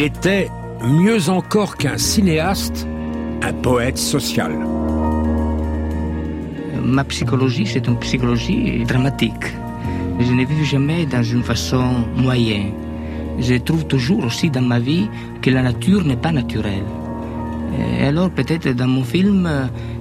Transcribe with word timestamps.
Était, 0.00 0.48
mieux 0.82 1.28
encore 1.28 1.76
qu'un 1.76 1.98
cinéaste, 1.98 2.86
un 3.42 3.52
poète 3.52 3.98
social. 3.98 4.56
Ma 6.82 7.04
psychologie, 7.04 7.66
c'est 7.66 7.86
une 7.86 7.98
psychologie 7.98 8.82
dramatique. 8.86 9.44
Je 10.18 10.32
ne 10.32 10.46
vis 10.46 10.64
jamais 10.64 11.04
dans 11.04 11.22
une 11.22 11.42
façon 11.42 12.06
moyenne. 12.16 12.72
Je 13.40 13.56
trouve 13.56 13.84
toujours 13.88 14.24
aussi 14.24 14.48
dans 14.48 14.62
ma 14.62 14.78
vie 14.78 15.06
que 15.42 15.50
la 15.50 15.60
nature 15.60 16.02
n'est 16.02 16.16
pas 16.16 16.32
naturelle. 16.32 16.86
Et 17.78 18.04
alors 18.04 18.30
peut-être 18.30 18.68
dans 18.70 18.88
mon 18.88 19.04
film, 19.04 19.48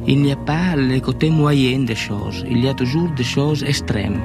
il 0.07 0.21
n'y 0.21 0.31
a 0.31 0.35
pas 0.35 0.75
le 0.75 0.99
côté 0.99 1.29
moyen 1.29 1.79
des 1.79 1.95
choses. 1.95 2.45
Il 2.49 2.63
y 2.63 2.67
a 2.67 2.73
toujours 2.73 3.09
des 3.11 3.23
choses 3.23 3.63
extrêmes. 3.63 4.19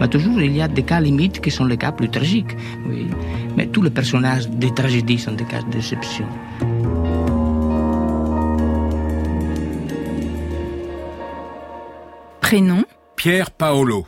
Mais 0.00 0.08
toujours, 0.08 0.40
il 0.40 0.52
y 0.52 0.62
a 0.62 0.68
des 0.68 0.82
cas 0.82 1.00
limites 1.00 1.40
qui 1.40 1.50
sont 1.50 1.64
les 1.64 1.76
cas 1.76 1.92
plus 1.92 2.08
tragiques. 2.08 2.56
Oui. 2.88 3.08
Mais 3.56 3.66
tous 3.66 3.82
les 3.82 3.90
personnages 3.90 4.48
des 4.48 4.72
tragédies 4.72 5.18
sont 5.18 5.32
des 5.32 5.44
cas 5.44 5.62
d'exception. 5.70 6.26
Prénom? 12.40 12.84
Pierre 13.16 13.50
Paolo. 13.50 14.06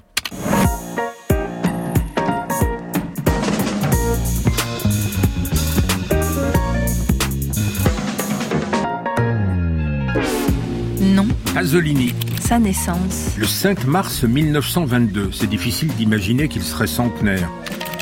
Pasolini. 11.56 12.12
Sa 12.38 12.58
naissance 12.58 13.34
Le 13.38 13.46
5 13.46 13.86
mars 13.86 14.24
1922. 14.24 15.30
C'est 15.32 15.46
difficile 15.46 15.88
d'imaginer 15.88 16.48
qu'il 16.48 16.62
serait 16.62 16.86
centenaire. 16.86 17.50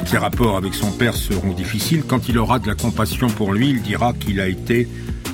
Ses 0.07 0.19
rapports 0.19 0.57
avec 0.57 0.75
son 0.75 0.91
père 0.91 1.15
seront 1.15 1.53
difficiles. 1.53 2.03
Quand 2.05 2.29
il 2.29 2.37
aura 2.37 2.59
de 2.59 2.67
la 2.67 2.75
compassion 2.75 3.29
pour 3.29 3.53
lui, 3.53 3.71
il 3.71 3.81
dira 3.81 4.13
qu'il 4.13 4.41
a 4.41 4.49
été 4.49 4.89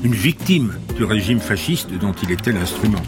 une 0.04 0.12
victime 0.12 0.74
du 0.98 1.04
régime 1.04 1.40
fasciste 1.40 1.92
dont 1.98 2.12
il 2.12 2.30
était 2.30 2.52
l'instrument. 2.52 3.00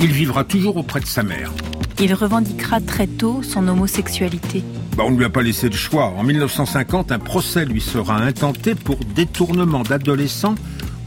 Il 0.00 0.08
vivra 0.08 0.44
toujours 0.44 0.76
auprès 0.76 1.00
de 1.00 1.06
sa 1.06 1.22
mère. 1.22 1.50
Il 1.98 2.12
revendiquera 2.12 2.82
très 2.82 3.06
tôt 3.06 3.40
son 3.42 3.66
homosexualité. 3.66 4.62
Bah, 4.98 5.04
on 5.06 5.12
ne 5.12 5.16
lui 5.16 5.24
a 5.24 5.30
pas 5.30 5.40
laissé 5.40 5.70
le 5.70 5.76
choix. 5.76 6.12
En 6.14 6.22
1950, 6.22 7.10
un 7.10 7.18
procès 7.18 7.64
lui 7.64 7.80
sera 7.80 8.18
intenté 8.18 8.74
pour 8.74 8.98
détournement 9.14 9.82
d'adolescents 9.82 10.56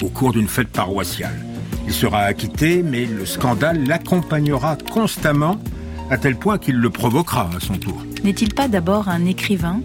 au 0.02 0.10
cours 0.10 0.32
d'une 0.32 0.48
fête 0.48 0.70
paroissiale. 0.70 1.49
Il 1.90 1.96
sera 1.96 2.20
acquitté, 2.20 2.84
mais 2.84 3.08
le 3.08 3.26
scandale 3.26 3.84
l'accompagnera 3.88 4.78
constamment, 4.94 5.60
à 6.12 6.20
tel 6.20 6.36
point 6.36 6.60
qu'il 6.60 6.76
le 6.76 6.92
provoquera 6.92 7.50
à 7.58 7.60
son 7.60 7.78
tour. 7.78 8.06
N'est-il 8.24 8.54
pas 8.54 8.68
d'abord 8.68 9.10
un 9.10 9.26
écrivain 9.26 9.82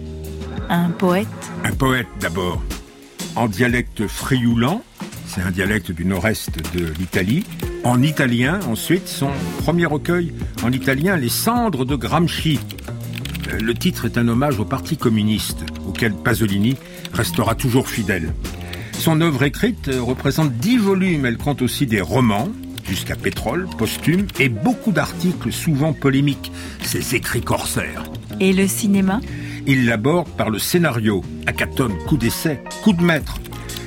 Un 0.69 0.91
poète? 0.91 1.27
Un 1.63 1.71
poète 1.71 2.05
d'abord, 2.19 2.61
en 3.35 3.47
dialecte 3.47 4.05
frioulant, 4.05 4.83
c'est 5.25 5.41
un 5.41 5.49
dialecte 5.49 5.91
du 5.91 6.05
nord-est 6.05 6.51
de 6.77 6.93
l'Italie. 6.99 7.43
En 7.83 8.03
italien, 8.03 8.59
ensuite, 8.69 9.07
son 9.07 9.31
premier 9.63 9.87
recueil 9.87 10.31
en 10.61 10.71
italien, 10.71 11.17
Les 11.17 11.29
cendres 11.29 11.85
de 11.85 11.95
Gramsci. 11.95 12.59
Euh, 13.51 13.57
Le 13.59 13.73
titre 13.73 14.05
est 14.05 14.19
un 14.19 14.27
hommage 14.27 14.59
au 14.59 14.65
Parti 14.65 14.95
communiste, 14.95 15.65
auquel 15.87 16.13
Pasolini 16.13 16.77
restera 17.13 17.55
toujours 17.55 17.87
fidèle. 17.89 18.31
Son 19.05 19.21
œuvre 19.21 19.43
écrite 19.43 19.89
euh, 19.89 20.01
représente 20.01 20.53
dix 20.53 20.79
volumes. 20.79 21.27
Elle 21.27 21.37
compte 21.37 21.61
aussi 21.61 21.85
des 21.85 22.01
romans, 22.01 22.49
jusqu'à 22.89 23.15
Pétrole, 23.15 23.67
posthume, 23.77 24.25
et 24.39 24.49
beaucoup 24.49 24.91
d'articles 24.91 25.51
souvent 25.51 25.93
polémiques, 25.93 26.51
ses 26.81 27.13
écrits 27.13 27.43
corsaires. 27.43 28.01
Et 28.39 28.51
le 28.51 28.65
cinéma? 28.65 29.21
Il 29.67 29.85
l'aborde 29.85 30.27
par 30.29 30.49
le 30.49 30.57
scénario. 30.57 31.23
Hackathon, 31.45 31.89
coup 32.07 32.17
d'essai, 32.17 32.63
coup 32.83 32.93
de 32.93 33.03
maître. 33.03 33.39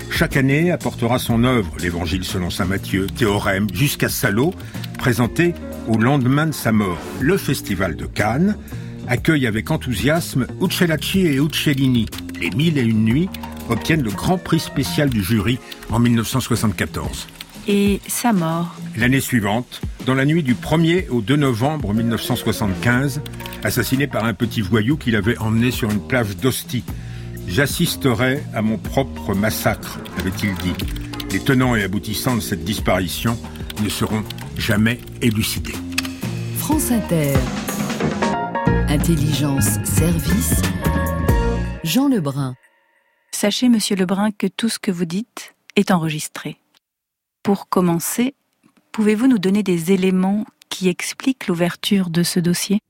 Chaque 0.08 0.36
année 0.36 0.70
apportera 0.70 1.18
son 1.18 1.42
œuvre, 1.42 1.72
l'Évangile 1.80 2.22
selon 2.22 2.48
saint 2.48 2.66
Matthieu, 2.66 3.08
Théorème, 3.08 3.66
jusqu'à 3.74 4.08
Salo, 4.08 4.54
présenté 4.98 5.52
au 5.88 5.98
lendemain 5.98 6.46
de 6.46 6.52
sa 6.52 6.70
mort. 6.70 7.00
Le 7.20 7.36
Festival 7.38 7.96
de 7.96 8.06
Cannes 8.06 8.56
accueille 9.08 9.48
avec 9.48 9.72
enthousiasme 9.72 10.46
Uccellacci 10.62 11.26
et 11.26 11.38
Uccellini. 11.38 12.06
Les 12.40 12.50
Mille 12.50 12.78
et 12.78 12.82
une 12.82 13.04
nuits 13.04 13.28
obtiennent 13.68 14.02
le 14.02 14.10
grand 14.10 14.38
prix 14.38 14.60
spécial 14.60 15.10
du 15.10 15.22
jury 15.22 15.58
en 15.90 15.98
1974. 15.98 17.26
Et 17.66 18.00
sa 18.06 18.32
mort 18.32 18.74
L'année 18.96 19.20
suivante, 19.20 19.80
dans 20.06 20.14
la 20.14 20.24
nuit 20.24 20.42
du 20.42 20.54
1er 20.54 21.08
au 21.10 21.20
2 21.20 21.36
novembre 21.36 21.92
1975, 21.92 23.20
assassiné 23.62 24.06
par 24.06 24.24
un 24.24 24.34
petit 24.34 24.62
voyou 24.62 24.96
qu'il 24.96 25.16
avait 25.16 25.36
emmené 25.38 25.70
sur 25.70 25.90
une 25.90 26.00
plage 26.00 26.36
d'Ostie. 26.36 26.84
J'assisterai 27.46 28.42
à 28.54 28.62
mon 28.62 28.78
propre 28.78 29.34
massacre, 29.34 29.98
avait-il 30.18 30.54
dit. 30.54 30.74
Les 31.30 31.40
tenants 31.40 31.76
et 31.76 31.82
aboutissants 31.82 32.36
de 32.36 32.40
cette 32.40 32.64
disparition 32.64 33.38
ne 33.82 33.88
seront 33.88 34.24
jamais 34.56 34.98
élucidés. 35.20 35.74
France 36.56 36.90
Inter. 36.90 37.34
Intelligence, 38.88 39.78
service. 39.84 40.62
Jean 41.84 42.08
Lebrun. 42.08 42.54
Sachez, 43.40 43.68
monsieur 43.68 43.94
Lebrun, 43.94 44.32
que 44.32 44.48
tout 44.48 44.68
ce 44.68 44.80
que 44.80 44.90
vous 44.90 45.04
dites 45.04 45.54
est 45.76 45.92
enregistré. 45.92 46.56
Pour 47.44 47.68
commencer, 47.68 48.34
pouvez-vous 48.90 49.28
nous 49.28 49.38
donner 49.38 49.62
des 49.62 49.92
éléments 49.92 50.44
qui 50.70 50.88
expliquent 50.88 51.46
l'ouverture 51.46 52.10
de 52.10 52.24
ce 52.24 52.40
dossier? 52.40 52.80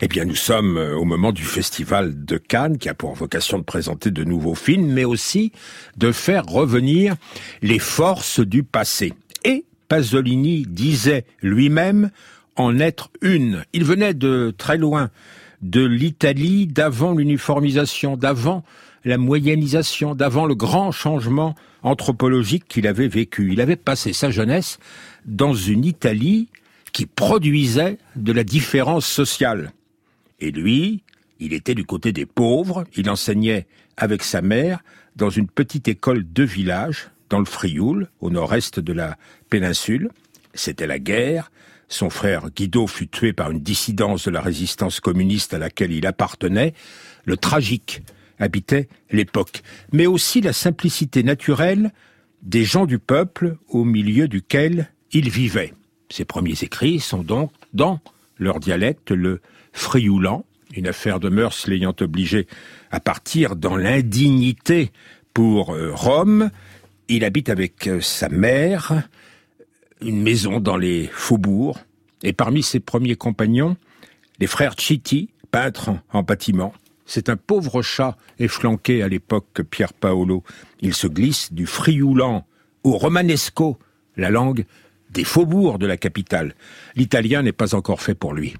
Eh 0.00 0.08
bien, 0.08 0.24
nous 0.24 0.34
sommes 0.34 0.76
euh, 0.76 0.96
au 0.96 1.04
moment 1.04 1.30
du 1.30 1.44
festival 1.44 2.24
de 2.24 2.36
Cannes 2.36 2.78
qui 2.78 2.88
a 2.88 2.94
pour 2.94 3.14
vocation 3.14 3.60
de 3.60 3.62
présenter 3.62 4.10
de 4.10 4.24
nouveaux 4.24 4.56
films, 4.56 4.92
mais 4.92 5.04
aussi 5.04 5.52
de 5.96 6.10
faire 6.10 6.46
revenir 6.46 7.14
les 7.62 7.78
forces 7.78 8.40
du 8.40 8.64
passé. 8.64 9.12
Et 9.44 9.66
Pasolini 9.86 10.66
disait 10.66 11.26
lui-même 11.42 12.10
en 12.56 12.80
être 12.80 13.08
une. 13.22 13.64
Il 13.72 13.84
venait 13.84 14.14
de 14.14 14.52
très 14.58 14.78
loin, 14.78 15.10
de 15.62 15.84
l'Italie 15.84 16.66
d'avant 16.66 17.14
l'uniformisation, 17.14 18.16
d'avant 18.16 18.64
la 19.04 19.18
moyennisation, 19.18 20.14
d'avant 20.14 20.46
le 20.46 20.54
grand 20.54 20.92
changement 20.92 21.54
anthropologique 21.82 22.64
qu'il 22.68 22.86
avait 22.86 23.08
vécu. 23.08 23.52
Il 23.52 23.60
avait 23.60 23.76
passé 23.76 24.12
sa 24.12 24.30
jeunesse 24.30 24.78
dans 25.24 25.54
une 25.54 25.84
Italie 25.84 26.48
qui 26.92 27.06
produisait 27.06 27.98
de 28.16 28.32
la 28.32 28.44
différence 28.44 29.06
sociale. 29.06 29.72
Et 30.40 30.50
lui, 30.50 31.02
il 31.40 31.52
était 31.52 31.74
du 31.74 31.84
côté 31.84 32.12
des 32.12 32.26
pauvres, 32.26 32.84
il 32.96 33.10
enseignait 33.10 33.66
avec 33.96 34.22
sa 34.22 34.42
mère 34.42 34.80
dans 35.16 35.30
une 35.30 35.48
petite 35.48 35.88
école 35.88 36.24
de 36.32 36.42
village, 36.42 37.10
dans 37.30 37.38
le 37.38 37.44
Frioul, 37.44 38.08
au 38.20 38.30
nord-est 38.30 38.80
de 38.80 38.92
la 38.92 39.16
péninsule. 39.50 40.10
C'était 40.54 40.86
la 40.86 40.98
guerre, 40.98 41.50
son 41.88 42.10
frère 42.10 42.50
Guido 42.50 42.86
fut 42.86 43.08
tué 43.08 43.32
par 43.32 43.50
une 43.50 43.60
dissidence 43.60 44.24
de 44.24 44.30
la 44.30 44.40
résistance 44.40 45.00
communiste 45.00 45.54
à 45.54 45.58
laquelle 45.58 45.92
il 45.92 46.06
appartenait. 46.06 46.74
Le 47.24 47.36
tragique 47.36 48.02
habitait 48.44 48.88
l'époque, 49.10 49.62
mais 49.92 50.06
aussi 50.06 50.40
la 50.40 50.52
simplicité 50.52 51.22
naturelle 51.22 51.92
des 52.42 52.64
gens 52.64 52.86
du 52.86 52.98
peuple 52.98 53.56
au 53.68 53.84
milieu 53.84 54.28
duquel 54.28 54.90
il 55.12 55.30
vivait. 55.30 55.72
Ses 56.10 56.24
premiers 56.24 56.62
écrits 56.62 57.00
sont 57.00 57.22
donc 57.22 57.50
dans 57.72 58.00
leur 58.38 58.60
dialecte 58.60 59.10
le 59.10 59.40
frioulant, 59.72 60.44
une 60.76 60.86
affaire 60.86 61.20
de 61.20 61.28
mœurs 61.28 61.66
l'ayant 61.66 61.94
obligé 62.00 62.46
à 62.90 63.00
partir 63.00 63.56
dans 63.56 63.76
l'indignité 63.76 64.92
pour 65.32 65.74
euh, 65.74 65.92
Rome. 65.92 66.50
Il 67.08 67.24
habite 67.24 67.48
avec 67.48 67.86
euh, 67.86 68.00
sa 68.00 68.28
mère 68.28 69.02
une 70.02 70.22
maison 70.22 70.60
dans 70.60 70.76
les 70.76 71.08
faubourgs, 71.10 71.78
et 72.22 72.32
parmi 72.32 72.62
ses 72.62 72.80
premiers 72.80 73.16
compagnons, 73.16 73.76
les 74.38 74.46
frères 74.46 74.74
Chitti, 74.78 75.30
peintres 75.50 75.90
en 76.12 76.22
bâtiment. 76.22 76.74
C'est 77.06 77.28
un 77.28 77.36
pauvre 77.36 77.82
chat 77.82 78.16
efflanqué 78.38 79.02
à 79.02 79.08
l'époque 79.08 79.62
Pierre 79.70 79.92
Paolo. 79.92 80.42
Il 80.80 80.94
se 80.94 81.06
glisse 81.06 81.52
du 81.52 81.66
frioulant 81.66 82.46
au 82.82 82.92
romanesco, 82.92 83.78
la 84.16 84.30
langue 84.30 84.64
des 85.10 85.24
faubourgs 85.24 85.78
de 85.78 85.86
la 85.86 85.96
capitale. 85.96 86.54
L'italien 86.96 87.42
n'est 87.42 87.52
pas 87.52 87.74
encore 87.74 88.02
fait 88.02 88.14
pour 88.14 88.34
lui. 88.34 88.54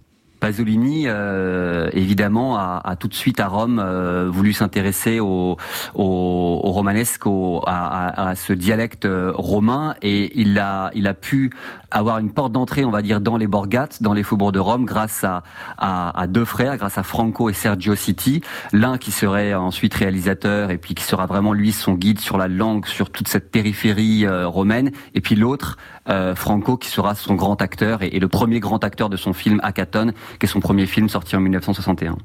Pasolini, 0.44 1.04
euh, 1.06 1.88
évidemment, 1.94 2.58
a, 2.58 2.78
a, 2.84 2.96
tout 2.96 3.08
de 3.08 3.14
suite 3.14 3.40
à 3.40 3.48
Rome 3.48 3.78
euh, 3.82 4.28
voulu 4.30 4.52
s'intéresser 4.52 5.18
au, 5.18 5.56
au, 5.94 6.60
au, 6.62 6.70
romanesque, 6.70 7.26
au, 7.26 7.62
à, 7.66 8.28
à, 8.28 8.34
ce 8.34 8.52
dialecte 8.52 9.08
romain, 9.08 9.94
et 10.02 10.38
il 10.38 10.58
a, 10.58 10.90
il 10.94 11.06
a 11.06 11.14
pu 11.14 11.50
avoir 11.94 12.18
une 12.18 12.30
porte 12.30 12.52
d'entrée, 12.52 12.84
on 12.84 12.90
va 12.90 13.02
dire, 13.02 13.20
dans 13.20 13.36
les 13.36 13.46
borgates, 13.46 14.02
dans 14.02 14.12
les 14.12 14.24
faubourgs 14.24 14.52
de 14.52 14.58
Rome, 14.58 14.84
grâce 14.84 15.24
à, 15.24 15.44
à, 15.78 16.26
deux 16.26 16.44
frères, 16.44 16.76
grâce 16.76 16.98
à 16.98 17.04
Franco 17.04 17.48
et 17.48 17.52
Sergio 17.52 17.94
Citti, 17.94 18.42
l'un 18.72 18.98
qui 18.98 19.12
serait 19.12 19.54
ensuite 19.54 19.94
réalisateur 19.94 20.70
et 20.72 20.78
puis 20.78 20.94
qui 20.94 21.04
sera 21.04 21.26
vraiment 21.26 21.52
lui 21.52 21.70
son 21.72 21.94
guide 21.94 22.18
sur 22.18 22.36
la 22.36 22.48
langue, 22.48 22.84
sur 22.86 23.10
toute 23.10 23.28
cette 23.28 23.50
périphérie 23.50 24.26
euh, 24.26 24.48
romaine, 24.48 24.90
et 25.14 25.20
puis 25.20 25.36
l'autre, 25.36 25.78
euh, 26.08 26.34
Franco, 26.34 26.76
qui 26.76 26.88
sera 26.88 27.14
son 27.14 27.34
grand 27.34 27.62
acteur 27.62 28.02
et, 28.02 28.08
et, 28.08 28.20
le 28.20 28.28
premier 28.28 28.60
grand 28.60 28.82
acteur 28.82 29.08
de 29.08 29.16
son 29.16 29.32
film 29.32 29.60
Hackathon, 29.62 30.12
qui 30.38 30.46
est 30.46 30.48
son 30.48 30.60
premier 30.60 30.86
film 30.86 31.08
sorti 31.08 31.36
en 31.36 31.40
1961. 31.40 32.18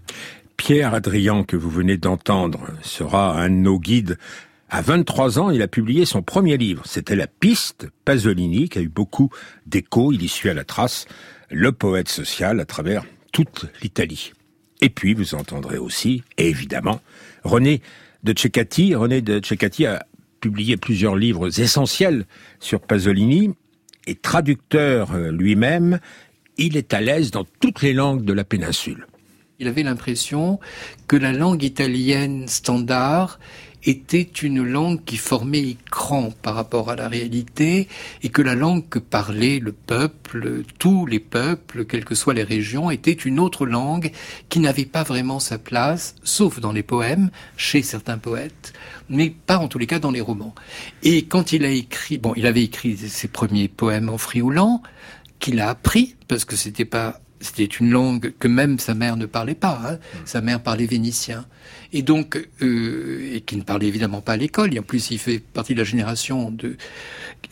Pierre 0.58 0.94
Adrian, 0.94 1.44
que 1.44 1.56
vous 1.56 1.70
venez 1.70 1.98
d'entendre, 1.98 2.68
sera 2.82 3.40
un 3.40 3.50
de 3.50 3.56
nos 3.56 3.80
guides. 3.80 4.18
À 4.70 4.82
23 4.82 5.40
ans, 5.40 5.50
il 5.50 5.62
a 5.62 5.68
publié 5.68 6.06
son 6.06 6.22
premier 6.22 6.58
livre. 6.58 6.84
C'était 6.86 7.16
La 7.16 7.28
piste 7.28 7.88
Pasolini, 8.06 8.70
qui 8.70 8.80
a 8.80 8.82
eu 8.82 8.90
beaucoup 8.90 9.30
d'échos. 9.66 10.12
Il 10.12 10.22
y 10.22 10.28
suit 10.28 10.50
à 10.50 10.54
la 10.54 10.64
trace 10.64 11.08
le 11.50 11.72
poète 11.72 12.10
social 12.10 12.60
à 12.60 12.66
travers 12.66 13.04
toute 13.32 13.66
l'Italie. 13.82 14.34
Et 14.82 14.90
puis, 14.90 15.14
vous 15.14 15.34
entendrez 15.36 15.78
aussi, 15.78 16.24
évidemment, 16.38 17.02
René 17.44 17.82
de 18.24 18.34
Cecati. 18.38 18.96
René 18.96 19.22
de 19.22 19.42
Cecati 19.44 19.86
a 19.86 20.06
publié 20.40 20.78
plusieurs 20.78 21.16
livres 21.16 21.60
essentiels 21.60 22.26
sur 22.60 22.80
Pasolini 22.82 23.56
et 24.08 24.16
traducteur 24.16 25.14
euh, 25.14 25.32
lui-même, 25.32 26.00
il 26.60 26.78
est 26.78 26.94
à 26.94 27.02
l'aise 27.02 27.32
dans 27.32 27.46
toutes 27.60 27.82
les 27.82 27.94
langues 27.94 28.24
de 28.24 28.34
la 28.34 28.44
péninsule. 28.44 29.08
Il 29.60 29.68
avait 29.68 29.84
l'impression 29.84 30.60
que 31.08 31.16
la 31.16 31.34
langue 31.34 31.64
italienne 31.64 32.48
standard 32.48 33.40
était 33.84 34.22
une 34.22 34.64
langue 34.64 35.04
qui 35.06 35.18
formait 35.18 35.62
écran 35.62 36.34
par 36.42 36.56
rapport 36.56 36.90
à 36.90 36.96
la 36.96 37.08
réalité 37.08 37.88
et 38.24 38.30
que 38.30 38.42
la 38.42 38.56
langue 38.56 38.88
que 38.90 39.00
parlait 39.00 39.60
le 39.60 39.72
peuple, 39.72 40.64
tous 40.80 41.06
les 41.06 41.20
peuples, 41.20 41.86
quelles 41.86 42.06
que 42.06 42.16
soient 42.16 42.34
les 42.34 42.44
régions, 42.44 42.92
était 42.92 43.12
une 43.12 43.40
autre 43.40 43.66
langue 43.66 44.12
qui 44.50 44.60
n'avait 44.60 44.86
pas 44.86 45.04
vraiment 45.04 45.40
sa 45.40 45.58
place, 45.58 46.16
sauf 46.24 46.60
dans 46.60 46.74
les 46.74 46.84
poèmes, 46.84 47.30
chez 47.56 47.82
certains 47.82 48.18
poètes, 48.18 48.74
mais 49.10 49.30
pas 49.30 49.58
en 49.58 49.68
tous 49.68 49.80
les 49.80 49.88
cas 49.88 50.00
dans 50.00 50.12
les 50.12 50.22
romans. 50.22 50.56
Et 51.04 51.26
quand 51.26 51.54
il 51.54 51.64
a 51.64 51.70
écrit, 51.70 52.18
bon, 52.18 52.34
il 52.36 52.46
avait 52.46 52.64
écrit 52.64 52.98
ses 52.98 53.28
premiers 53.30 53.70
poèmes 53.70 54.10
en 54.10 54.18
frioulant, 54.18 54.82
qu'il 55.39 55.59
a 55.59 55.69
appris, 55.69 56.15
parce 56.27 56.45
que 56.45 56.56
c'était 56.56 56.86
pas 56.86 57.21
c'était 57.41 57.63
une 57.65 57.89
langue 57.89 58.33
que 58.38 58.47
même 58.47 58.80
sa 58.80 58.94
mère 58.94 59.15
ne 59.15 59.25
parlait 59.25 59.56
pas. 59.56 59.81
Hein. 59.86 60.00
Sa 60.25 60.41
mère 60.41 60.62
parlait 60.62 60.86
vénitien. 60.86 61.45
Et 61.94 62.01
donc, 62.01 62.38
euh, 62.62 63.31
et 63.33 63.41
qui 63.41 63.56
ne 63.56 63.62
parlait 63.62 63.88
évidemment 63.88 64.21
pas 64.21 64.33
à 64.33 64.38
l'école. 64.38 64.74
Et 64.75 64.80
en 64.80 64.83
plus, 64.83 65.12
il 65.12 65.19
fait 65.19 65.39
partie 65.39 65.74
de 65.74 65.80
la 65.80 65.86
génération 65.86 66.51
de 66.51 66.75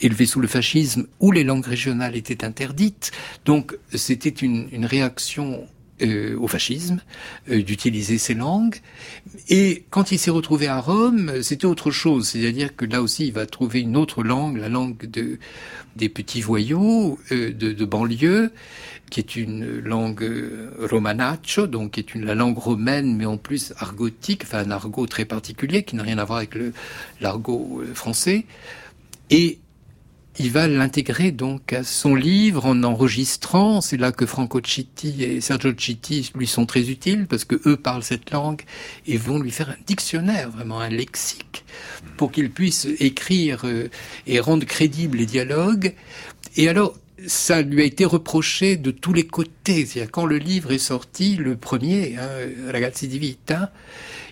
élevée 0.01 0.25
sous 0.25 0.41
le 0.41 0.47
fascisme 0.47 1.07
où 1.19 1.31
les 1.31 1.43
langues 1.43 1.65
régionales 1.65 2.15
étaient 2.15 2.43
interdites. 2.43 3.11
Donc, 3.45 3.77
c'était 3.93 4.29
une, 4.29 4.67
une 4.71 4.85
réaction 4.85 5.65
euh, 6.01 6.37
au 6.37 6.47
fascisme, 6.47 7.01
euh, 7.49 7.61
d'utiliser 7.63 8.17
ces 8.17 8.33
langues. 8.33 8.77
Et 9.49 9.85
quand 9.89 10.11
il 10.11 10.19
s'est 10.19 10.31
retrouvé 10.31 10.67
à 10.67 10.79
Rome, 10.79 11.41
c'était 11.41 11.65
autre 11.65 11.91
chose. 11.91 12.29
C'est-à-dire 12.29 12.75
que 12.75 12.85
là 12.85 13.01
aussi, 13.01 13.27
il 13.27 13.33
va 13.33 13.45
trouver 13.45 13.81
une 13.81 13.97
autre 13.97 14.23
langue, 14.23 14.57
la 14.57 14.69
langue 14.69 15.09
de, 15.09 15.39
des 15.95 16.09
petits 16.09 16.41
voyous 16.41 17.17
euh, 17.31 17.51
de, 17.51 17.73
de, 17.73 17.85
banlieue, 17.85 18.51
qui 19.09 19.19
est 19.19 19.35
une 19.35 19.79
langue 19.79 20.23
euh, 20.23 20.69
romanaccio, 20.79 21.67
donc 21.67 21.91
qui 21.91 22.01
est 22.01 22.13
une, 22.13 22.25
la 22.25 22.35
langue 22.35 22.57
romaine, 22.57 23.15
mais 23.15 23.25
en 23.25 23.37
plus 23.37 23.73
argotique, 23.77 24.43
enfin 24.43 24.59
un 24.59 24.71
argot 24.71 25.07
très 25.07 25.25
particulier, 25.25 25.83
qui 25.83 25.95
n'a 25.95 26.03
rien 26.03 26.19
à 26.19 26.25
voir 26.25 26.37
avec 26.37 26.55
l'argot 27.21 27.83
français. 27.93 28.45
Et 29.29 29.59
il 30.39 30.51
va 30.51 30.67
l'intégrer 30.67 31.31
donc 31.31 31.73
à 31.73 31.83
son 31.83 32.13
livre 32.13 32.65
en 32.65 32.83
enregistrant. 32.83 33.81
C'est 33.81 33.97
là 33.97 34.11
que 34.11 34.25
Franco 34.25 34.61
Citti 34.63 35.23
et 35.23 35.41
Sergio 35.41 35.73
Citti 35.75 36.31
lui 36.35 36.45
sont 36.45 36.65
très 36.65 36.89
utiles 36.89 37.25
parce 37.27 37.43
que 37.43 37.59
eux 37.67 37.77
parlent 37.77 38.03
cette 38.03 38.29
langue 38.31 38.61
et 39.07 39.17
vont 39.17 39.39
lui 39.39 39.51
faire 39.51 39.69
un 39.69 39.83
dictionnaire, 39.87 40.51
vraiment 40.51 40.79
un 40.79 40.89
lexique, 40.89 41.65
pour 42.17 42.31
qu'il 42.31 42.51
puisse 42.51 42.87
écrire 42.99 43.61
euh, 43.65 43.89
et 44.27 44.39
rendre 44.39 44.65
crédibles 44.65 45.17
les 45.17 45.25
dialogues. 45.25 45.95
Et 46.55 46.69
alors, 46.69 46.95
ça 47.25 47.63
lui 47.63 47.81
a 47.81 47.85
été 47.85 48.05
reproché 48.05 48.77
de 48.77 48.91
tous 48.91 49.13
les 49.13 49.25
côtés. 49.25 49.87
C'est-à-dire 49.87 50.11
quand 50.11 50.25
le 50.25 50.37
livre 50.37 50.71
est 50.71 50.77
sorti, 50.77 51.35
le 51.35 51.55
premier, 51.55 52.15
hein, 52.17 52.29
Ragazzi 52.71 53.07
di 53.07 53.17
Vita, 53.17 53.71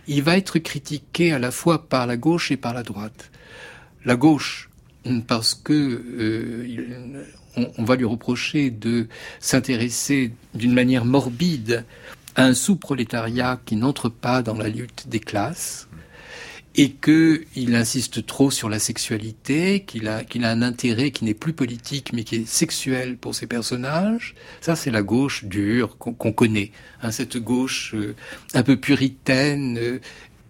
il 0.08 0.22
va 0.22 0.38
être 0.38 0.60
critiqué 0.60 1.32
à 1.32 1.40
la 1.40 1.50
fois 1.50 1.88
par 1.90 2.06
la 2.06 2.16
gauche 2.16 2.52
et 2.52 2.58
par 2.58 2.76
la 2.76 2.84
droite. 2.84 3.32
La 4.04 4.16
gauche 4.16 4.70
parce 5.28 5.56
que 5.56 5.74
euh, 5.74 7.26
on, 7.78 7.84
va 7.84 7.96
lui 7.96 8.06
reprocher 8.06 8.70
de 8.70 9.08
s'intéresser 9.40 10.32
d'une 10.54 10.74
manière 10.74 11.06
morbide 11.06 11.86
à 12.36 12.46
un 12.46 12.54
sous-prolétariat 12.54 13.60
qui 13.66 13.76
n'entre 13.76 14.10
pas 14.10 14.42
dans 14.42 14.56
la 14.56 14.68
lutte 14.68 15.08
des 15.08 15.20
classes 15.20 15.88
et 16.78 16.92
qu'il 16.92 17.74
insiste 17.74 18.26
trop 18.26 18.52
sur 18.52 18.68
la 18.68 18.80
sexualité, 18.80 19.86
qu'il 19.88 20.10
a, 20.10 20.26
qu'il 20.26 20.44
a 20.44 20.52
un 20.52 20.62
intérêt 20.62 21.12
qui 21.12 21.24
n'est 21.24 21.34
plus 21.34 21.54
politique 21.54 22.12
mais 22.12 22.26
qui 22.26 22.36
est 22.36 22.48
sexuel 22.48 23.18
pour 23.18 23.34
ses 23.34 23.48
personnages. 23.48 24.36
Ça, 24.60 24.76
c'est 24.76 24.92
la 24.92 25.02
gauche 25.02 25.46
dure 25.46 25.98
qu'on 25.98 26.34
connaît, 26.34 26.72
hein, 27.02 27.12
cette 27.12 27.38
gauche 27.38 27.96
euh, 27.96 28.14
un 28.54 28.64
peu 28.64 28.76
puritaine. 28.76 29.78
Euh, 29.78 30.00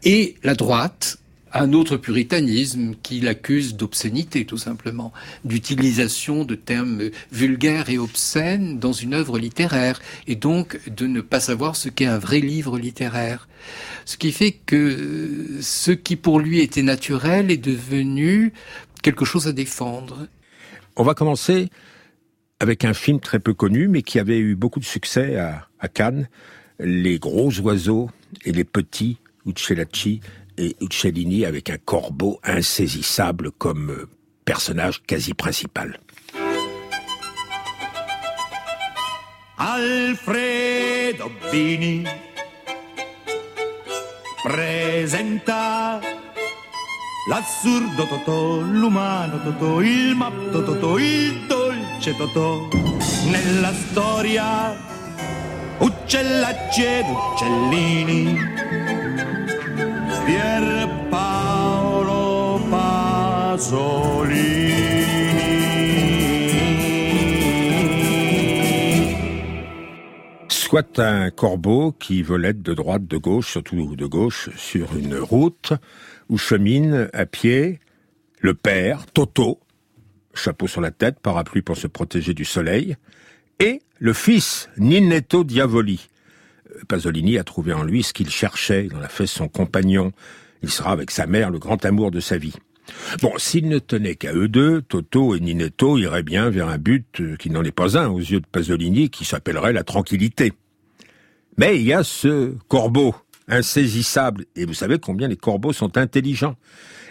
et 0.04 0.36
la 0.44 0.56
droite, 0.56 1.18
un 1.56 1.72
autre 1.72 1.96
puritanisme 1.96 2.96
qui 3.02 3.22
l'accuse 3.22 3.76
d'obscénité, 3.76 4.46
tout 4.46 4.58
simplement, 4.58 5.14
d'utilisation 5.46 6.44
de 6.44 6.54
termes 6.56 7.10
vulgaires 7.32 7.90
et 7.90 7.98
obscènes 7.98 8.78
dans 8.78 8.92
une 8.92 9.14
œuvre 9.14 9.40
littéraire, 9.40 10.02
et 10.28 10.36
donc 10.36 10.80
de 10.90 11.08
ne 11.08 11.22
pas 11.22 11.40
savoir 11.40 11.78
ce 11.78 11.88
qu'est 11.88 12.06
un 12.06 12.20
vrai 12.20 12.42
livre 12.42 12.78
littéraire. 12.78 13.48
Ce 14.04 14.18
qui 14.18 14.34
fait 14.34 14.52
que 14.52 15.60
ce 15.62 15.92
qui 15.92 16.18
pour 16.18 16.40
lui 16.40 16.60
était 16.60 16.84
naturel 16.84 17.50
est 17.50 17.58
devenu 17.58 18.52
quelque 19.02 19.24
chose 19.24 19.48
à 19.48 19.54
défendre. 19.54 20.28
On 20.98 21.04
va 21.04 21.14
commencer 21.14 21.70
avec 22.60 22.84
un 22.84 22.94
film 22.94 23.20
très 23.22 23.40
peu 23.40 23.54
connu, 23.54 23.88
mais 23.88 24.02
qui 24.02 24.20
avait 24.20 24.40
eu 24.40 24.56
beaucoup 24.56 24.80
de 24.80 24.86
succès 24.86 25.38
à, 25.38 25.88
Cannes, 25.88 26.28
Les 26.80 27.20
gros 27.20 27.52
oiseaux 27.60 28.10
et 28.44 28.52
les 28.52 28.64
petits 28.66 29.20
Uccelacci 29.46 30.20
et 30.58 30.76
Uccellini 30.82 31.46
avec 31.46 31.70
un 31.70 31.78
corbeau 31.78 32.40
insaisissable 32.44 33.52
comme 33.52 33.92
euh, 33.92 34.10
personnage 34.46 35.02
quasi 35.08 35.34
principal. 35.34 36.00
Alfredo 39.58 41.32
Bini 41.50 42.04
presenta 44.44 46.00
l'assurdo 47.30 48.06
Totò, 48.06 48.60
l'umano 48.60 49.42
Totò, 49.42 49.82
il 49.82 50.14
matto 50.16 50.64
Totò, 50.64 50.98
il 50.98 51.46
dolce 51.48 52.16
Totò. 52.16 52.68
Nella 53.30 53.74
storia 53.74 54.76
uccellacci 55.80 56.84
ed 56.84 57.06
uccellini 57.10 59.05
Paolo 61.12 62.60
Pasolini. 62.70 64.56
Soit 70.48 71.00
un 71.00 71.30
corbeau 71.30 71.92
qui 71.92 72.22
volette 72.24 72.62
de 72.62 72.74
droite, 72.74 73.06
de 73.08 73.18
gauche, 73.18 73.52
surtout 73.52 73.96
de 73.96 74.06
gauche, 74.06 74.50
sur 74.58 74.96
une 74.96 75.16
route 75.16 75.74
où 76.30 76.38
chemine 76.38 77.10
à 77.14 77.26
pied 77.26 77.80
le 78.40 78.54
père, 78.54 79.06
Toto, 79.08 79.60
chapeau 80.34 80.68
sur 80.68 80.82
la 80.82 80.92
tête, 80.92 81.20
parapluie 81.20 81.62
pour 81.62 81.78
se 81.78 81.88
protéger 81.88 82.34
du 82.34 82.46
soleil, 82.46 82.96
et 83.60 83.82
le 84.00 84.14
fils, 84.14 84.70
Ninetto 84.78 85.44
Diavoli, 85.44 86.10
Pasolini 86.88 87.38
a 87.38 87.44
trouvé 87.44 87.74
en 87.74 87.84
lui 87.84 88.04
ce 88.04 88.14
qu'il 88.14 88.30
cherchait, 88.30 88.88
il 88.90 88.96
en 88.96 89.02
a 89.02 89.08
fait 89.08 89.28
son 89.28 89.48
compagnon. 89.48 90.12
Il 90.64 90.70
sera 90.70 90.92
avec 90.92 91.12
sa 91.12 91.28
mère 91.28 91.52
le 91.52 91.60
grand 91.60 91.84
amour 91.86 92.12
de 92.12 92.20
sa 92.20 92.38
vie. 92.38 92.56
Bon, 93.22 93.34
s'il 93.38 93.68
ne 93.68 93.80
tenait 93.80 94.16
qu'à 94.16 94.34
eux 94.34 94.48
deux, 94.48 94.82
Toto 94.82 95.36
et 95.36 95.40
Ninetto 95.40 95.98
iraient 95.98 96.24
bien 96.24 96.50
vers 96.50 96.70
un 96.70 96.78
but 96.78 97.20
euh, 97.20 97.36
qui 97.36 97.50
n'en 97.50 97.64
est 97.64 97.72
pas 97.72 97.98
un 97.98 98.10
aux 98.10 98.20
yeux 98.20 98.40
de 98.40 98.46
Pasolini, 98.46 99.10
qui 99.10 99.26
s'appellerait 99.26 99.74
la 99.74 99.84
tranquillité. 99.84 100.54
Mais 101.58 101.78
il 101.78 101.84
y 101.84 101.94
a 101.94 102.04
ce 102.04 102.54
corbeau, 102.68 103.16
insaisissable, 103.48 104.46
et 104.56 104.66
vous 104.66 104.74
savez 104.74 105.00
combien 105.00 105.28
les 105.28 105.36
corbeaux 105.36 105.74
sont 105.74 105.98
intelligents. 105.98 106.56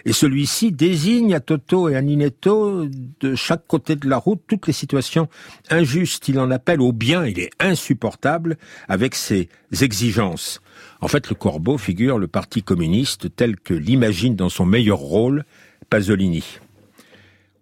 Et 0.07 0.13
celui-ci 0.13 0.71
désigne 0.71 1.33
à 1.33 1.39
Toto 1.39 1.89
et 1.89 1.95
à 1.95 2.01
Ninetto, 2.01 2.85
de 3.19 3.35
chaque 3.35 3.65
côté 3.65 3.95
de 3.95 4.07
la 4.07 4.17
route, 4.17 4.41
toutes 4.47 4.67
les 4.67 4.73
situations 4.73 5.27
injustes. 5.71 6.27
Il 6.27 6.39
en 6.39 6.51
appelle 6.51 6.81
au 6.81 6.91
bien, 6.91 7.25
il 7.25 7.39
est 7.39 7.49
insupportable 7.59 8.57
avec 8.87 9.15
ses 9.15 9.49
exigences. 9.81 10.61
En 11.01 11.07
fait, 11.07 11.29
le 11.29 11.35
corbeau 11.35 11.79
figure 11.79 12.19
le 12.19 12.27
Parti 12.27 12.61
communiste 12.61 13.35
tel 13.35 13.55
que 13.59 13.73
l'imagine 13.73 14.35
dans 14.35 14.49
son 14.49 14.65
meilleur 14.65 14.99
rôle 14.99 15.43
Pasolini. 15.89 16.59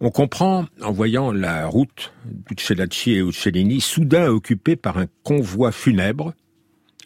On 0.01 0.11
comprend, 0.11 0.65
en 0.81 0.91
voyant 0.91 1.31
la 1.31 1.67
route 1.67 2.11
d'Uccellacci 2.25 3.11
et 3.11 3.19
Uccellini 3.19 3.79
soudain 3.79 4.27
occupée 4.27 4.75
par 4.75 4.97
un 4.97 5.05
convoi 5.23 5.71
funèbre, 5.71 6.33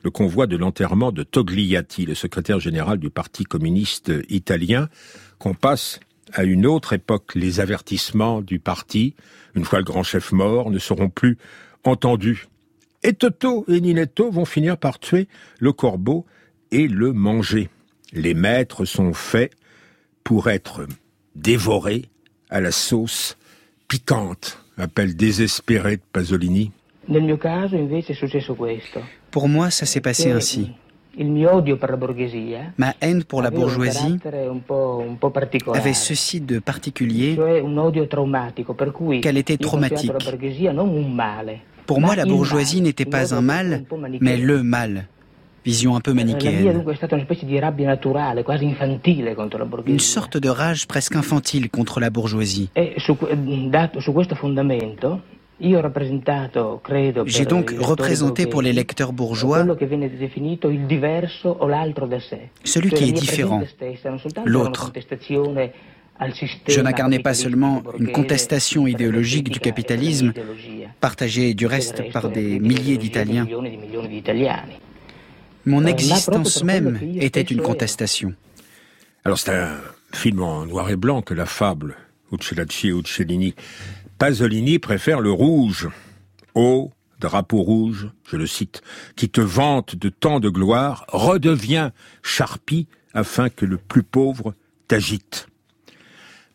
le 0.08 0.12
convoi 0.12 0.48
de 0.48 0.56
l'enterrement 0.56 1.12
de 1.12 1.22
Togliatti, 1.22 2.06
le 2.06 2.16
secrétaire 2.16 2.62
général 2.62 2.98
du 2.98 3.10
Parti 3.10 3.44
communiste 3.44 4.10
italien, 4.30 4.88
qu'on 5.38 5.54
passe 5.54 6.00
à 6.32 6.46
une 6.46 6.66
autre 6.66 6.94
époque. 6.94 7.36
Les 7.36 7.60
avertissements 7.60 8.42
du 8.42 8.58
parti, 8.58 9.16
une 9.54 9.66
fois 9.66 9.80
le 9.80 9.84
grand 9.84 10.04
chef 10.04 10.32
mort, 10.32 10.72
ne 10.72 10.80
seront 10.80 11.10
plus 11.10 11.38
entendus. 11.84 12.48
Et 13.04 13.12
Toto 13.12 13.66
et 13.68 13.82
Ninetto 13.82 14.32
vont 14.32 14.46
finir 14.46 14.78
par 14.78 14.98
tuer 14.98 15.28
le 15.60 15.74
corbeau 15.74 16.26
et 16.72 16.88
le 16.88 17.12
manger. 17.12 17.68
Les 18.14 18.34
maîtres 18.34 18.86
sont 18.86 19.12
faits 19.12 19.52
pour 20.24 20.48
être 20.48 20.88
dévorés 21.36 22.06
à 22.50 22.62
la 22.62 22.72
sauce 22.72 23.38
piquante, 23.90 24.64
appelle 24.78 25.18
désespéré 25.18 25.98
de 25.98 26.02
Pasolini. 26.14 26.72
Pour 29.32 29.50
moi, 29.50 29.70
ça 29.70 29.86
s'est 29.86 30.02
passé 30.02 30.32
ainsi. 30.32 30.72
Ma 32.78 32.94
haine 33.02 33.24
pour 33.24 33.42
la 33.42 33.50
bourgeoisie 33.50 34.20
avait 35.74 35.94
ceci 35.94 36.42
de 36.42 36.60
particulier 36.60 37.38
qu'elle 39.22 39.38
était 39.38 39.58
traumatique. 39.58 40.12
Pour 41.88 42.02
moi, 42.02 42.16
la 42.16 42.26
bourgeoisie 42.26 42.82
n'était 42.82 43.06
pas 43.06 43.34
un 43.34 43.42
mal, 43.42 43.84
mais 44.22 44.38
le 44.38 44.62
mal. 44.62 45.08
Vision 45.66 45.98
un 45.98 46.00
peu 46.00 46.14
manichéenne. 46.14 46.82
Une 49.86 50.00
sorte 50.00 50.38
de 50.38 50.48
rage 50.50 50.88
presque 50.88 51.16
infantile 51.18 51.70
contre 51.70 52.00
la 52.00 52.10
bourgeoisie. 52.10 52.70
J'ai 55.60 57.46
donc 57.46 57.74
représenté 57.80 58.46
pour 58.46 58.62
les 58.62 58.74
lecteurs 58.74 59.12
bourgeois 59.12 59.66
celui 62.64 62.92
qui 62.92 63.04
est 63.06 63.12
différent, 63.12 63.64
l'autre. 64.46 64.94
Je 66.68 66.82
n'incarnais 66.82 67.20
pas 67.20 67.34
seulement 67.34 67.84
une 68.00 68.12
contestation 68.12 68.88
idéologique 68.88 69.50
du 69.50 69.60
capitalisme, 69.60 70.34
partagée 71.00 71.54
du 71.54 71.66
reste 71.66 72.12
par 72.12 72.30
des 72.30 72.60
milliers 72.60 72.98
d'Italiens. 72.98 73.48
Mon 75.66 75.86
existence 75.86 76.64
même 76.64 77.00
était 77.20 77.42
une 77.42 77.62
contestation. 77.62 78.34
Alors 79.26 79.38
c'est 79.38 79.54
un 79.54 79.76
film 80.14 80.42
en 80.42 80.66
noir 80.66 80.90
et 80.90 80.96
blanc 80.96 81.22
que 81.22 81.34
la 81.34 81.46
fable 81.46 81.96
Uccellacci 82.32 82.88
et 82.88 82.92
Uccellini 82.92 83.54
Pasolini 84.18 84.80
préfère 84.80 85.20
le 85.20 85.32
rouge. 85.32 85.90
Ô 86.56 86.92
drapeau 87.20 87.62
rouge, 87.62 88.10
je 88.30 88.38
le 88.38 88.46
cite, 88.46 88.82
qui 89.16 89.30
te 89.30 89.42
vante 89.42 89.96
de 89.96 90.10
tant 90.10 90.40
de 90.40 90.50
gloire, 90.50 91.06
redevient 91.10 91.92
charpie 92.22 92.88
afin 93.14 93.50
que 93.50 93.66
le 93.66 93.78
plus 93.78 94.04
pauvre 94.04 94.54
t'agite. 94.88 95.48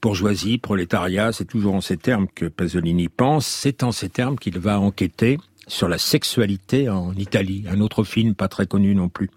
Bourgeoisie, 0.01 0.59
prolétariat, 0.59 1.33
c'est 1.33 1.45
toujours 1.45 1.75
en 1.75 1.81
ces 1.81 1.97
termes 1.97 2.29
que 2.33 2.47
Pasolini 2.47 3.09
pense, 3.09 3.47
c'est 3.47 3.83
en 3.83 3.93
ces 3.93 4.09
termes 4.09 4.39
qu'il 4.39 4.59
va 4.59 4.79
enquêter 4.79 5.39
sur 5.67 5.89
la 5.89 5.99
sexualité 5.99 6.89
en 6.89 7.13
Italie, 7.15 7.65
un 7.69 7.81
autre 7.81 8.05
film 8.05 8.35
pas 8.35 8.49
très 8.49 8.67
connu 8.67 8.95
non 8.95 9.09
plus. 9.09 9.31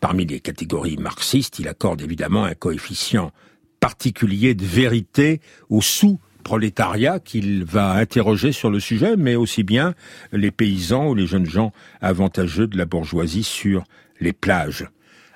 Parmi 0.00 0.24
les 0.24 0.40
catégories 0.40 0.96
marxistes, 0.96 1.58
il 1.58 1.68
accorde 1.68 2.00
évidemment 2.00 2.44
un 2.44 2.54
coefficient 2.54 3.32
particulier 3.80 4.54
de 4.54 4.64
vérité 4.64 5.40
au 5.68 5.80
sous 5.80 6.20
prolétariat 6.42 7.20
qu'il 7.20 7.64
va 7.64 7.92
interroger 7.92 8.52
sur 8.52 8.70
le 8.70 8.80
sujet, 8.80 9.16
mais 9.16 9.36
aussi 9.36 9.62
bien 9.62 9.94
les 10.32 10.50
paysans 10.50 11.08
ou 11.08 11.14
les 11.14 11.26
jeunes 11.26 11.46
gens 11.46 11.72
avantageux 12.00 12.66
de 12.66 12.76
la 12.76 12.84
bourgeoisie 12.84 13.44
sur 13.44 13.84
les 14.20 14.32
plages. 14.32 14.86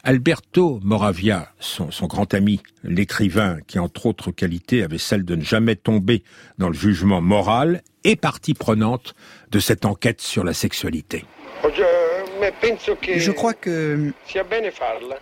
Alberto 0.04 0.80
Moravia, 0.82 1.52
son, 1.60 1.88
grand 2.06 2.34
ami, 2.34 2.60
l'écrivain 2.82 3.58
qui 3.68 3.78
entre 3.78 4.06
autres 4.06 4.32
qualités 4.32 4.82
avait 4.82 4.98
celle 4.98 5.24
de 5.24 5.36
ne 5.36 5.44
jamais 5.44 5.76
tomber 5.76 6.24
dans 6.58 6.68
le 6.68 6.74
jugement 6.74 7.20
moral, 7.20 7.82
est 8.02 8.16
partie 8.16 8.54
prenante 8.54 9.14
de 9.52 9.60
cette 9.60 9.84
enquête 9.84 10.20
sur 10.20 10.42
la 10.42 10.54
sexualité. 10.54 11.24
Je 11.62 13.30
crois 13.30 13.54
que 13.54 14.12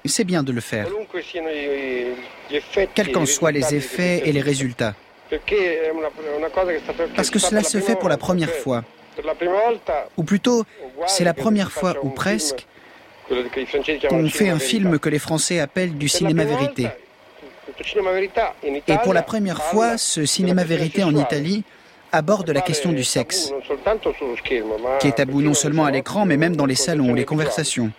c'est 0.07 0.25
bien 0.25 0.43
de 0.43 0.53
le 0.53 0.61
faire, 0.63 0.89
quels 2.95 3.13
qu'en 3.13 3.27
soient 3.27 3.53
les 3.53 3.75
effets 3.75 4.23
et 4.27 4.33
les 4.33 4.41
résultats. 4.41 4.95
Parce 7.17 7.31
que 7.31 7.39
cela 7.39 7.63
se 7.63 7.79
fait 7.79 7.97
pour 7.97 8.09
la 8.09 8.17
première 8.17 8.51
fois. 8.51 8.85
Ou 10.17 10.23
plutôt, 10.25 10.65
c'est 11.07 11.25
la 11.25 11.35
première 11.35 11.73
fois 11.73 11.95
ou 12.03 12.11
presque 12.11 12.67
qu'on 14.09 14.29
fait 14.29 14.49
un 14.49 14.59
film 14.59 14.99
que 14.99 15.09
les 15.09 15.19
Français 15.19 15.61
appellent 15.61 15.97
du 15.97 16.09
cinéma 16.09 16.45
vérité. 16.45 16.89
Et 18.89 18.99
pour 19.03 19.15
la 19.15 19.23
première 19.23 19.63
fois, 19.63 19.97
ce 19.99 20.25
cinéma 20.27 20.65
vérité 20.65 21.05
en 21.05 21.15
Italie 21.15 21.65
aborde 22.13 22.51
la 22.51 22.61
question 22.61 22.93
du 22.93 23.05
sexe, 23.05 23.53
qui 24.99 25.09
est 25.09 25.13
tabou 25.13 25.43
non 25.43 25.55
seulement 25.55 25.85
à 25.85 25.91
l'écran, 25.91 26.27
mais 26.27 26.37
même 26.37 26.57
dans 26.57 26.67
les 26.67 26.75
salons 26.75 27.11
ou 27.11 27.15
les 27.15 27.25
conversations. 27.25 27.91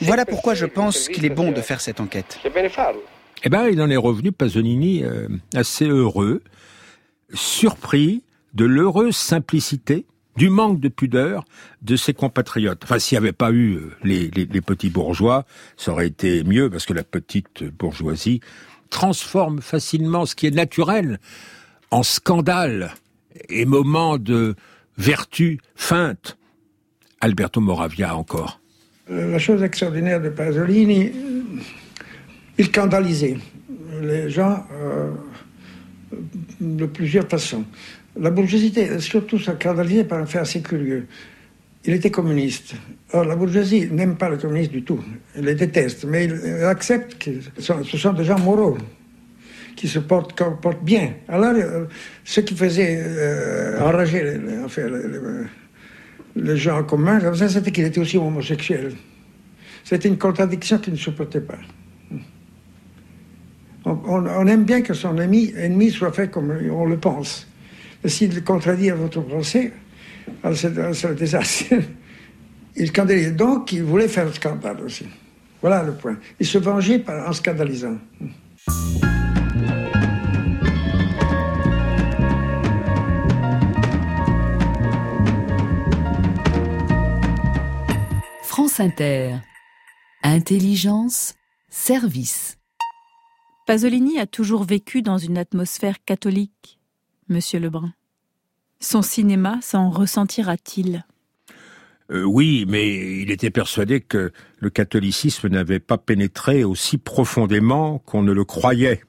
Voilà 0.00 0.24
pourquoi 0.24 0.54
je 0.54 0.66
pense 0.66 1.08
qu'il 1.08 1.24
est 1.24 1.30
bon 1.30 1.50
de 1.52 1.60
faire 1.60 1.80
cette 1.80 2.00
enquête. 2.00 2.38
Eh 3.44 3.48
bien, 3.48 3.68
il 3.68 3.80
en 3.80 3.90
est 3.90 3.96
revenu, 3.96 4.32
Pasolini, 4.32 5.02
euh, 5.04 5.28
assez 5.54 5.86
heureux, 5.86 6.42
surpris 7.32 8.22
de 8.54 8.64
l'heureuse 8.64 9.16
simplicité, 9.16 10.06
du 10.36 10.50
manque 10.50 10.80
de 10.80 10.88
pudeur 10.88 11.44
de 11.82 11.96
ses 11.96 12.12
compatriotes. 12.12 12.84
Enfin, 12.84 12.98
s'il 12.98 13.16
n'y 13.16 13.24
avait 13.24 13.32
pas 13.32 13.50
eu 13.50 13.74
euh, 13.74 13.92
les, 14.04 14.28
les, 14.28 14.60
petits 14.60 14.90
bourgeois, 14.90 15.46
ça 15.76 15.92
aurait 15.92 16.08
été 16.08 16.44
mieux, 16.44 16.68
parce 16.68 16.86
que 16.86 16.92
la 16.92 17.04
petite 17.04 17.64
bourgeoisie 17.64 18.40
transforme 18.90 19.60
facilement 19.60 20.26
ce 20.26 20.34
qui 20.34 20.46
est 20.46 20.54
naturel 20.54 21.18
en 21.90 22.02
scandale 22.02 22.94
et 23.48 23.64
moment 23.64 24.18
de 24.18 24.54
vertu 24.98 25.60
feinte. 25.74 26.36
Alberto 27.20 27.60
Moravia 27.60 28.16
encore. 28.16 28.60
La 29.08 29.38
chose 29.38 29.62
extraordinaire 29.62 30.20
de 30.20 30.28
Pasolini, 30.28 31.12
il 32.58 32.66
scandalisait 32.66 33.36
les 34.02 34.30
gens 34.30 34.66
euh, 34.72 35.10
de 36.60 36.86
plusieurs 36.86 37.28
façons. 37.28 37.64
La 38.18 38.30
bourgeoisie 38.30 38.72
surtout 38.98 39.38
scandalisée 39.38 40.04
par 40.04 40.18
un 40.18 40.26
fait 40.26 40.38
assez 40.38 40.62
curieux. 40.62 41.06
Il 41.84 41.92
était 41.92 42.10
communiste. 42.10 42.74
Or, 43.12 43.24
la 43.24 43.36
bourgeoisie 43.36 43.88
n'aime 43.90 44.16
pas 44.16 44.28
le 44.28 44.38
communiste 44.38 44.72
du 44.72 44.82
tout. 44.82 44.98
Elle 45.36 45.44
les 45.44 45.54
déteste, 45.54 46.04
mais 46.04 46.24
il 46.24 46.64
accepte 46.64 47.18
que 47.22 47.30
ce 47.58 47.96
sont 47.96 48.12
des 48.12 48.24
gens 48.24 48.38
moraux, 48.38 48.76
qui 49.76 49.86
se 49.86 50.00
portent, 50.00 50.34
bien. 50.82 51.12
Alors, 51.28 51.52
euh, 51.54 51.84
ce 52.24 52.40
qui 52.40 52.56
faisait 52.56 52.98
euh, 52.98 53.80
enrager 53.80 54.38
les, 56.34 56.56
gens 56.56 56.78
en 56.80 56.84
commun, 56.84 57.20
c'était 57.34 57.70
qu'il 57.70 57.84
était 57.84 58.00
aussi 58.00 58.16
homosexuel. 58.16 58.92
C'était 59.84 60.08
une 60.08 60.18
contradiction 60.18 60.78
qu'il 60.78 60.94
ne 60.94 60.98
supportait 60.98 61.40
pas. 61.40 61.58
On, 63.88 64.46
aime 64.48 64.64
bien 64.64 64.82
que 64.82 64.94
son 64.94 65.16
ennemi 65.16 65.90
soit 65.92 66.10
fait 66.10 66.28
comme 66.28 66.52
on 66.72 66.86
le 66.86 66.96
pense. 66.96 67.46
S'il 68.04 68.42
contredit 68.42 68.90
à 68.90 68.96
votre 68.96 69.20
pensée, 69.20 69.72
c'est 70.54 71.06
un 71.06 71.12
désastre. 71.12 71.74
Il 72.76 72.88
scandalisait. 72.88 73.30
Donc, 73.30 73.72
il 73.72 73.84
voulait 73.84 74.08
faire 74.08 74.26
un 74.26 74.32
scandale 74.32 74.82
aussi. 74.84 75.06
Voilà 75.62 75.82
le 75.82 75.94
point. 75.94 76.18
Il 76.38 76.46
se 76.46 76.58
vengeait 76.58 77.02
en 77.08 77.32
scandalisant. 77.32 77.96
France 88.42 88.78
Inter. 88.78 89.36
Intelligence, 90.22 91.34
service. 91.70 92.58
Pasolini 93.66 94.20
a 94.20 94.26
toujours 94.26 94.62
vécu 94.62 95.02
dans 95.02 95.18
une 95.18 95.36
atmosphère 95.36 95.96
catholique, 96.04 96.78
monsieur 97.28 97.58
Lebrun. 97.58 97.92
Son 98.78 99.02
cinéma 99.02 99.58
s'en 99.60 99.90
ressentira-t-il? 99.90 101.04
Euh, 102.12 102.22
oui, 102.22 102.64
mais 102.68 103.20
il 103.22 103.32
était 103.32 103.50
persuadé 103.50 104.00
que 104.00 104.30
le 104.60 104.70
catholicisme 104.70 105.48
n'avait 105.48 105.80
pas 105.80 105.98
pénétré 105.98 106.62
aussi 106.62 106.96
profondément 106.96 107.98
qu'on 107.98 108.22
ne 108.22 108.30
le 108.30 108.44
croyait. 108.44 109.02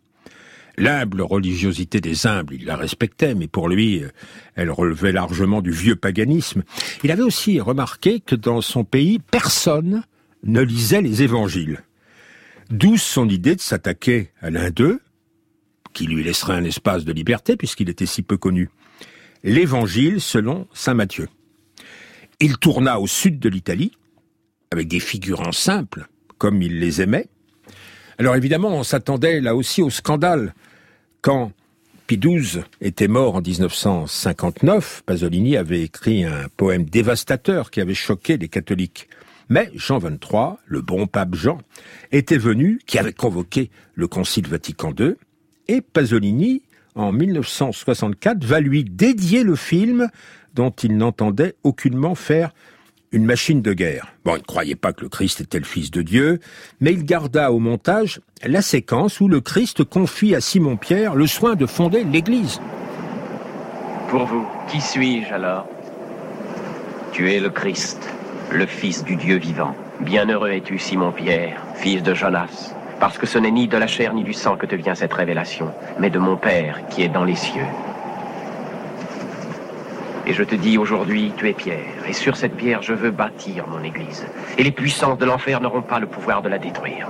L'humble 0.80 1.22
religiosité 1.22 2.02
des 2.02 2.26
humbles, 2.26 2.56
il 2.56 2.66
la 2.66 2.78
respectait, 2.78 3.36
mais 3.36 3.48
pour 3.48 3.70
lui, 3.70 4.04
euh, 4.04 4.10
elle 4.56 4.72
relevait 4.72 5.12
largement 5.12 5.62
du 5.62 5.70
vieux 5.70 5.96
paganisme. 5.96 6.64
Il 7.04 7.12
avait 7.12 7.22
aussi 7.22 7.60
remarqué 7.60 8.22
que 8.22 8.36
dans 8.36 8.62
son 8.62 8.84
pays, 8.84 9.20
personne 9.20 10.02
ne 10.44 10.62
lisait 10.62 11.04
les 11.04 11.22
évangiles. 11.22 11.84
D'où 12.70 12.98
son 12.98 13.30
idée 13.30 13.56
de 13.56 13.62
s'attaquer 13.62 14.32
à 14.42 14.50
l'un 14.50 14.70
d'eux, 14.70 15.00
qui 15.94 16.06
lui 16.06 16.24
laisserait 16.24 16.54
un 16.54 16.64
espace 16.64 17.06
de 17.06 17.14
liberté 17.14 17.56
puisqu'il 17.58 17.90
était 17.90 18.06
si 18.06 18.22
peu 18.22 18.38
connu. 18.38 18.70
L'évangile 19.44 20.22
selon 20.22 20.68
saint 20.74 20.94
Matthieu. 20.94 21.28
Il 22.40 22.58
tourna 22.58 23.00
au 23.00 23.08
sud 23.08 23.40
de 23.40 23.50
l'Italie, 23.50 23.94
avec 24.72 24.88
des 24.88 25.00
figurants 25.00 25.52
simples, 25.52 26.08
comme 26.38 26.62
il 26.62 26.80
les 26.80 27.02
aimait. 27.02 27.28
Alors 28.20 28.36
évidemment, 28.36 28.70
on 28.70 28.84
s'attendait 28.84 29.42
là 29.42 29.56
aussi 29.56 29.82
au 29.82 29.90
scandale. 29.90 30.54
Quand 31.22 31.52
XII 32.08 32.62
était 32.80 33.08
mort 33.08 33.36
en 33.36 33.42
1959, 33.42 35.04
Pasolini 35.06 35.58
avait 35.58 35.82
écrit 35.82 36.24
un 36.24 36.48
poème 36.56 36.86
dévastateur 36.86 37.72
qui 37.72 37.82
avait 37.82 37.94
choqué 37.94 38.38
les 38.38 38.48
catholiques. 38.48 39.10
Mais 39.50 39.72
Jean 39.76 40.00
XXIII, 40.00 40.58
le 40.66 40.82
bon 40.82 41.08
pape 41.08 41.36
Jean, 41.36 41.60
était 42.12 42.38
venu, 42.38 42.80
qui 42.86 43.00
avait 43.00 43.14
convoqué 43.14 43.70
le 43.96 44.08
Concile 44.08 44.48
Vatican 44.48 44.94
II, 44.98 45.16
et 45.68 45.82
Pasolini, 45.82 46.64
en 46.96 47.12
1964, 47.12 48.44
va 48.44 48.60
lui 48.60 48.84
dédier 48.84 49.44
le 49.44 49.56
film 49.56 50.10
dont 50.54 50.72
il 50.72 50.98
n'entendait 50.98 51.56
aucunement 51.64 52.16
faire 52.16 52.52
une 53.12 53.26
machine 53.26 53.62
de 53.62 53.74
guerre. 53.74 54.08
Bon, 54.26 54.36
il 54.36 54.40
ne 54.40 54.44
croyait 54.44 54.76
pas 54.76 54.92
que 54.92 55.02
le 55.02 55.10
Christ 55.10 55.40
était 55.40 55.60
le 55.60 55.66
Fils 55.66 55.92
de 55.92 56.02
Dieu, 56.02 56.40
mais 56.82 56.94
il 56.94 57.06
garda 57.06 57.52
au 57.52 57.60
montage 57.60 58.20
la 58.46 58.62
séquence 58.62 59.22
où 59.22 59.28
le 59.28 59.40
Christ 59.40 59.84
confie 59.84 60.36
à 60.36 60.42
Simon-Pierre 60.42 61.16
le 61.16 61.28
soin 61.28 61.56
de 61.56 61.66
fonder 61.66 62.04
l'Église. 62.04 62.60
Pour 64.10 64.26
vous, 64.26 64.46
qui 64.70 64.82
suis-je 64.82 65.34
alors? 65.34 65.68
Tu 67.14 67.32
es 67.32 67.40
le 67.40 67.50
Christ, 67.50 67.98
le 68.52 68.66
Fils 68.66 69.04
du 69.04 69.16
Dieu 69.16 69.38
vivant. 69.38 69.76
Bienheureux 70.00 70.52
es-tu, 70.52 70.80
Simon-Pierre, 70.80 71.62
fils 71.76 72.02
de 72.02 72.14
Jonas, 72.14 72.74
parce 73.00 73.18
que 73.18 73.26
ce 73.26 73.38
n'est 73.38 73.52
ni 73.52 73.68
de 73.68 73.78
la 73.78 73.88
chair 73.88 74.14
ni 74.14 74.24
du 74.24 74.34
sang 74.34 74.56
que 74.56 74.66
te 74.66 74.76
vient 74.76 74.96
cette 74.96 75.14
révélation, 75.14 75.72
mais 76.00 76.10
de 76.10 76.20
mon 76.20 76.38
Père 76.38 76.80
qui 76.90 77.04
est 77.04 77.10
dans 77.10 77.26
les 77.26 77.36
cieux. 77.36 77.66
Et 80.26 80.34
je 80.34 80.44
te 80.44 80.56
dis 80.56 80.78
aujourd'hui, 80.78 81.34
tu 81.36 81.50
es 81.50 81.54
pierre, 81.54 82.08
et 82.08 82.14
sur 82.14 82.38
cette 82.38 82.56
pierre 82.56 82.82
je 82.82 82.94
veux 82.94 83.12
bâtir 83.12 83.68
mon 83.68 83.84
Église, 83.84 84.26
et 84.58 84.64
les 84.64 84.72
puissances 84.72 85.18
de 85.18 85.26
l'enfer 85.26 85.60
n'auront 85.60 85.82
pas 85.82 86.00
le 86.00 86.08
pouvoir 86.08 86.42
de 86.42 86.50
la 86.50 86.58
détruire. 86.58 87.08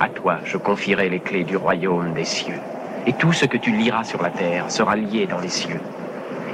À 0.00 0.08
toi, 0.08 0.38
je 0.44 0.56
confierai 0.56 1.08
les 1.08 1.20
clés 1.20 1.44
du 1.44 1.56
royaume 1.56 2.14
des 2.14 2.24
cieux, 2.24 2.60
et 3.06 3.12
tout 3.12 3.32
ce 3.32 3.46
que 3.46 3.58
tu 3.58 3.70
liras 3.70 4.04
sur 4.04 4.22
la 4.22 4.30
terre 4.30 4.70
sera 4.70 4.96
lié 4.96 5.26
dans 5.26 5.40
les 5.40 5.48
cieux, 5.48 5.80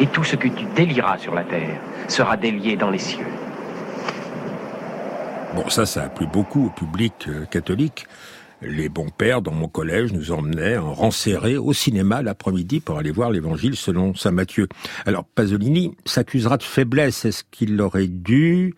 et 0.00 0.07
tout 0.07 0.25
ce 0.25 0.37
que 0.37 0.49
tu 0.49 0.64
délieras 0.75 1.19
sur 1.19 1.35
la 1.35 1.45
terre 1.45 1.80
sera 2.09 2.37
délié 2.37 2.76
dans 2.76 2.90
les 2.90 2.99
cieux. 2.99 3.26
Bon, 5.54 5.69
ça, 5.69 5.87
ça 5.87 6.04
a 6.04 6.09
plu 6.09 6.26
beaucoup 6.26 6.66
au 6.66 6.71
public 6.71 7.12
euh, 7.28 7.45
catholique 7.45 8.07
les 8.62 8.88
bons 8.88 9.09
pères 9.09 9.42
dans 9.42 9.52
mon 9.52 9.69
collège 9.69 10.12
nous 10.12 10.33
emmenaient 10.33 10.76
en 10.76 10.92
rang 10.92 11.11
serré 11.11 11.57
au 11.57 11.73
cinéma 11.73 12.23
l'après-midi 12.23 12.80
pour 12.80 12.99
aller 12.99 13.11
voir 13.11 13.30
l'évangile 13.30 13.76
selon 13.76 14.14
saint 14.14 14.33
Matthieu. 14.33 14.69
Alors 15.07 15.25
Pasolini 15.25 15.97
s'accusera 16.04 16.57
de 16.57 16.62
faiblesse. 16.62 17.25
Est-ce 17.25 17.45
qu'il 17.50 17.80
aurait 17.80 18.07
dû 18.07 18.75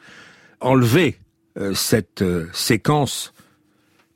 enlever 0.60 1.18
euh, 1.58 1.74
cette 1.74 2.22
euh, 2.22 2.48
séquence? 2.52 3.32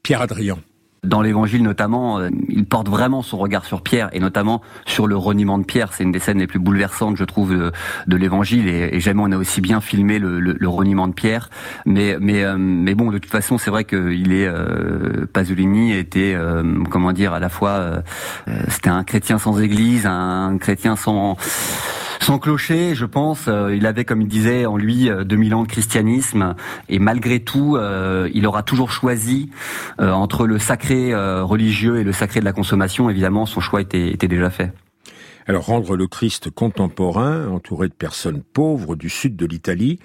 Pierre 0.03 0.23
Adrien 0.23 0.59
dans 1.05 1.23
l'évangile 1.23 1.63
notamment, 1.63 2.19
euh, 2.19 2.29
il 2.49 2.65
porte 2.67 2.89
vraiment 2.89 3.23
son 3.23 3.39
regard 3.39 3.65
sur 3.65 3.83
Pierre 3.83 4.09
et 4.13 4.21
notamment 4.21 4.63
sur 4.87 5.07
le 5.07 5.17
reniement 5.17 5.59
de 5.59 5.65
Pierre. 5.65 5.93
C'est 5.93 6.05
une 6.05 6.13
des 6.13 6.19
scènes 6.19 6.39
les 6.39 6.47
plus 6.47 6.59
bouleversantes, 6.59 7.17
je 7.17 7.25
trouve, 7.25 7.55
de, 7.55 8.17
l'évangile 8.17 8.69
et, 8.69 9.01
jamais 9.01 9.23
on 9.23 9.33
a 9.33 9.37
aussi 9.37 9.61
bien 9.61 9.81
filmé 9.81 10.19
le, 10.19 10.69
reniement 10.69 11.09
de 11.09 11.13
Pierre. 11.13 11.49
Mais 11.85 12.17
mais 12.21 12.45
euh, 12.45 12.57
mais 12.59 12.95
bon, 12.95 13.11
de 13.11 13.19
toute 13.19 13.31
façon, 13.31 13.59
c'est 13.59 13.71
vrai 13.71 13.85
qu'il 13.85 14.33
est 14.33 14.47
euh, 14.47 15.27
Pasolini 15.33 15.93
était 15.93 16.35
euh, 16.35 16.63
comment 16.91 17.13
dire 17.13 17.33
à 17.33 17.41
la 17.41 17.49
fois 17.49 18.03
c'était 18.69 18.91
un 18.91 19.05
chrétien 19.05 19.39
sans 19.39 19.61
église, 19.61 20.07
un 20.07 20.59
chrétien 20.59 20.97
sans 20.97 21.37
sans 22.27 22.41
clocher, 22.41 22.97
je 22.97 23.05
pense, 23.05 23.49
il 23.73 23.87
avait, 23.87 24.05
comme 24.05 24.21
il 24.21 24.27
disait, 24.27 24.67
en 24.67 24.77
lui 24.77 25.09
2000 25.25 25.55
ans 25.55 25.63
de 25.63 25.69
christianisme, 25.69 26.57
et 26.89 26.99
malgré 26.99 27.39
tout, 27.39 27.79
il 28.35 28.47
aura 28.47 28.65
toujours 28.65 28.91
choisi 28.91 29.51
entre 29.99 30.49
le 30.49 30.59
sacré 30.59 31.15
euh, 31.15 31.45
religieux 31.45 31.99
et 31.99 32.05
le 32.05 32.11
sacré 32.11 32.41
de 32.41 32.45
la 32.45 32.53
consommation, 32.53 33.09
évidemment, 33.09 33.47
son 33.47 33.61
choix 33.61 33.81
était, 33.81 34.17
déjà 34.17 34.51
fait. 34.51 34.73
Alors 35.47 35.67
rendre 35.67 35.95
le 35.95 36.09
Christ 36.09 36.51
contemporain, 36.51 37.47
entouré 37.47 37.87
de 37.87 37.95
personnes 37.95 38.43
pauvres 38.43 38.97
du 38.97 39.09
sud 39.09 39.37
de 39.37 39.47
l'Italie, 39.47 40.01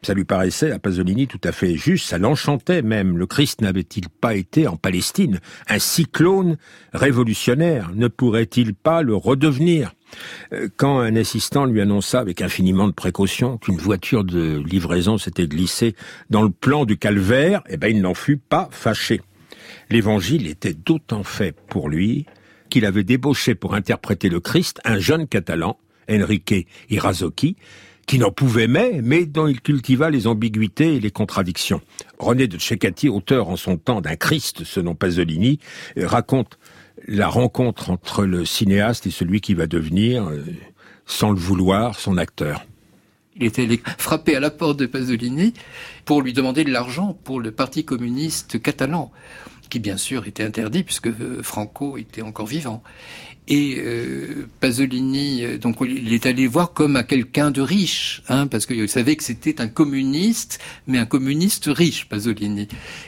ça 0.00 0.14
lui 0.14 0.24
paraissait 0.24 0.72
à 0.72 0.78
Pasolini 0.78 1.26
tout 1.26 1.40
à 1.44 1.52
fait 1.52 1.76
juste, 1.76 2.08
ça 2.08 2.16
l'enchantait 2.16 2.80
même. 2.80 3.18
Le 3.18 3.26
Christ 3.26 3.60
n'avait-il 3.60 4.08
pas 4.08 4.34
été 4.34 4.66
en 4.66 4.76
Palestine 4.76 5.40
un 5.68 5.78
cyclone 5.78 6.56
révolutionnaire? 6.94 7.90
Ne 7.94 8.08
pourrait-il 8.08 8.72
pas 8.72 9.02
le 9.02 9.14
redevenir? 9.14 9.92
euh, 9.92 9.95
Quand 10.76 11.00
un 11.00 11.16
assistant 11.16 11.64
lui 11.64 11.80
annonça 11.80 12.20
avec 12.20 12.42
infiniment 12.42 12.86
de 12.86 12.92
précaution 12.92 13.58
qu'une 13.58 13.78
voiture 13.78 14.24
de 14.24 14.62
livraison 14.64 15.18
s'était 15.18 15.48
glissée 15.48 15.94
dans 16.30 16.42
le 16.42 16.50
plan 16.50 16.84
du 16.84 16.96
calvaire, 16.96 17.62
eh 17.68 17.76
ben 17.76 17.88
il 17.88 18.00
n'en 18.00 18.14
fut 18.14 18.36
pas 18.36 18.68
fâché. 18.70 19.20
L'évangile 19.90 20.46
était 20.46 20.74
d'autant 20.74 21.24
fait 21.24 21.54
pour 21.68 21.88
lui 21.88 22.26
qu'il 22.68 22.84
avait 22.84 23.04
débauché 23.04 23.54
pour 23.54 23.74
interpréter 23.74 24.28
le 24.28 24.40
Christ 24.40 24.80
un 24.84 24.98
jeune 24.98 25.26
catalan, 25.26 25.78
Enrique 26.10 26.66
Irazocchi, 26.90 27.56
qui 28.06 28.18
n'en 28.18 28.30
pouvait 28.30 28.68
mais, 28.68 29.00
mais 29.02 29.26
dont 29.26 29.48
il 29.48 29.60
cultiva 29.60 30.10
les 30.10 30.26
ambiguïtés 30.26 30.94
et 30.94 31.00
les 31.00 31.10
contradictions. 31.10 31.80
René 32.18 32.46
de 32.46 32.58
Cecatti, 32.58 33.08
auteur 33.08 33.48
en 33.48 33.56
son 33.56 33.76
temps 33.76 34.00
d'un 34.00 34.16
Christ 34.16 34.64
selon 34.64 34.94
Pasolini, 34.94 35.58
raconte 35.96 36.58
la 37.06 37.28
rencontre 37.28 37.90
entre 37.90 38.24
le 38.24 38.44
cinéaste 38.44 39.06
et 39.06 39.10
celui 39.10 39.40
qui 39.40 39.54
va 39.54 39.66
devenir, 39.66 40.28
euh, 40.28 40.44
sans 41.06 41.30
le 41.30 41.38
vouloir, 41.38 41.98
son 41.98 42.16
acteur. 42.16 42.64
Il 43.36 43.44
était 43.44 43.62
allé 43.62 43.82
frapper 43.98 44.34
à 44.34 44.40
la 44.40 44.50
porte 44.50 44.78
de 44.78 44.86
Pasolini 44.86 45.52
pour 46.06 46.22
lui 46.22 46.32
demander 46.32 46.64
de 46.64 46.70
l'argent 46.70 47.18
pour 47.24 47.38
le 47.38 47.50
Parti 47.50 47.84
communiste 47.84 48.60
catalan 48.62 49.12
qui 49.68 49.78
bien 49.78 49.96
sûr 49.96 50.26
était 50.26 50.44
interdit 50.44 50.82
puisque 50.82 51.08
euh, 51.08 51.42
Franco 51.42 51.96
était 51.96 52.22
encore 52.22 52.46
vivant. 52.46 52.82
Et 53.48 53.76
euh, 53.78 54.48
Pasolini, 54.60 55.44
euh, 55.44 55.58
donc 55.58 55.76
il 55.80 56.12
est 56.12 56.26
allé 56.26 56.46
voir 56.46 56.72
comme 56.72 56.96
à 56.96 57.04
quelqu'un 57.04 57.50
de 57.50 57.60
riche, 57.60 58.22
hein, 58.28 58.48
parce 58.48 58.66
qu'il 58.66 58.88
savait 58.88 59.14
que 59.14 59.22
c'était 59.22 59.60
un 59.60 59.68
communiste, 59.68 60.58
mais 60.86 60.98
un 60.98 61.06
communiste 61.06 61.66
riche, 61.66 62.08
Pasolini. 62.08 62.66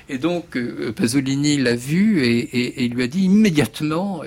Et 0.09 0.19
donc 0.19 0.57
Pasolini 0.95 1.57
l'a 1.57 1.75
vu 1.75 2.23
et, 2.23 2.85
et, 2.85 2.89
lui 2.89 3.03
a 3.03 3.07
dit 3.09 3.25
immédiatement 3.25 4.23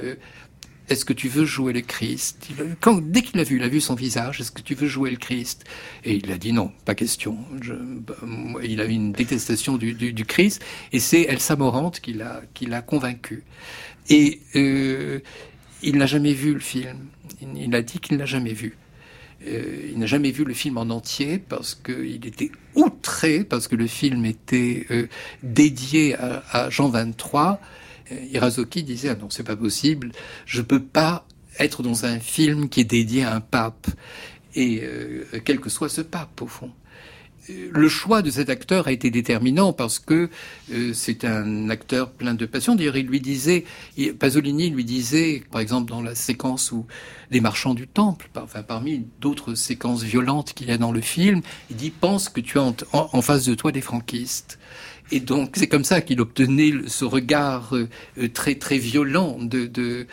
est-ce 0.91 1.06
que 1.06 1.13
tu 1.13 1.30
veux 1.30 1.45
jouer 1.45 1.71
le 1.71 1.80
Christ? 1.80 2.50
Quand, 2.82 3.02
Dès 3.02 3.21
qu'il 3.21 3.39
a 3.39 3.43
vu, 3.43 3.56
il 3.56 3.63
a 3.63 3.69
vu 3.69 3.80
son 3.80 3.95
visage, 3.95 4.41
est-ce 4.41 4.52
que 4.52 4.62
tu 4.62 4.76
veux 4.76 4.88
jouer 4.88 5.10
le 5.10 5.15
Christ? 5.15 5.63
Et 6.04 6.15
il 6.15 6.30
a 6.34 6.38
dit 6.38 6.52
non, 6.52 6.69
pas 6.84 6.95
question. 6.95 7.38
Je, 7.62 7.74
bah, 7.74 8.15
il 8.62 8.82
a 8.82 8.86
eu 8.86 8.89
une 8.89 9.13
détestation 9.13 9.78
du, 9.78 9.93
du, 9.93 10.26
Christ, 10.26 10.62
et 10.91 11.00
c'est 11.00 11.21
Elsa 11.21 11.56
Morante 11.56 12.02
qui 12.02 12.12
l'a, 12.12 12.41
qui 12.54 12.65
l'a 12.65 12.82
convaincu. 12.82 13.45
Et 14.10 14.41
euh, 14.58 15.21
il 15.84 15.98
n'a 15.98 16.06
jamais 16.06 16.34
vu 16.34 16.54
le 16.54 16.60
film. 16.60 17.08
Il, 17.41 17.74
a 17.76 17.82
dit 17.82 18.00
qu'il 18.00 18.17
n'a 18.17 18.26
jamais 18.26 18.54
vu. 18.54 18.78
Euh, 19.48 19.89
il 19.91 19.98
n'a 19.98 20.06
jamais 20.06 20.32
vu 20.32 20.44
le 20.44 20.54
film 20.54 20.78
en 20.78 20.89
entier 20.89 21.39
parce 21.39 21.74
qu'il 21.76 22.26
était 22.26 22.52
outré, 22.76 23.44
parce 23.44 23.67
que 23.67 23.76
le 23.76 23.88
film 23.88 24.26
était 24.26 24.86
euh, 24.91 25.08
dédié 25.41 26.15
à, 26.15 26.70
Jean 26.70 26.89
23 26.89 27.60
Irazoki 28.32 28.84
disait 28.84 29.10
ah 29.10 29.15
non 29.15 29.30
c'est 29.30 29.46
pas 29.46 29.56
possible, 29.56 30.12
je 30.46 30.62
peux 30.62 30.82
pas 30.82 31.26
être 31.60 31.82
dans 31.82 32.06
un 32.06 32.20
film 32.20 32.70
qui 32.70 32.82
est 32.82 32.86
dédié 32.86 33.24
à 33.24 33.34
un 33.36 33.39
pape 33.39 33.88
et 34.56 34.82
euh, 34.84 35.26
quel 35.46 35.60
que 35.60 35.70
soit 35.70 35.89
ce 35.89 36.02
pape 36.02 36.41
au 36.41 36.48
fond. 36.48 36.72
Le 37.49 37.89
choix 37.89 38.21
de 38.21 38.30
cet 38.30 38.49
acteur 38.49 38.88
a 38.88 38.91
été 38.91 39.10
déterminant 39.10 39.73
parce 39.73 39.97
que 39.97 40.30
euh, 40.71 40.93
c'est 40.93 41.25
un 41.25 41.69
acteur 41.69 42.12
plein 42.12 42.36
de 42.36 42.45
passion. 42.45 42.75
D'ailleurs, 42.75 42.97
il 42.97 43.08
lui 43.08 43.19
disait, 43.19 43.65
Pasolini 44.19 44.69
lui 44.69 44.86
disait, 44.86 45.43
par 45.51 45.60
exemple 45.60 45.89
dans 45.89 46.01
la 46.01 46.13
séquence 46.13 46.71
où 46.71 46.86
les 47.32 47.41
marchands 47.41 47.73
du 47.73 47.88
temple, 47.88 48.30
enfin 48.36 48.62
parmi 48.62 49.06
d'autres 49.19 49.56
séquences 49.56 50.04
violentes 50.04 50.54
qu'il 50.54 50.67
y 50.67 50.71
a 50.71 50.77
dans 50.77 50.91
le 50.91 51.01
film, 51.01 51.41
il 51.69 51.77
dit 51.77 51.89
pense 51.89 52.30
que 52.30 52.41
tu 52.41 52.60
as 52.60 52.73
en 52.93 53.21
face 53.21 53.45
de 53.45 53.56
toi 53.56 53.71
des 53.71 53.82
franquistes. 53.82 54.60
Et 55.12 55.19
donc 55.19 55.56
c'est 55.58 55.67
comme 55.67 55.84
ça 55.84 56.01
qu'il 56.01 56.21
obtenait 56.21 56.73
ce 56.88 57.04
regard 57.04 57.75
euh, 57.75 57.89
très 58.34 58.56
très 58.56 58.77
violent 58.77 59.38
de, 59.39 59.65
de 59.65 59.82
euh, 59.84 60.06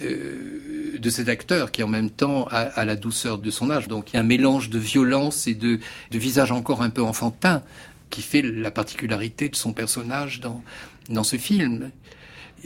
de 0.00 1.10
cet 1.10 1.28
acteur 1.28 1.70
qui 1.70 1.82
en 1.82 1.88
même 1.88 2.10
temps 2.10 2.46
a, 2.50 2.84
la 2.84 2.96
douceur 2.96 3.38
de 3.38 3.50
son 3.50 3.70
âge. 3.70 3.88
Donc 3.88 4.12
il 4.12 4.14
y 4.14 4.16
a 4.18 4.20
un 4.20 4.24
mélange 4.24 4.70
de 4.70 4.78
violence 4.78 5.46
et 5.46 5.54
de, 5.54 5.78
de 6.10 6.18
visage 6.18 6.52
encore 6.52 6.82
un 6.82 6.90
peu 6.90 7.02
enfantin 7.02 7.62
qui 8.10 8.22
fait 8.22 8.42
la 8.42 8.70
particularité 8.70 9.48
de 9.48 9.56
son 9.56 9.72
personnage 9.72 10.40
dans, 10.40 10.62
dans 11.08 11.24
ce 11.24 11.36
film. 11.36 11.90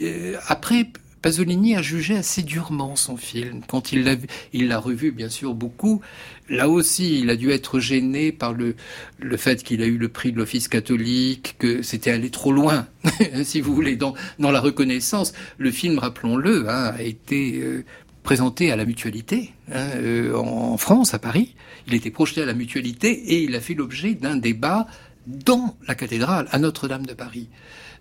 Euh, 0.01 0.37
après, 0.47 0.87
Pasolini 1.21 1.75
a 1.75 1.81
jugé 1.81 2.15
assez 2.15 2.43
durement 2.43 2.95
son 2.95 3.17
film. 3.17 3.61
Quand 3.67 3.91
il 3.91 4.03
l'a, 4.03 4.15
il 4.53 4.73
revu, 4.73 5.11
bien 5.11 5.29
sûr, 5.29 5.53
beaucoup. 5.53 6.01
Là 6.49 6.69
aussi, 6.69 7.19
il 7.19 7.29
a 7.29 7.35
dû 7.35 7.51
être 7.51 7.79
gêné 7.79 8.31
par 8.31 8.53
le, 8.53 8.75
le 9.19 9.37
fait 9.37 9.63
qu'il 9.63 9.81
a 9.81 9.85
eu 9.85 9.97
le 9.97 10.09
prix 10.09 10.31
de 10.31 10.37
l'Office 10.37 10.67
catholique, 10.67 11.55
que 11.59 11.81
c'était 11.81 12.11
allé 12.11 12.29
trop 12.29 12.51
loin, 12.51 12.87
si 13.43 13.61
vous 13.61 13.75
voulez, 13.75 13.95
dans, 13.95 14.13
dans 14.39 14.51
la 14.51 14.61
reconnaissance. 14.61 15.33
Le 15.57 15.71
film, 15.71 15.99
rappelons-le, 15.99 16.69
hein, 16.69 16.93
a 16.97 17.01
été 17.01 17.59
euh, 17.61 17.83
présenté 18.23 18.71
à 18.71 18.75
la 18.75 18.85
mutualité, 18.85 19.51
hein, 19.71 19.89
euh, 19.95 20.35
en 20.35 20.77
France, 20.77 21.13
à 21.13 21.19
Paris. 21.19 21.55
Il 21.87 21.93
était 21.93 22.11
projeté 22.11 22.41
à 22.41 22.45
la 22.45 22.53
mutualité 22.53 23.11
et 23.11 23.43
il 23.43 23.55
a 23.55 23.59
fait 23.59 23.73
l'objet 23.73 24.13
d'un 24.13 24.35
débat 24.37 24.87
dans 25.27 25.75
la 25.87 25.95
cathédrale, 25.95 26.47
à 26.51 26.59
Notre-Dame 26.59 27.05
de 27.05 27.13
Paris. 27.13 27.49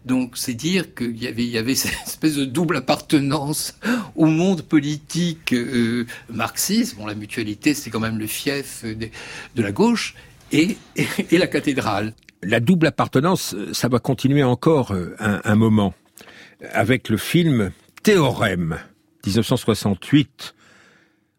Donc 0.04 0.37
c'est 0.37 0.54
dire 0.54 0.94
qu'il 0.94 1.22
y 1.22 1.58
avait, 1.58 1.74
cette 1.74 1.92
espèce 2.06 2.37
de 2.37 2.44
double 2.44 2.76
appartenance 2.76 3.78
au 4.16 4.26
monde 4.26 4.62
politique 4.62 5.52
euh, 5.52 6.06
marxiste. 6.30 6.96
Bon, 6.96 7.06
la 7.06 7.14
mutualité, 7.14 7.74
c'est 7.74 7.90
quand 7.90 8.00
même 8.00 8.18
le 8.18 8.26
fief 8.26 8.84
de, 8.84 9.62
la 9.62 9.72
gauche. 9.72 10.14
et, 10.52 10.76
la 11.30 11.46
cathédrale. 11.46 12.14
La 12.42 12.61
double 12.61 12.87
appartenance, 12.87 13.56
ça 13.72 13.88
va 13.88 13.98
continuer 13.98 14.44
encore 14.44 14.92
un, 14.92 15.40
un 15.44 15.54
moment 15.56 15.92
avec 16.72 17.08
le 17.08 17.16
film 17.16 17.70
Théorème 18.02 18.78
1968 19.26 20.54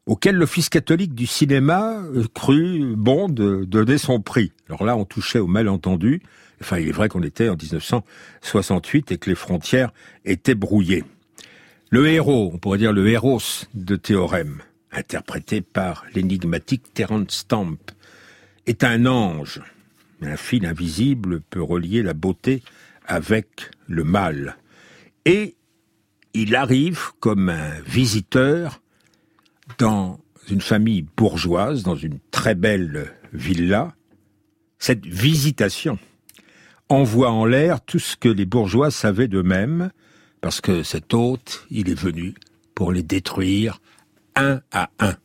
auquel 0.09 0.37
l'Office 0.37 0.69
catholique 0.69 1.13
du 1.13 1.27
cinéma 1.27 2.01
euh, 2.15 2.25
crut 2.33 2.95
bon 2.95 3.29
de 3.29 3.63
donner 3.63 3.99
son 3.99 4.19
prix. 4.19 4.51
Alors 4.67 4.83
là, 4.83 4.97
on 4.97 5.05
touchait 5.05 5.37
au 5.37 5.45
malentendu. 5.45 6.23
Enfin, 6.59 6.79
il 6.79 6.87
est 6.87 6.91
vrai 6.91 7.09
qu'on 7.09 7.21
était 7.21 7.47
en 7.47 7.55
1968 7.55 9.11
et 9.11 9.17
que 9.19 9.29
les 9.29 9.35
frontières 9.35 9.93
étaient 10.25 10.55
brouillées. 10.55 11.03
Le 11.91 12.07
héros, 12.07 12.49
on 12.51 12.57
pourrait 12.57 12.79
dire 12.79 12.91
le 12.91 13.07
héros 13.07 13.39
de 13.75 13.95
Théorème, 13.95 14.63
interprété 14.91 15.61
par 15.61 16.05
l'énigmatique 16.15 16.91
Terence 16.95 17.29
Stamp, 17.29 17.77
est 18.65 18.83
un 18.83 19.05
ange. 19.05 19.61
Un 20.23 20.37
fil 20.37 20.65
invisible 20.65 21.39
peut 21.39 21.61
relier 21.61 22.01
la 22.01 22.15
beauté 22.15 22.63
avec 23.05 23.69
le 23.85 24.03
mal. 24.03 24.57
Et 25.25 25.55
il 26.33 26.55
arrive 26.55 27.11
comme 27.19 27.49
un 27.49 27.79
visiteur 27.85 28.81
dans 29.77 30.19
une 30.49 30.61
famille 30.61 31.05
bourgeoise, 31.15 31.83
dans 31.83 31.95
une 31.95 32.19
très 32.31 32.55
belle 32.55 33.13
villa, 33.33 33.93
cette 34.79 35.05
visitation 35.05 35.99
envoie 36.89 37.31
en 37.31 37.45
l'air 37.45 37.81
tout 37.81 37.99
ce 37.99 38.15
que 38.15 38.29
les 38.29 38.45
bourgeois 38.45 38.89
savaient 38.89 39.27
d'eux-mêmes, 39.27 39.91
parce 40.41 40.61
que 40.61 40.83
cet 40.83 41.13
hôte, 41.13 41.65
il 41.69 41.89
est 41.89 41.99
venu 41.99 42.33
pour 42.73 42.91
les 42.91 43.03
détruire 43.03 43.79
un 44.35 44.61
à 44.71 44.89
un. 44.99 45.15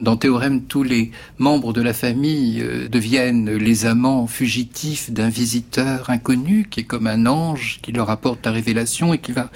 Dans 0.00 0.16
Théorème, 0.16 0.66
tous 0.66 0.84
les 0.84 1.10
membres 1.38 1.72
de 1.72 1.82
la 1.82 1.92
famille 1.92 2.60
euh, 2.60 2.88
deviennent 2.88 3.56
les 3.56 3.84
amants 3.84 4.28
fugitifs 4.28 5.10
d'un 5.10 5.28
visiteur 5.28 6.10
inconnu 6.10 6.68
qui 6.70 6.80
est 6.80 6.84
comme 6.84 7.08
un 7.08 7.26
ange 7.26 7.80
qui 7.82 7.90
leur 7.90 8.08
apporte 8.08 8.46
la 8.46 8.52
révélation 8.52 9.12
et 9.12 9.18
qui 9.18 9.32
va 9.32 9.50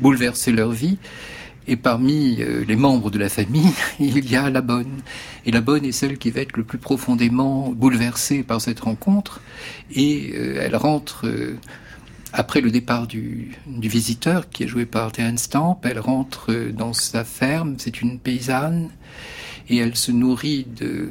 bouleverser 0.00 0.50
leur 0.50 0.72
vie. 0.72 0.98
Et 1.66 1.76
parmi 1.76 2.42
euh, 2.42 2.64
les 2.66 2.76
membres 2.76 3.10
de 3.10 3.18
la 3.18 3.28
famille, 3.28 3.72
il 4.00 4.30
y 4.30 4.36
a 4.36 4.50
la 4.50 4.60
bonne. 4.60 5.00
Et 5.46 5.50
la 5.50 5.60
bonne 5.60 5.84
est 5.84 5.92
celle 5.92 6.18
qui 6.18 6.30
va 6.30 6.40
être 6.40 6.56
le 6.56 6.64
plus 6.64 6.78
profondément 6.78 7.70
bouleversée 7.70 8.42
par 8.42 8.60
cette 8.60 8.80
rencontre. 8.80 9.40
Et 9.94 10.32
euh, 10.34 10.60
elle 10.60 10.76
rentre, 10.76 11.26
euh, 11.26 11.56
après 12.32 12.60
le 12.60 12.70
départ 12.70 13.06
du, 13.06 13.52
visiteur, 13.66 14.50
qui 14.50 14.64
est 14.64 14.68
joué 14.68 14.84
par 14.84 15.12
Terence 15.12 15.42
Stamp, 15.42 15.80
elle 15.84 16.00
rentre 16.00 16.52
dans 16.72 16.92
sa 16.92 17.24
ferme, 17.24 17.76
c'est 17.78 18.02
une 18.02 18.18
paysanne, 18.18 18.90
et 19.68 19.78
elle 19.78 19.96
se 19.96 20.12
nourrit 20.12 20.66
de 20.76 21.10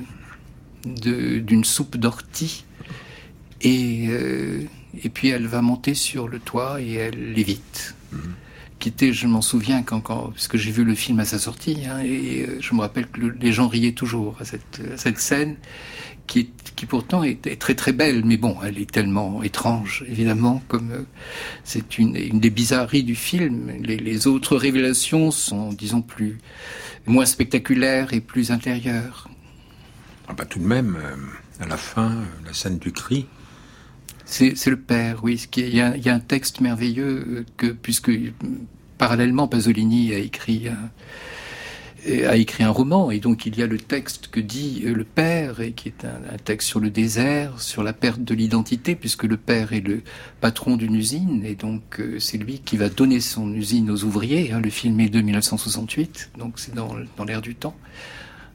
d'une 0.85 1.63
soupe 1.63 1.95
d'ortie. 1.95 2.65
Et, 3.61 4.09
et 5.01 5.09
puis 5.13 5.29
elle 5.29 5.47
va 5.47 5.61
monter 5.61 5.93
sur 5.93 6.27
le 6.27 6.39
toit 6.39 6.81
et 6.81 6.95
elle 6.95 7.31
l'évite. 7.31 7.95
Mhm 8.11 8.33
qui 8.91 9.13
je 9.13 9.27
m'en 9.27 9.41
souviens 9.41 9.83
quand, 9.83 10.01
quand, 10.01 10.31
parce 10.31 10.47
que 10.47 10.57
j'ai 10.57 10.71
vu 10.71 10.83
le 10.83 10.95
film 10.95 11.19
à 11.19 11.25
sa 11.25 11.39
sortie, 11.39 11.85
hein, 11.89 11.99
et 12.03 12.45
euh, 12.47 12.57
je 12.59 12.73
me 12.73 12.81
rappelle 12.81 13.07
que 13.07 13.21
les 13.21 13.53
gens 13.53 13.67
riaient 13.67 13.93
toujours 13.93 14.37
à 14.39 14.45
cette, 14.45 15.19
scène, 15.19 15.55
qui, 16.27 16.49
qui 16.75 16.85
pourtant 16.85 17.23
est, 17.23 17.59
très 17.59 17.75
très 17.75 17.93
belle, 17.93 18.23
mais 18.25 18.37
bon, 18.37 18.57
elle 18.63 18.77
est 18.77 18.89
tellement 18.89 19.43
étrange, 19.43 20.03
évidemment, 20.07 20.61
comme 20.67 20.91
euh, 20.91 21.03
c'est 21.63 21.97
une, 21.97 22.13
des 22.13 22.49
bizarreries 22.49 23.03
du 23.03 23.15
film. 23.15 23.71
Les, 23.81 24.27
autres 24.27 24.57
révélations 24.57 25.31
sont, 25.31 25.69
disons, 25.69 26.01
plus 26.01 26.39
moins 27.05 27.25
spectaculaires 27.25 28.13
et 28.13 28.21
plus 28.21 28.51
intérieures. 28.51 29.29
Ah 30.27 30.45
tout 30.45 30.59
de 30.59 30.65
même, 30.65 30.97
euh, 30.97 31.63
à 31.63 31.67
la 31.67 31.77
fin, 31.77 32.23
la 32.45 32.53
scène 32.53 32.79
du 32.79 32.91
cri. 32.91 33.27
C'est 34.25 34.67
le 34.67 34.79
père, 34.79 35.19
oui. 35.23 35.47
Il 35.57 35.75
y, 35.75 35.81
a, 35.81 36.13
un 36.13 36.19
texte 36.19 36.62
merveilleux 36.62 37.45
que, 37.57 37.67
puisque 37.67 38.12
parallèlement, 38.97 39.47
Pasolini 39.47 40.13
a 40.13 40.17
écrit 40.17 40.69
un, 40.69 40.89
a 42.27 42.36
écrit 42.36 42.63
un 42.63 42.69
roman, 42.69 43.12
et 43.12 43.19
donc 43.19 43.45
il 43.45 43.57
y 43.57 43.63
a 43.63 43.67
le 43.67 43.77
texte 43.77 44.27
que 44.27 44.39
dit 44.39 44.81
le 44.86 45.03
père, 45.03 45.62
et 45.62 45.71
qui 45.71 45.88
est 45.89 46.05
un, 46.05 46.38
texte 46.38 46.67
sur 46.67 46.79
le 46.79 46.89
désert, 46.89 47.62
sur 47.62 47.83
la 47.83 47.93
perte 47.93 48.21
de 48.21 48.33
l'identité, 48.33 48.95
puisque 48.95 49.23
le 49.23 49.38
père 49.38 49.73
est 49.73 49.81
le 49.81 50.01
patron 50.41 50.75
d'une 50.75 50.95
usine, 50.95 51.43
et 51.45 51.55
donc 51.55 51.99
euh, 51.99 52.19
c'est 52.19 52.38
lui 52.38 52.59
qui 52.59 52.77
va 52.77 52.89
donner 52.89 53.19
son 53.19 53.53
usine 53.53 53.89
aux 53.89 54.03
ouvriers. 54.03 54.51
Hein, 54.51 54.59
le 54.62 54.69
film 54.69 54.99
est 54.99 55.09
de 55.09 55.21
1968, 55.21 56.31
donc 56.38 56.59
c'est 56.59 56.75
dans, 56.75 56.95
dans 57.17 57.23
l'air 57.23 57.41
du 57.41 57.55
temps. 57.55 57.75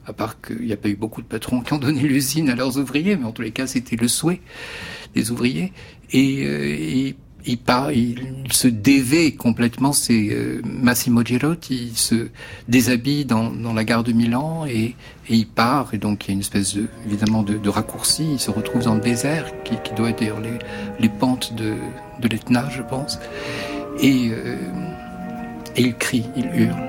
À 0.05 0.13
part 0.13 0.41
qu'il 0.41 0.65
n'y 0.65 0.73
a 0.73 0.77
pas 0.77 0.89
eu 0.89 0.95
beaucoup 0.95 1.21
de 1.21 1.27
patrons 1.27 1.61
qui 1.61 1.73
ont 1.73 1.77
donné 1.77 2.01
l'usine 2.01 2.49
à 2.49 2.55
leurs 2.55 2.77
ouvriers, 2.77 3.15
mais 3.15 3.25
en 3.25 3.31
tous 3.31 3.43
les 3.43 3.51
cas, 3.51 3.67
c'était 3.67 3.95
le 3.95 4.07
souhait 4.07 4.41
des 5.15 5.31
ouvriers. 5.31 5.71
Et, 6.11 6.43
euh, 6.43 7.13
il, 7.45 7.57
part, 7.57 7.91
il, 7.91 8.17
se 8.51 8.67
dévait 8.67 9.31
complètement. 9.31 9.93
C'est 9.93 10.29
euh, 10.31 10.61
Massimo 10.65 11.23
Girotti, 11.23 11.89
il 11.91 11.97
se 11.97 12.29
déshabille 12.67 13.25
dans, 13.25 13.49
dans, 13.49 13.73
la 13.73 13.83
gare 13.83 14.03
de 14.03 14.11
Milan 14.11 14.65
et, 14.67 14.95
et, 15.29 15.35
il 15.35 15.47
part. 15.47 15.93
Et 15.93 15.97
donc 15.97 16.25
il 16.25 16.27
y 16.29 16.31
a 16.31 16.33
une 16.33 16.41
espèce 16.41 16.75
de, 16.75 16.87
évidemment 17.05 17.43
de, 17.43 17.57
de 17.57 17.69
raccourci. 17.69 18.33
Il 18.33 18.39
se 18.39 18.51
retrouve 18.51 18.83
dans 18.83 18.95
le 18.95 19.01
désert, 19.01 19.51
qui, 19.63 19.75
qui 19.83 19.93
doit 19.93 20.09
être 20.09 20.21
les, 20.21 20.59
les, 20.99 21.09
pentes 21.09 21.53
de, 21.55 21.75
de 22.21 22.27
l'Etna, 22.27 22.69
je 22.69 22.81
pense. 22.81 23.19
Et, 24.01 24.29
euh, 24.31 24.57
et 25.75 25.83
il 25.83 25.95
crie, 25.95 26.25
il 26.35 26.45
hurle. 26.53 26.88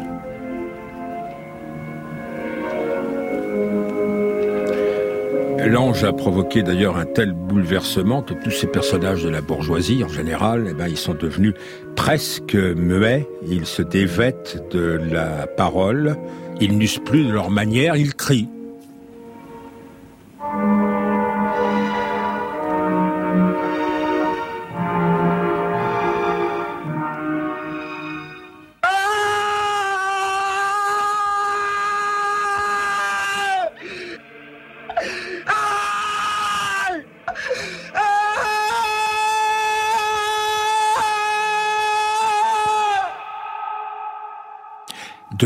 L'ange 5.66 6.04
a 6.04 6.12
provoqué 6.12 6.62
d'ailleurs 6.62 6.96
un 6.96 7.04
tel 7.04 7.32
bouleversement 7.32 8.22
que 8.22 8.34
tous 8.34 8.50
ces 8.50 8.66
personnages 8.66 9.22
de 9.22 9.28
la 9.28 9.40
bourgeoisie, 9.40 10.02
en 10.04 10.08
général, 10.08 10.66
eh 10.70 10.74
ben, 10.74 10.88
ils 10.88 10.96
sont 10.96 11.14
devenus 11.14 11.54
presque 11.96 12.54
muets, 12.54 13.26
ils 13.46 13.66
se 13.66 13.82
dévêtent 13.82 14.64
de 14.70 15.00
la 15.10 15.46
parole, 15.46 16.16
ils 16.60 16.76
n'usent 16.76 16.98
plus 16.98 17.24
de 17.24 17.32
leur 17.32 17.50
manière, 17.50 17.96
ils 17.96 18.14
crient. 18.14 18.48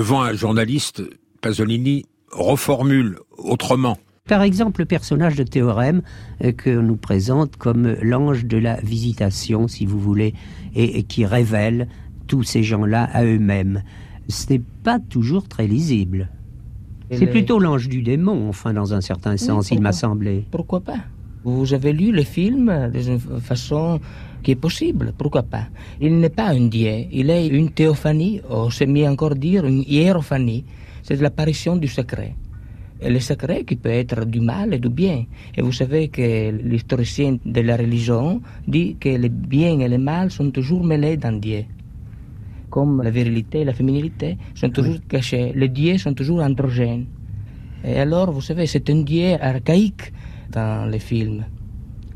Devant 0.05 0.21
un 0.21 0.35
journaliste, 0.35 1.03
Pasolini 1.41 2.05
reformule 2.31 3.17
autrement. 3.39 3.97
Par 4.29 4.43
exemple, 4.43 4.83
le 4.83 4.85
personnage 4.85 5.35
de 5.35 5.45
Théorème 5.45 6.03
euh, 6.45 6.53
que 6.53 6.69
nous 6.69 6.97
présente 6.97 7.57
comme 7.57 7.97
l'ange 8.03 8.45
de 8.45 8.59
la 8.59 8.77
visitation, 8.83 9.67
si 9.67 9.87
vous 9.87 9.99
voulez, 9.99 10.35
et, 10.75 11.05
qui 11.05 11.25
révèle 11.25 11.89
tous 12.27 12.43
ces 12.43 12.63
gens-là 12.63 13.09
à 13.15 13.25
eux-mêmes. 13.25 13.83
Ce 14.29 14.53
n'est 14.53 14.61
pas 14.83 14.99
toujours 14.99 15.49
très 15.49 15.67
lisible. 15.67 16.29
C'est 17.11 17.27
plutôt 17.27 17.59
l'ange 17.59 17.89
du 17.89 18.03
démon, 18.03 18.51
enfin, 18.51 18.75
dans 18.75 18.93
un 18.93 19.01
certain 19.01 19.39
sens, 19.39 19.71
il 19.71 19.81
m'a 19.81 19.93
semblé. 19.93 20.45
Pourquoi 20.51 20.81
pas? 20.81 20.99
Vous 21.45 21.73
avez 21.73 21.95
lu 21.95 22.13
le 22.13 22.25
film 22.25 22.91
d'une 22.93 23.19
façon 23.19 24.01
qui 24.45 24.53
est 24.53 24.61
possible, 24.61 25.13
pourquoi 25.17 25.43
pas. 25.43 25.67
Il 26.01 26.21
n'est 26.21 26.29
pas 26.29 26.51
un 26.51 26.69
dieu, 26.69 27.07
il 27.11 27.31
est 27.31 27.49
une 27.49 27.71
théophanie, 27.71 28.41
ou 28.49 28.71
c'est 28.71 28.87
mieux 28.87 29.09
encore 29.09 29.35
dire 29.35 29.65
une 29.67 29.83
hiérophanie. 29.83 30.65
C'est 31.03 31.21
l'apparition 31.21 31.77
du 31.77 31.89
secret. 31.89 32.37
Et 33.01 33.11
le 33.11 33.19
secret 33.21 33.65
qui 33.65 33.77
peut 33.77 33.91
être 33.91 34.25
du 34.25 34.41
mal 34.41 34.73
et 34.73 34.79
du 34.79 34.89
bien. 34.89 35.25
Et 35.57 35.61
vous 35.61 35.73
savez 35.73 36.09
que 36.09 36.51
l'historicien 36.51 37.39
de 37.45 37.61
la 37.61 37.77
religion 37.77 38.41
dit 38.69 38.97
que 39.01 39.09
le 39.09 39.29
bien 39.29 39.81
et 39.81 39.89
le 39.89 39.99
mal 39.99 40.31
sont 40.31 40.51
toujours 40.51 40.85
mêlés 40.85 41.17
dans 41.17 41.39
Dieu. 41.39 41.65
Comme 42.71 43.03
la 43.03 43.11
virilité 43.11 43.61
et 43.61 43.65
la 43.65 43.75
féminité 43.75 44.39
sont 44.55 44.71
toujours 44.71 44.99
cachés. 45.09 45.53
Les 45.55 45.69
dieux 45.69 45.99
sont 45.99 46.15
toujours 46.15 46.41
androgènes. 46.41 47.07
Et 47.85 47.99
alors, 47.99 48.33
vous 48.33 48.41
savez, 48.41 48.67
c'est 48.67 48.89
un 48.89 49.03
dieu 49.03 49.37
archaïque 49.41 50.13
dans 50.51 50.89
les 50.89 50.99
films. 51.01 51.45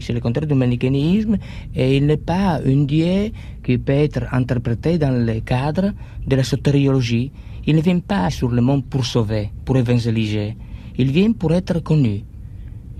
C'est 0.00 0.12
le 0.12 0.20
contraire 0.20 0.46
du 0.46 0.54
manichéisme 0.54 1.37
et 1.74 1.96
il 1.96 2.06
n'est 2.06 2.16
pas 2.16 2.61
un 2.64 2.84
Dieu 2.84 3.30
qui 3.64 3.78
peut 3.78 3.92
être 3.92 4.26
interprété 4.32 4.98
dans 4.98 5.11
le 5.11 5.40
cadre 5.40 5.92
de 6.26 6.37
la 6.37 6.44
sotériologie. 6.44 7.32
Il 7.66 7.76
ne 7.76 7.80
vient 7.80 8.00
pas 8.00 8.30
sur 8.30 8.48
le 8.50 8.62
monde 8.62 8.84
pour 8.84 9.04
sauver, 9.04 9.50
pour 9.64 9.76
évangéliser. 9.76 10.56
Il 10.96 11.11
vient 11.11 11.32
pour 11.32 11.52
être 11.52 11.80
connu. 11.80 12.24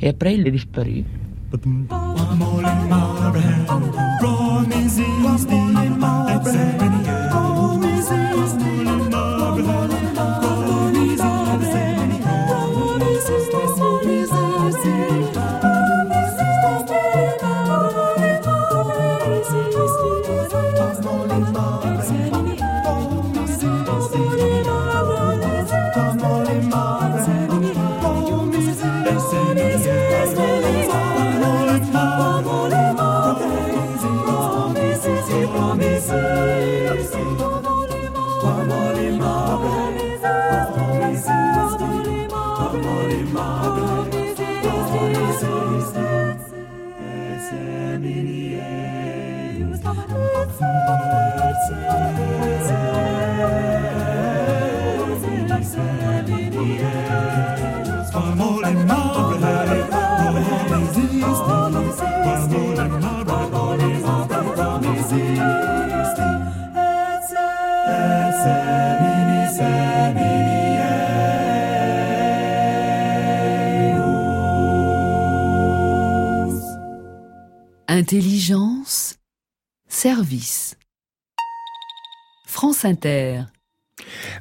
Et 0.01 0.09
après, 0.09 0.35
il 0.35 0.47
est 0.47 0.51
disparu. 0.51 1.05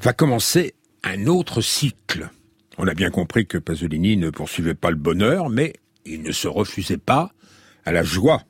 Va 0.02 0.13
commencer 0.13 0.76
un 1.04 1.26
autre 1.26 1.62
cycle. 1.62 2.30
On 2.78 2.88
a 2.88 2.93
bien 2.93 3.10
compris 3.10 3.47
que 3.47 3.58
Pasolini 3.58 4.17
ne 4.17 4.30
poursuivait 4.30 4.76
pas 4.76 4.91
le 4.91 4.95
bonheur, 4.95 5.50
mais 5.50 5.73
il 6.06 6.21
ne 6.21 6.32
se 6.32 6.47
refusait 6.47 6.97
pas 6.97 7.32
à 7.86 7.91
la 7.91 8.04
joie. 8.04 8.43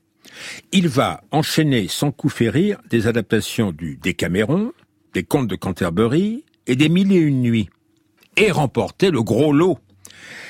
Il 0.72 0.90
va 0.90 1.22
enchaîner 1.32 1.88
sans 1.88 2.12
coup 2.12 2.30
férir 2.30 2.80
des 2.90 3.08
adaptations 3.08 3.72
du 3.72 3.98
Décaméron, 3.98 4.74
des 5.14 5.24
Contes 5.24 5.48
de 5.48 5.56
Canterbury 5.56 6.44
et 6.68 6.76
des 6.76 6.90
Mille 6.90 7.14
et 7.14 7.18
une 7.18 7.42
nuits, 7.42 7.70
et 8.36 8.52
remporter 8.52 9.10
le 9.10 9.24
gros 9.24 9.54
lot. 9.54 9.80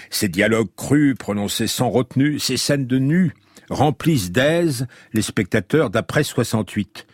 Ces 0.09 0.29
dialogues 0.29 0.73
crus, 0.75 1.15
prononcés 1.15 1.67
sans 1.67 1.89
retenue, 1.89 2.39
ces 2.39 2.57
scènes 2.57 2.87
de 2.87 2.97
nus, 2.97 3.33
remplissent 3.69 4.31
d'aise 4.31 4.87
les 5.13 5.21
spectateurs 5.21 5.89
d'après 5.89 6.23
68. 6.23 7.05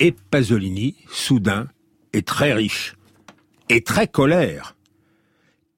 Et 0.00 0.12
Pasolini, 0.30 0.96
soudain, 1.10 1.68
est 2.14 2.26
très 2.26 2.54
riche 2.54 2.96
et 3.68 3.82
très 3.82 4.08
colère. 4.08 4.74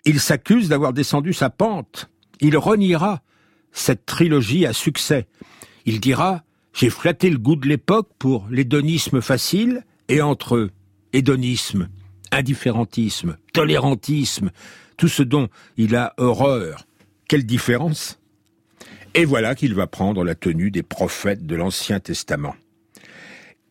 Il 0.04 0.20
s'accuse 0.20 0.68
d'avoir 0.68 0.92
descendu 0.92 1.32
sa 1.32 1.50
pente. 1.50 2.08
Il 2.40 2.56
reniera 2.56 3.22
cette 3.72 4.06
trilogie 4.06 4.64
à 4.64 4.72
succès. 4.72 5.26
Il 5.86 6.00
dira 6.00 6.44
J'ai 6.72 6.88
flatté 6.88 7.30
le 7.30 7.38
goût 7.38 7.56
de 7.56 7.68
l'époque 7.68 8.10
pour 8.18 8.46
l'hédonisme 8.48 9.20
facile 9.20 9.84
et 10.08 10.22
entre 10.22 10.56
eux, 10.56 10.70
hédonisme, 11.12 11.88
indifférentisme, 12.30 13.36
tolérantisme, 13.52 14.50
tout 14.96 15.08
ce 15.08 15.24
dont 15.24 15.48
il 15.76 15.96
a 15.96 16.14
horreur. 16.16 16.86
Quelle 17.28 17.44
différence 17.44 18.18
et 19.14 19.26
voilà 19.26 19.54
qu'il 19.54 19.74
va 19.74 19.86
prendre 19.86 20.24
la 20.24 20.34
tenue 20.34 20.70
des 20.70 20.82
prophètes 20.82 21.46
de 21.46 21.54
l'Ancien 21.54 22.00
Testament. 22.00 22.54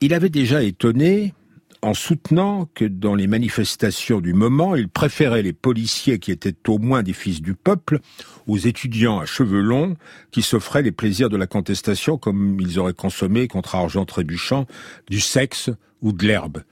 Il 0.03 0.15
avait 0.15 0.29
déjà 0.29 0.63
étonné 0.63 1.35
en 1.83 1.93
soutenant 1.93 2.67
que 2.73 2.85
dans 2.85 3.13
les 3.13 3.27
manifestations 3.27 4.19
du 4.19 4.33
moment, 4.33 4.75
il 4.75 4.89
préférait 4.89 5.43
les 5.43 5.53
policiers 5.53 6.17
qui 6.17 6.31
étaient 6.31 6.55
au 6.67 6.79
moins 6.79 7.03
des 7.03 7.13
fils 7.13 7.39
du 7.39 7.53
peuple 7.53 7.99
aux 8.47 8.57
étudiants 8.57 9.19
à 9.19 9.25
cheveux 9.27 9.61
longs 9.61 9.95
qui 10.31 10.41
s'offraient 10.41 10.81
les 10.81 10.91
plaisirs 10.91 11.29
de 11.29 11.37
la 11.37 11.45
contestation 11.45 12.17
comme 12.17 12.57
ils 12.59 12.79
auraient 12.79 12.93
consommé 12.93 13.47
contre 13.47 13.75
argent 13.75 14.05
trébuchant 14.05 14.65
du 15.07 15.19
sexe 15.19 15.69
ou 16.01 16.13
de 16.13 16.25
l'herbe. 16.25 16.63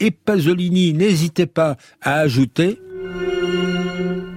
Et 0.00 0.10
Pasolini 0.10 0.94
n'hésitait 0.94 1.46
pas 1.46 1.76
à 2.00 2.20
ajouter 2.20 2.78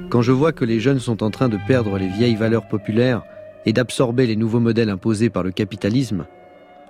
Quand 0.09 0.21
je 0.21 0.33
vois 0.33 0.51
que 0.51 0.65
les 0.65 0.81
jeunes 0.81 0.99
sont 0.99 1.23
en 1.23 1.29
train 1.29 1.47
de 1.47 1.59
perdre 1.67 1.97
les 1.97 2.09
vieilles 2.09 2.35
valeurs 2.35 2.67
populaires 2.67 3.23
et 3.65 3.71
d'absorber 3.71 4.27
les 4.27 4.35
nouveaux 4.35 4.59
modèles 4.59 4.89
imposés 4.89 5.29
par 5.29 5.43
le 5.43 5.51
capitalisme, 5.51 6.25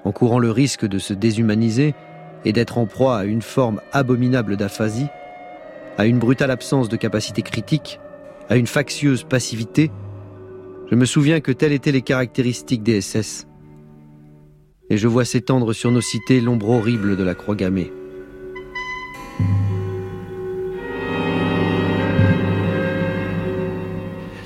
en 0.04 0.12
courant 0.12 0.40
le 0.40 0.52
risque 0.52 0.86
de 0.86 1.00
se 1.00 1.14
déshumaniser 1.14 1.94
et 2.46 2.54
d'être 2.54 2.78
en 2.78 2.86
proie 2.86 3.18
à 3.18 3.26
une 3.26 3.42
forme 3.42 3.82
abominable 3.92 4.58
d'aphasie, 4.58 5.08
à 5.98 6.06
une 6.06 6.20
brutale 6.20 6.52
absence 6.52 6.90
de 6.90 6.96
capacité 6.98 7.42
critique, 7.42 8.00
à 8.50 8.58
une 8.58 8.68
factieuse 8.68 9.24
passivité, 9.24 9.92
je 10.90 10.96
me 10.96 11.06
souviens 11.06 11.40
que 11.40 11.54
telles 11.54 11.72
étaient 11.72 11.94
les 11.94 12.02
caractéristiques 12.02 12.84
des 12.84 13.00
SS. 13.00 13.48
Et 14.90 14.98
je 14.98 15.08
vois 15.08 15.24
s'étendre 15.24 15.72
sur 15.72 15.90
nos 15.90 16.02
cités 16.02 16.42
l'ombre 16.42 16.70
horrible 16.70 17.16
de 17.16 17.24
la 17.24 17.34
croix 17.34 17.56
gammée. 17.56 17.94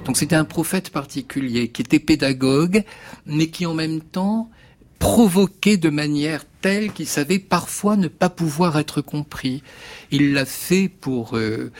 Donc 0.05 0.17
c'était 0.17 0.35
un 0.35 0.45
prophète 0.45 0.91
particulier 0.91 1.69
qui 1.69 1.81
était 1.81 1.97
pédagogue, 1.97 2.83
mais 3.25 3.47
qui 3.47 3.65
en 3.65 3.73
même 3.73 4.01
temps 4.01 4.51
provoquait 4.99 5.77
de 5.77 5.89
manière 5.89 6.43
telle 6.61 6.91
qu'il 6.91 7.05
savait 7.05 7.37
parfois 7.37 7.95
ne 7.95 8.07
pas 8.07 8.29
pouvoir 8.29 8.79
être 8.79 9.01
compris. 9.01 9.61
Il 10.09 10.33
l'a 10.33 10.45
fait 10.45 10.89
pour 10.89 11.37
euh, 11.37 11.71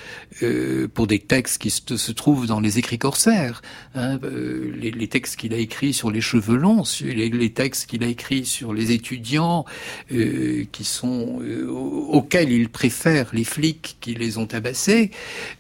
euh, 0.44 0.88
pour 0.88 1.08
des 1.08 1.20
textes 1.20 1.60
qui 1.60 1.70
se, 1.70 2.12
trouvent 2.12 2.46
dans 2.46 2.60
les 2.60 2.78
écrits 2.78 3.00
corsaires, 3.00 3.62
hein, 3.96 4.20
euh, 4.24 4.72
les, 4.80 4.92
les, 4.92 5.08
textes 5.08 5.38
qu'il 5.38 5.54
a 5.54 5.58
écrits 5.58 5.94
sur 5.94 6.12
les 6.12 6.22
cheveux 6.22 6.58
longs, 6.58 6.84
les, 7.02 7.30
les 7.30 7.50
textes 7.52 7.90
qu'il 7.90 8.04
a 8.04 8.08
écrits 8.08 8.46
sur 8.46 8.74
les 8.74 8.92
étudiants 8.92 9.66
euh, 10.12 10.66
qui 10.72 10.84
sont 10.84 11.40
euh, 11.42 11.68
auxquels 11.68 12.52
il 12.52 12.70
préfère 12.70 13.30
les 13.34 13.44
flics 13.44 13.98
qui 14.02 14.14
les 14.14 14.38
ont 14.38 14.46
tabassés, 14.46 15.12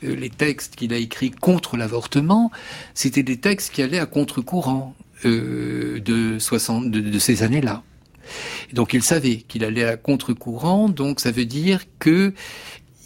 euh, 0.03 0.15
les 0.15 0.29
textes 0.29 0.75
qu'il 0.75 0.93
a 0.93 0.97
écrits 0.97 1.31
contre 1.31 1.77
l'avortement, 1.77 2.51
c'était 2.93 3.23
des 3.23 3.37
textes 3.37 3.73
qui 3.73 3.81
allaient 3.81 3.99
à 3.99 4.05
contre-courant. 4.05 4.93
Euh, 5.25 5.99
de, 6.01 6.37
60, 6.37 6.91
de, 6.91 6.99
de 6.99 7.19
ces 7.19 7.41
années-là. 7.41 7.83
Donc 8.73 8.93
il 8.93 9.01
savait 9.01 9.37
qu'il 9.37 9.63
allait 9.63 9.83
à 9.83 9.97
contre-courant, 9.97 10.89
donc 10.89 11.19
ça 11.19 11.31
veut 11.31 11.45
dire 11.45 11.83
que 11.99 12.33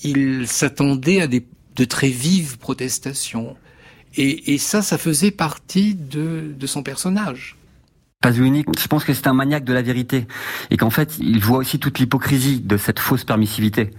il 0.03 0.47
s'attendait 0.47 1.21
à 1.21 1.27
des, 1.27 1.45
de 1.75 1.85
très 1.85 2.09
vives 2.09 2.57
protestations. 2.57 3.55
Et, 4.15 4.57
ça, 4.57 4.81
ça 4.81 4.97
faisait 4.97 5.31
partie 5.31 5.93
de 5.95 6.65
son 6.65 6.83
personnage. 6.83 7.58
Pasolini, 8.21 8.65
je 8.77 8.87
pense 8.87 9.05
que 9.05 9.13
c'est 9.13 9.27
un 9.27 9.33
maniaque 9.33 9.63
de 9.63 9.71
la 9.71 9.81
vérité. 9.81 10.27
Et 10.71 10.75
qu'en 10.75 10.89
fait, 10.89 11.17
il 11.19 11.39
voit 11.39 11.59
aussi 11.59 11.79
toute 11.79 11.99
l'hypocrisie 11.99 12.59
de 12.59 12.75
cette 12.75 12.99
fausse 12.99 13.23
permissivité. 13.23 13.91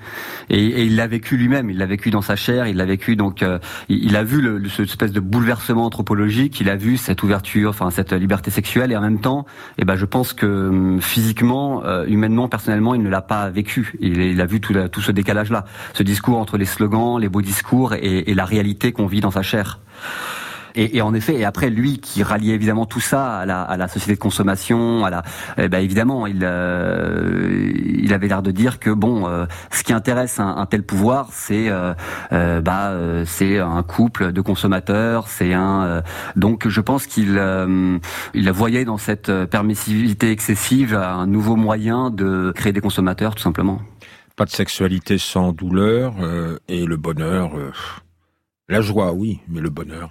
Et, 0.50 0.62
et 0.62 0.84
il 0.84 0.96
l'a 0.96 1.06
vécu 1.06 1.38
lui-même, 1.38 1.70
il 1.70 1.78
l'a 1.78 1.86
vécu 1.86 2.10
dans 2.10 2.20
sa 2.20 2.36
chair, 2.36 2.66
il 2.66 2.76
l'a 2.76 2.84
vécu 2.84 3.16
donc, 3.16 3.42
euh, 3.42 3.58
il, 3.88 4.14
a 4.16 4.22
vu 4.22 4.42
le, 4.42 4.58
le, 4.58 4.68
cette 4.68 4.90
espèce 4.90 5.12
de 5.12 5.20
bouleversement 5.20 5.86
anthropologique, 5.86 6.60
il 6.60 6.68
a 6.68 6.76
vu 6.76 6.98
cette 6.98 7.22
ouverture, 7.22 7.70
enfin 7.70 7.88
cette 7.88 8.12
liberté 8.12 8.50
sexuelle. 8.50 8.92
Et 8.92 8.96
en 8.96 9.00
même 9.00 9.22
temps, 9.22 9.46
eh 9.78 9.86
ben, 9.86 9.96
je 9.96 10.04
pense 10.04 10.34
que 10.34 10.68
hum, 10.68 11.00
physiquement, 11.00 11.82
euh, 11.86 12.04
humainement, 12.04 12.46
personnellement, 12.46 12.94
il 12.94 13.02
ne 13.02 13.08
l'a 13.08 13.22
pas 13.22 13.48
vécu. 13.48 13.94
Il, 14.00 14.20
il, 14.20 14.40
a 14.42 14.44
vu 14.44 14.60
tout, 14.60 14.74
tout 14.92 15.00
ce 15.00 15.12
décalage-là, 15.12 15.64
ce 15.94 16.02
discours 16.02 16.36
entre 16.36 16.58
les 16.58 16.66
slogans, 16.66 17.18
les 17.18 17.30
beaux 17.30 17.40
discours 17.40 17.94
et, 17.94 18.30
et 18.30 18.34
la 18.34 18.44
réalité 18.44 18.92
qu'on 18.92 19.06
vit 19.06 19.20
dans 19.20 19.30
sa 19.30 19.40
chair. 19.40 19.80
Et, 20.74 21.02
en 21.02 21.14
effet, 21.14 21.34
et 21.34 21.44
après 21.44 21.70
lui 21.70 21.98
qui 21.98 22.22
ralliait 22.22 22.54
évidemment 22.54 22.86
tout 22.86 23.00
ça 23.00 23.38
à 23.38 23.46
la, 23.46 23.88
société 23.88 24.14
de 24.14 24.20
consommation, 24.20 25.04
à 25.04 25.10
la, 25.10 25.22
eh 25.58 25.68
ben 25.68 25.82
évidemment, 25.82 26.26
il, 26.26 26.40
euh, 26.42 27.72
il 27.74 28.12
avait 28.12 28.28
l'air 28.28 28.42
de 28.42 28.50
dire 28.50 28.78
que 28.78 28.90
bon, 28.90 29.28
euh, 29.28 29.46
ce 29.72 29.82
qui 29.82 29.92
intéresse 29.92 30.38
un, 30.38 30.66
tel 30.66 30.82
pouvoir, 30.82 31.28
c'est 31.32 31.68
euh 31.70 31.94
bah 32.60 32.94
c'est 33.24 33.58
un 33.58 33.82
couple 33.82 34.32
de 34.32 34.40
consommateurs, 34.40 35.28
c'est 35.28 35.52
un 35.54 36.02
donc 36.36 36.68
je 36.68 36.80
pense 36.80 37.06
qu'il 37.06 37.40
il 38.34 38.50
voyait 38.52 38.84
dans 38.84 38.98
cette 38.98 39.32
permissivité 39.46 40.30
excessive 40.30 40.94
un 40.94 41.26
nouveau 41.26 41.56
moyen 41.56 42.10
de 42.10 42.52
créer 42.54 42.72
des 42.72 42.80
consommateurs 42.80 43.34
tout 43.34 43.42
simplement. 43.42 43.80
Pas 44.36 44.44
de 44.44 44.50
sexualité 44.50 45.18
sans 45.18 45.52
douleur 45.52 46.14
et 46.68 46.84
le 46.84 46.96
bonheur. 46.96 47.52
La 48.68 48.80
joie, 48.80 49.12
oui, 49.12 49.40
mais 49.48 49.60
le 49.60 49.70
bonheur 49.70 50.10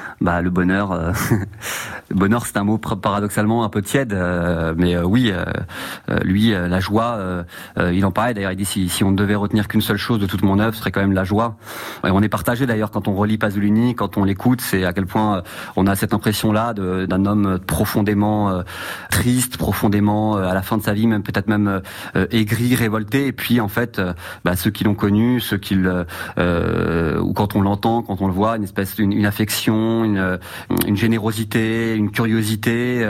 bah, 0.21 0.41
le 0.43 0.51
bonheur, 0.51 0.91
euh, 0.91 1.11
bonheur, 2.11 2.45
c'est 2.45 2.57
un 2.57 2.63
mot 2.63 2.77
paradoxalement 2.77 3.63
un 3.63 3.69
peu 3.69 3.81
tiède, 3.81 4.13
euh, 4.13 4.75
mais 4.77 4.95
euh, 4.95 5.03
oui, 5.03 5.33
lui, 6.23 6.51
la 6.51 6.79
joie, 6.79 7.19
il 7.77 8.05
en 8.05 8.11
parlait 8.11 8.33
d'ailleurs. 8.33 8.51
Il 8.51 8.57
dit 8.57 8.65
si, 8.65 9.03
on 9.03 9.11
devait 9.11 9.35
retenir 9.35 9.67
qu'une 9.67 9.81
seule 9.81 9.97
chose 9.97 10.19
de 10.19 10.27
toute 10.27 10.43
mon 10.43 10.59
œuvre, 10.59 10.73
ce 10.75 10.81
serait 10.81 10.91
quand 10.91 11.01
même 11.01 11.13
la 11.13 11.23
joie. 11.23 11.55
On 12.03 12.21
est 12.21 12.29
partagé 12.29 12.65
d'ailleurs 12.65 12.91
quand 12.91 13.07
on 13.07 13.15
relit 13.15 13.37
Pasolini, 13.37 13.95
quand 13.95 14.17
on 14.17 14.23
l'écoute, 14.23 14.61
c'est 14.61 14.85
à 14.85 14.93
quel 14.93 15.05
point 15.05 15.41
on 15.75 15.87
a 15.87 15.95
cette 15.95 16.13
impression-là 16.13 16.73
d'un 16.73 17.25
homme 17.25 17.59
profondément 17.65 18.63
triste, 19.09 19.57
profondément 19.57 20.35
à 20.35 20.53
la 20.53 20.61
fin 20.61 20.77
de 20.77 20.83
sa 20.83 20.93
vie, 20.93 21.07
même 21.07 21.23
peut-être 21.23 21.47
même 21.47 21.81
aigri, 22.31 22.75
révolté. 22.75 23.27
Et 23.27 23.33
puis 23.33 23.59
en 23.59 23.69
fait, 23.69 24.01
bah, 24.43 24.55
ceux 24.55 24.71
qui 24.71 24.83
l'ont 24.83 24.95
connu, 24.95 25.39
ceux 25.39 25.57
qui, 25.57 25.75
ou 25.75 27.33
quand 27.33 27.55
on 27.55 27.61
l'entend, 27.61 28.01
quand 28.03 28.21
on 28.21 28.27
le 28.27 28.33
voit, 28.33 28.57
une 28.57 28.63
espèce, 28.63 28.97
une, 28.99 29.25
affection 29.25 30.10
une 30.17 30.97
générosité, 30.97 31.95
une 31.95 32.11
curiosité. 32.11 33.07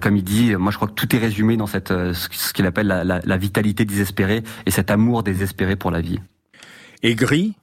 comme 0.00 0.16
il 0.16 0.24
dit, 0.24 0.54
moi 0.56 0.72
je 0.72 0.76
crois 0.76 0.88
que 0.88 0.94
tout 0.94 1.14
est 1.14 1.18
résumé 1.18 1.56
dans 1.56 1.66
cette 1.66 1.92
ce 2.12 2.52
qu'il 2.52 2.66
appelle 2.66 2.86
la 2.86 3.36
vitalité 3.36 3.84
désespérée 3.84 4.42
et 4.66 4.70
cet 4.70 4.90
amour 4.90 5.22
désespéré 5.22 5.76
pour 5.76 5.90
la 5.90 6.00
vie. 6.00 6.20
Et 7.02 7.14
gris, 7.14 7.54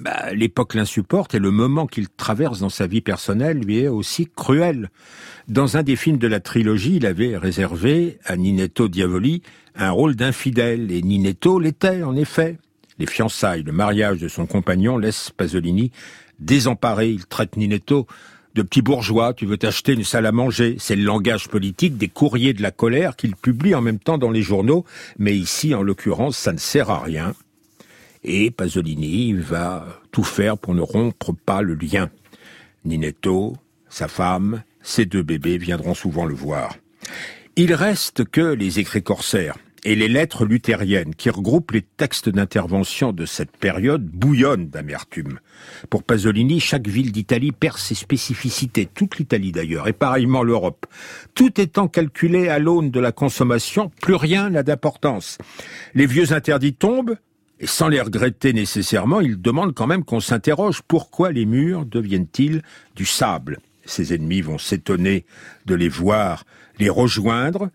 bah, 0.00 0.32
l'époque 0.32 0.74
l'insupporte 0.74 1.34
et 1.36 1.38
le 1.38 1.52
moment 1.52 1.86
qu'il 1.86 2.08
traverse 2.08 2.58
dans 2.58 2.68
sa 2.68 2.88
vie 2.88 3.00
personnelle 3.00 3.58
lui 3.58 3.78
est 3.78 3.88
aussi 3.88 4.28
cruel. 4.34 4.90
Dans 5.46 5.76
un 5.76 5.84
des 5.84 5.94
films 5.94 6.18
de 6.18 6.26
la 6.26 6.40
trilogie, 6.40 6.96
il 6.96 7.06
avait 7.06 7.36
réservé 7.36 8.18
à 8.24 8.36
Ninetto 8.36 8.88
Diavoli 8.88 9.42
un 9.76 9.90
rôle 9.90 10.16
d'infidèle, 10.16 10.90
et 10.90 11.02
Ninetto 11.02 11.60
l'était, 11.60 12.02
en 12.02 12.16
effet. 12.16 12.58
Les 12.98 13.06
fiançailles, 13.06 13.62
le 13.62 13.72
mariage 13.72 14.18
de 14.18 14.28
son 14.28 14.46
compagnon 14.46 14.98
laissent 14.98 15.30
Pasolini 15.36 15.90
désemparé. 16.38 17.10
Il 17.10 17.26
traite 17.26 17.56
Ninetto 17.56 18.06
de 18.54 18.62
petit 18.62 18.82
bourgeois, 18.82 19.34
tu 19.34 19.46
veux 19.46 19.56
t'acheter 19.56 19.92
une 19.92 20.04
salle 20.04 20.26
à 20.26 20.32
manger. 20.32 20.76
C'est 20.78 20.96
le 20.96 21.04
langage 21.04 21.48
politique 21.48 21.96
des 21.96 22.08
courriers 22.08 22.52
de 22.52 22.62
la 22.62 22.70
colère 22.70 23.16
qu'il 23.16 23.34
publie 23.34 23.74
en 23.74 23.80
même 23.80 23.98
temps 23.98 24.18
dans 24.18 24.30
les 24.30 24.42
journaux, 24.42 24.84
mais 25.18 25.36
ici, 25.36 25.74
en 25.74 25.82
l'occurrence, 25.82 26.36
ça 26.36 26.52
ne 26.52 26.58
sert 26.58 26.90
à 26.90 27.00
rien. 27.00 27.34
Et 28.22 28.50
Pasolini 28.50 29.32
va 29.32 29.86
tout 30.12 30.24
faire 30.24 30.56
pour 30.56 30.74
ne 30.74 30.80
rompre 30.80 31.34
pas 31.34 31.62
le 31.62 31.74
lien. 31.74 32.10
Ninetto, 32.84 33.56
sa 33.88 34.08
femme, 34.08 34.62
ses 34.82 35.04
deux 35.04 35.22
bébés 35.22 35.58
viendront 35.58 35.94
souvent 35.94 36.24
le 36.24 36.34
voir. 36.34 36.76
Il 37.56 37.74
reste 37.74 38.24
que 38.24 38.40
les 38.40 38.78
écrits 38.78 39.02
corsaires 39.02 39.56
et 39.84 39.94
les 39.94 40.08
lettres 40.08 40.44
luthériennes 40.44 41.14
qui 41.14 41.30
regroupent 41.30 41.72
les 41.72 41.82
textes 41.82 42.28
d'intervention 42.28 43.12
de 43.12 43.26
cette 43.26 43.56
période 43.56 44.04
bouillonnent 44.04 44.68
d'amertume. 44.68 45.38
Pour 45.90 46.02
Pasolini, 46.02 46.60
chaque 46.60 46.88
ville 46.88 47.12
d'Italie 47.12 47.52
perd 47.52 47.78
ses 47.78 47.94
spécificités, 47.94 48.86
toute 48.86 49.18
l'Italie 49.18 49.52
d'ailleurs, 49.52 49.88
et 49.88 49.92
pareillement 49.92 50.42
l'Europe. 50.42 50.86
Tout 51.34 51.60
étant 51.60 51.88
calculé 51.88 52.48
à 52.48 52.58
l'aune 52.58 52.90
de 52.90 53.00
la 53.00 53.12
consommation, 53.12 53.90
plus 54.00 54.14
rien 54.14 54.50
n'a 54.50 54.62
d'importance. 54.62 55.38
Les 55.94 56.06
vieux 56.06 56.32
interdits 56.32 56.74
tombent, 56.74 57.16
et 57.60 57.66
sans 57.66 57.88
les 57.88 58.00
regretter 58.00 58.52
nécessairement, 58.52 59.20
il 59.20 59.40
demande 59.40 59.74
quand 59.74 59.86
même 59.86 60.04
qu'on 60.04 60.20
s'interroge 60.20 60.82
pourquoi 60.86 61.30
les 61.30 61.46
murs 61.46 61.86
deviennent-ils 61.86 62.62
du 62.96 63.04
sable 63.04 63.58
ses 63.86 64.14
ennemis 64.14 64.40
vont 64.40 64.58
s'étonner 64.58 65.24
de 65.66 65.74
les 65.74 65.88
voir 65.88 66.44
les 66.78 66.88
rejoindre. 66.88 67.70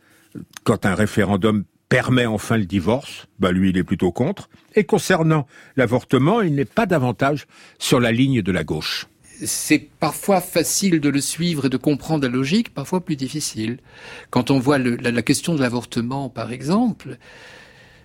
Quand 0.63 0.85
un 0.85 0.95
référendum 0.95 1.63
permet 1.89 2.27
enfin 2.27 2.57
le 2.57 2.65
divorce, 2.65 3.25
bah 3.39 3.51
lui 3.51 3.71
il 3.71 3.77
est 3.77 3.83
plutôt 3.83 4.11
contre. 4.11 4.49
Et 4.75 4.83
concernant 4.83 5.47
l'avortement, 5.75 6.41
il 6.41 6.55
n'est 6.55 6.65
pas 6.65 6.85
davantage 6.85 7.47
sur 7.79 7.99
la 7.99 8.11
ligne 8.11 8.41
de 8.41 8.51
la 8.51 8.63
gauche. 8.63 9.07
C'est 9.43 9.89
parfois 9.99 10.41
facile 10.41 10.99
de 10.99 11.09
le 11.09 11.21
suivre 11.21 11.65
et 11.65 11.69
de 11.69 11.77
comprendre 11.77 12.23
la 12.23 12.31
logique, 12.31 12.73
parfois 12.73 13.03
plus 13.03 13.15
difficile. 13.15 13.79
Quand 14.29 14.51
on 14.51 14.59
voit 14.59 14.77
la, 14.77 15.11
la 15.11 15.21
question 15.21 15.55
de 15.55 15.61
l'avortement, 15.61 16.29
par 16.29 16.51
exemple, 16.51 17.17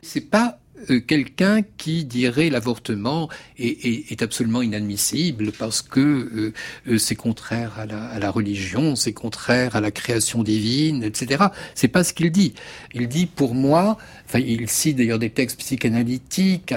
c'est 0.01 0.31
pas 0.31 0.59
euh, 0.90 1.00
quelqu'un 1.00 1.62
qui 1.62 2.04
dirait 2.04 2.50
l'avortement 2.50 3.28
est, 3.58 4.22
absolument 4.22 4.60
inadmissible 4.60 5.52
parce 5.52 5.82
que 5.82 6.00
euh, 6.00 6.52
euh, 6.88 6.98
c'est 6.98 7.14
contraire 7.14 7.78
à 7.78 7.87
la, 8.18 8.30
religion, 8.30 8.96
c'est 8.96 9.12
contraire 9.12 9.76
à 9.76 9.80
la 9.80 9.90
création 9.90 10.42
divine, 10.42 11.04
etc. 11.04 11.44
C'est 11.74 11.88
pas 11.88 12.02
ce 12.02 12.12
qu'il 12.12 12.32
dit. 12.32 12.54
Il 12.92 13.08
dit 13.08 13.26
pour 13.26 13.54
moi, 13.54 13.98
enfin 14.26 14.40
il 14.40 14.68
cite 14.68 14.96
d'ailleurs 14.96 15.18
des 15.18 15.30
textes 15.30 15.60
psychanalytiques, 15.60 16.74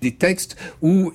des 0.00 0.12
textes 0.12 0.56
où, 0.80 1.12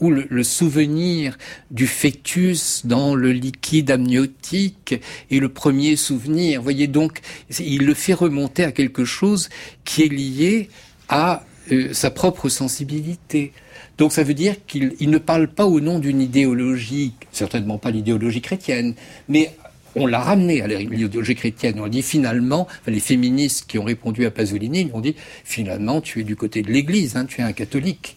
où 0.00 0.10
le, 0.10 0.42
souvenir 0.42 1.36
du 1.70 1.86
fœtus 1.86 2.86
dans 2.86 3.14
le 3.14 3.32
liquide 3.32 3.90
amniotique 3.90 4.94
est 5.30 5.38
le 5.38 5.48
premier 5.48 5.96
souvenir. 5.96 6.62
Voyez 6.62 6.86
donc, 6.86 7.20
il 7.58 7.84
le 7.84 7.94
fait 7.94 8.14
remonter 8.14 8.64
à 8.64 8.72
quelque 8.72 9.04
chose 9.04 9.48
qui 9.84 10.02
est 10.02 10.08
lié 10.08 10.70
à 11.08 11.42
euh, 11.72 11.92
sa 11.92 12.10
propre 12.10 12.48
sensibilité. 12.48 13.52
Donc 13.98 14.12
ça 14.12 14.22
veut 14.22 14.34
dire 14.34 14.54
qu'il 14.66 15.10
ne 15.10 15.18
parle 15.18 15.48
pas 15.48 15.66
au 15.66 15.80
nom 15.80 15.98
d'une 15.98 16.20
idéologie, 16.20 17.14
certainement 17.32 17.78
pas 17.78 17.90
l'idéologie 17.90 18.40
chrétienne, 18.40 18.94
mais 19.28 19.52
on 19.94 20.06
l'a 20.06 20.20
ramené 20.20 20.62
à 20.62 20.66
l'idéologie 20.66 21.34
chrétienne. 21.34 21.80
On 21.80 21.88
dit 21.88 22.02
finalement, 22.02 22.68
les 22.86 23.00
féministes 23.00 23.66
qui 23.66 23.78
ont 23.78 23.84
répondu 23.84 24.24
à 24.26 24.30
Pasolini, 24.30 24.82
ils 24.82 24.94
ont 24.94 25.00
dit 25.00 25.16
finalement 25.44 26.00
tu 26.00 26.20
es 26.20 26.24
du 26.24 26.36
côté 26.36 26.62
de 26.62 26.70
l'Église, 26.70 27.16
hein, 27.16 27.24
tu 27.26 27.40
es 27.40 27.44
un 27.44 27.52
catholique. 27.52 28.16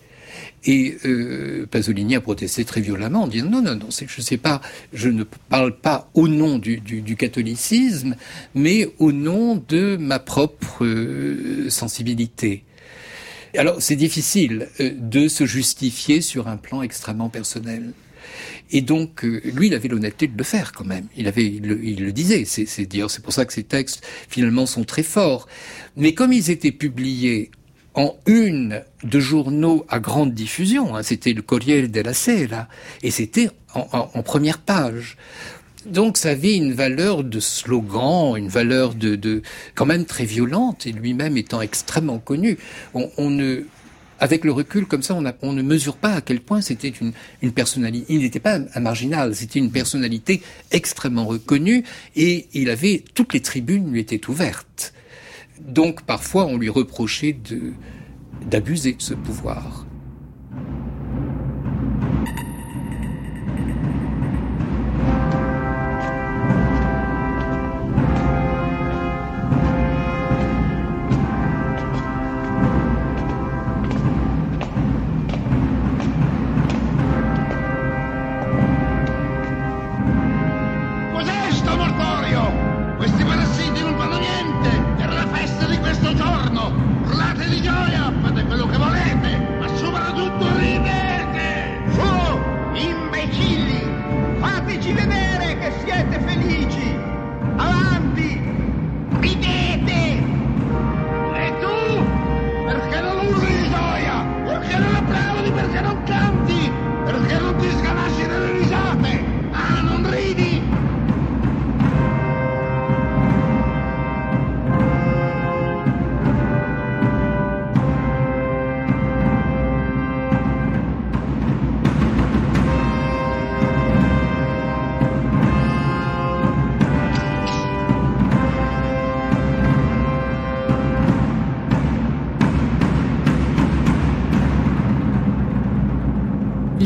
Et 0.64 0.98
euh, 1.06 1.66
Pasolini 1.70 2.16
a 2.16 2.22
protesté 2.22 2.64
très 2.66 2.82
violemment 2.82 3.24
en 3.24 3.28
disant 3.28 3.50
non, 3.50 3.62
non, 3.62 3.76
non, 3.76 3.88
je 3.90 4.22
sais 4.22 4.38
pas, 4.38 4.62
je 4.94 5.10
ne 5.10 5.24
parle 5.24 5.76
pas 5.76 6.10
au 6.14 6.28
nom 6.28 6.60
du, 6.60 6.78
du, 6.80 7.16
catholicisme, 7.16 8.16
mais 8.54 8.88
au 9.00 9.12
nom 9.12 9.62
de 9.68 9.98
ma 9.98 10.20
propre 10.20 10.86
euh, 10.86 11.70
sensibilité. 11.70 12.64
Alors 13.58 13.82
c'est 13.82 13.96
difficile 13.96 14.70
euh, 14.80 14.92
de 14.98 15.28
se 15.28 15.46
justifier 15.46 16.22
sur 16.22 16.48
un 16.48 16.58
plan 16.58 16.82
extrêmement 16.82 17.30
personnel. 17.30 17.94
Et 18.74 18.82
donc, 18.82 19.26
euh, 19.26 19.42
lui, 19.44 19.68
il 19.68 19.74
avait 19.74 19.90
l'honnêteté 19.90 20.28
de 20.28 20.38
le 20.38 20.44
faire 20.44 20.72
quand 20.72 20.86
même. 20.86 21.08
Il 21.18 21.28
avait, 21.28 21.46
il 21.46 21.66
le, 21.68 22.12
disait. 22.12 22.46
C'est 22.46 22.66
c'est 22.66 23.22
pour 23.22 23.34
ça 23.34 23.46
que 23.46 23.54
ces 23.54 23.64
textes 23.64 24.06
finalement 24.30 24.66
sont 24.66 24.86
très 24.86 25.04
forts. 25.04 25.48
Mais 25.98 26.14
comme 26.14 26.32
ils 26.32 26.50
étaient 26.50 26.72
publiés 26.72 27.52
en 27.94 28.16
une 28.26 28.84
de 29.04 29.20
journaux 29.20 29.86
à 29.90 30.00
grande 30.00 30.34
diffusion, 30.34 30.96
hein, 30.96 31.04
c'était 31.04 31.34
le 31.34 31.42
Corriere 31.42 31.90
della 31.90 32.14
Sera, 32.14 32.70
et 33.04 33.12
c'était 33.12 33.50
en, 33.74 34.24
première 34.24 34.60
page. 34.60 35.18
Donc 35.86 36.18
ça 36.18 36.30
avait 36.30 36.56
une 36.56 36.74
valeur 36.74 37.24
de 37.24 37.40
slogan, 37.40 38.36
une 38.38 38.50
valeur 38.50 38.94
de, 38.94 39.16
de 39.16 39.42
quand 39.74 39.86
même 39.86 40.06
très 40.06 40.26
violente, 40.26 40.86
et 40.86 40.92
lui-même 40.92 41.38
étant 41.38 41.62
extrêmement 41.62 42.20
connu. 42.20 42.58
On, 42.94 43.10
on, 43.18 43.30
ne, 43.32 43.64
avec 44.20 44.46
le 44.46 44.52
recul 44.52 44.86
comme 44.86 45.02
ça, 45.02 45.16
on, 45.16 45.26
a, 45.26 45.34
on 45.42 45.54
ne 45.54 45.64
mesure 45.64 45.98
pas 45.98 46.14
à 46.14 46.22
quel 46.22 46.40
point 46.40 46.62
c'était 46.62 46.90
une, 46.90 47.14
une 47.42 47.52
personnalité. 47.52 48.06
Il 48.14 48.20
n'était 48.20 48.40
pas 48.40 48.60
un 48.74 48.80
marginal, 48.80 49.36
c'était 49.36 49.60
une 49.60 49.72
personnalité 49.72 50.44
extrêmement 50.70 51.26
reconnue, 51.26 51.84
et 52.16 52.48
il 52.54 52.70
avait 52.70 53.04
toutes 53.16 53.34
les 53.34 53.42
tribunes 53.42 53.92
lui 53.92 54.02
étaient 54.02 54.30
ouvertes. 54.30 54.94
Donc 55.60 56.04
parfois 56.04 56.46
on 56.46 56.58
lui 56.58 56.70
reprochait 56.70 57.34
de 57.34 57.74
d'abuser 58.50 58.94
de 58.94 59.02
ce 59.02 59.14
pouvoir. 59.14 59.86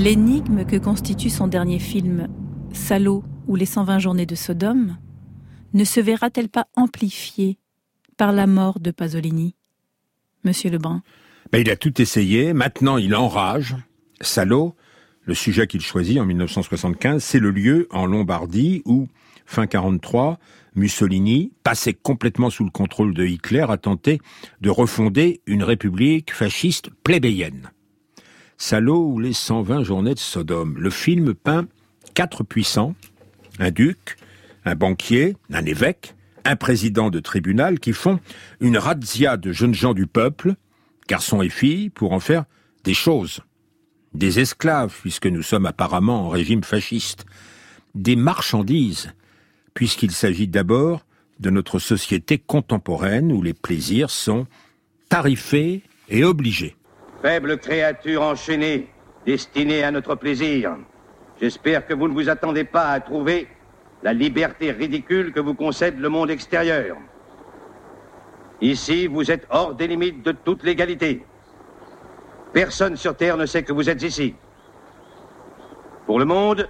L'énigme 0.05 0.65
que 0.65 0.75
constitue 0.75 1.31
son 1.31 1.47
dernier 1.47 1.79
film, 1.79 2.27
Salaud 2.73 3.23
ou 3.47 3.55
les 3.55 3.65
120 3.65 3.97
journées 3.97 4.27
de 4.27 4.35
Sodome, 4.35 4.99
ne 5.73 5.83
se 5.83 5.99
verra-t-elle 5.99 6.49
pas 6.49 6.67
amplifiée 6.75 7.57
par 8.15 8.31
la 8.31 8.45
mort 8.45 8.79
de 8.79 8.91
Pasolini 8.91 9.55
Monsieur 10.43 10.69
Lebrun? 10.69 11.01
Ben, 11.51 11.57
Il 11.57 11.71
a 11.71 11.75
tout 11.75 11.99
essayé, 11.99 12.53
maintenant 12.53 12.99
il 12.99 13.15
enrage. 13.15 13.77
Salaud, 14.21 14.75
le 15.23 15.33
sujet 15.33 15.65
qu'il 15.65 15.81
choisit 15.81 16.19
en 16.19 16.25
1975, 16.25 17.23
c'est 17.23 17.39
le 17.39 17.49
lieu 17.49 17.87
en 17.89 18.05
Lombardie 18.05 18.83
où 18.85 19.07
Fin 19.47 19.65
43, 19.65 20.37
Mussolini, 20.75 21.51
passé 21.63 21.95
complètement 21.95 22.51
sous 22.51 22.63
le 22.63 22.69
contrôle 22.69 23.15
de 23.15 23.25
Hitler, 23.25 23.65
a 23.67 23.77
tenté 23.77 24.19
de 24.61 24.69
refonder 24.69 25.41
une 25.47 25.63
république 25.63 26.31
fasciste 26.31 26.91
plébéienne. 27.03 27.71
Salaud 28.57 29.11
ou 29.11 29.19
les 29.19 29.33
120 29.33 29.83
journées 29.83 30.13
de 30.13 30.19
Sodome. 30.19 30.75
Le 30.77 30.89
film 30.89 31.33
peint 31.33 31.67
quatre 32.13 32.43
puissants, 32.43 32.95
un 33.59 33.71
duc, 33.71 34.17
un 34.63 34.75
banquier, 34.75 35.35
un 35.51 35.65
évêque, 35.65 36.15
un 36.45 36.55
président 36.55 37.09
de 37.09 37.19
tribunal 37.19 37.79
qui 37.79 37.91
font 37.91 38.19
une 38.61 38.77
razzia 38.77 39.37
de 39.37 39.51
jeunes 39.51 39.73
gens 39.73 39.93
du 39.93 40.07
peuple, 40.07 40.55
garçons 41.07 41.41
et 41.41 41.49
filles, 41.49 41.89
pour 41.89 42.13
en 42.13 42.19
faire 42.19 42.45
des 42.83 42.93
choses. 42.93 43.41
Des 44.13 44.39
esclaves, 44.39 44.95
puisque 45.01 45.27
nous 45.27 45.43
sommes 45.43 45.65
apparemment 45.65 46.25
en 46.25 46.29
régime 46.29 46.63
fasciste. 46.63 47.25
Des 47.93 48.15
marchandises, 48.15 49.11
puisqu'il 49.73 50.11
s'agit 50.11 50.47
d'abord 50.47 51.05
de 51.39 51.49
notre 51.49 51.79
société 51.79 52.37
contemporaine 52.37 53.31
où 53.31 53.41
les 53.41 53.53
plaisirs 53.53 54.09
sont 54.09 54.47
tarifés 55.09 55.81
et 56.07 56.23
obligés. 56.23 56.75
Faible 57.26 57.57
créature 57.57 58.21
enchaînée, 58.21 58.88
destinée 59.26 59.84
à 59.84 59.89
notre 59.89 60.13
plaisir, 60.13 60.78
j'espère 61.41 61.88
que 61.88 61.95
vous 61.95 62.07
ne 62.07 62.13
vous 62.13 62.30
attendez 62.30 62.65
pas 62.65 62.89
à 62.89 62.99
trouver 62.99 63.47
la 64.03 64.13
liberté 64.13 64.69
ridicule 64.69 65.34
que 65.34 65.39
vous 65.39 65.55
concède 65.55 65.99
le 65.99 66.07
monde 66.07 66.30
extérieur. 66.30 66.97
Ici, 68.61 69.07
vous 69.07 69.32
êtes 69.32 69.47
hors 69.49 69.73
des 69.73 69.88
limites 69.88 70.21
de 70.21 70.34
toute 70.34 70.61
légalité. 70.61 71.26
Personne 72.53 72.95
sur 72.95 73.17
Terre 73.17 73.38
ne 73.38 73.47
sait 73.47 73.63
que 73.63 73.73
vous 73.73 73.89
êtes 73.89 74.03
ici. 74.03 74.36
Pour 76.05 76.19
le 76.19 76.26
monde, 76.26 76.69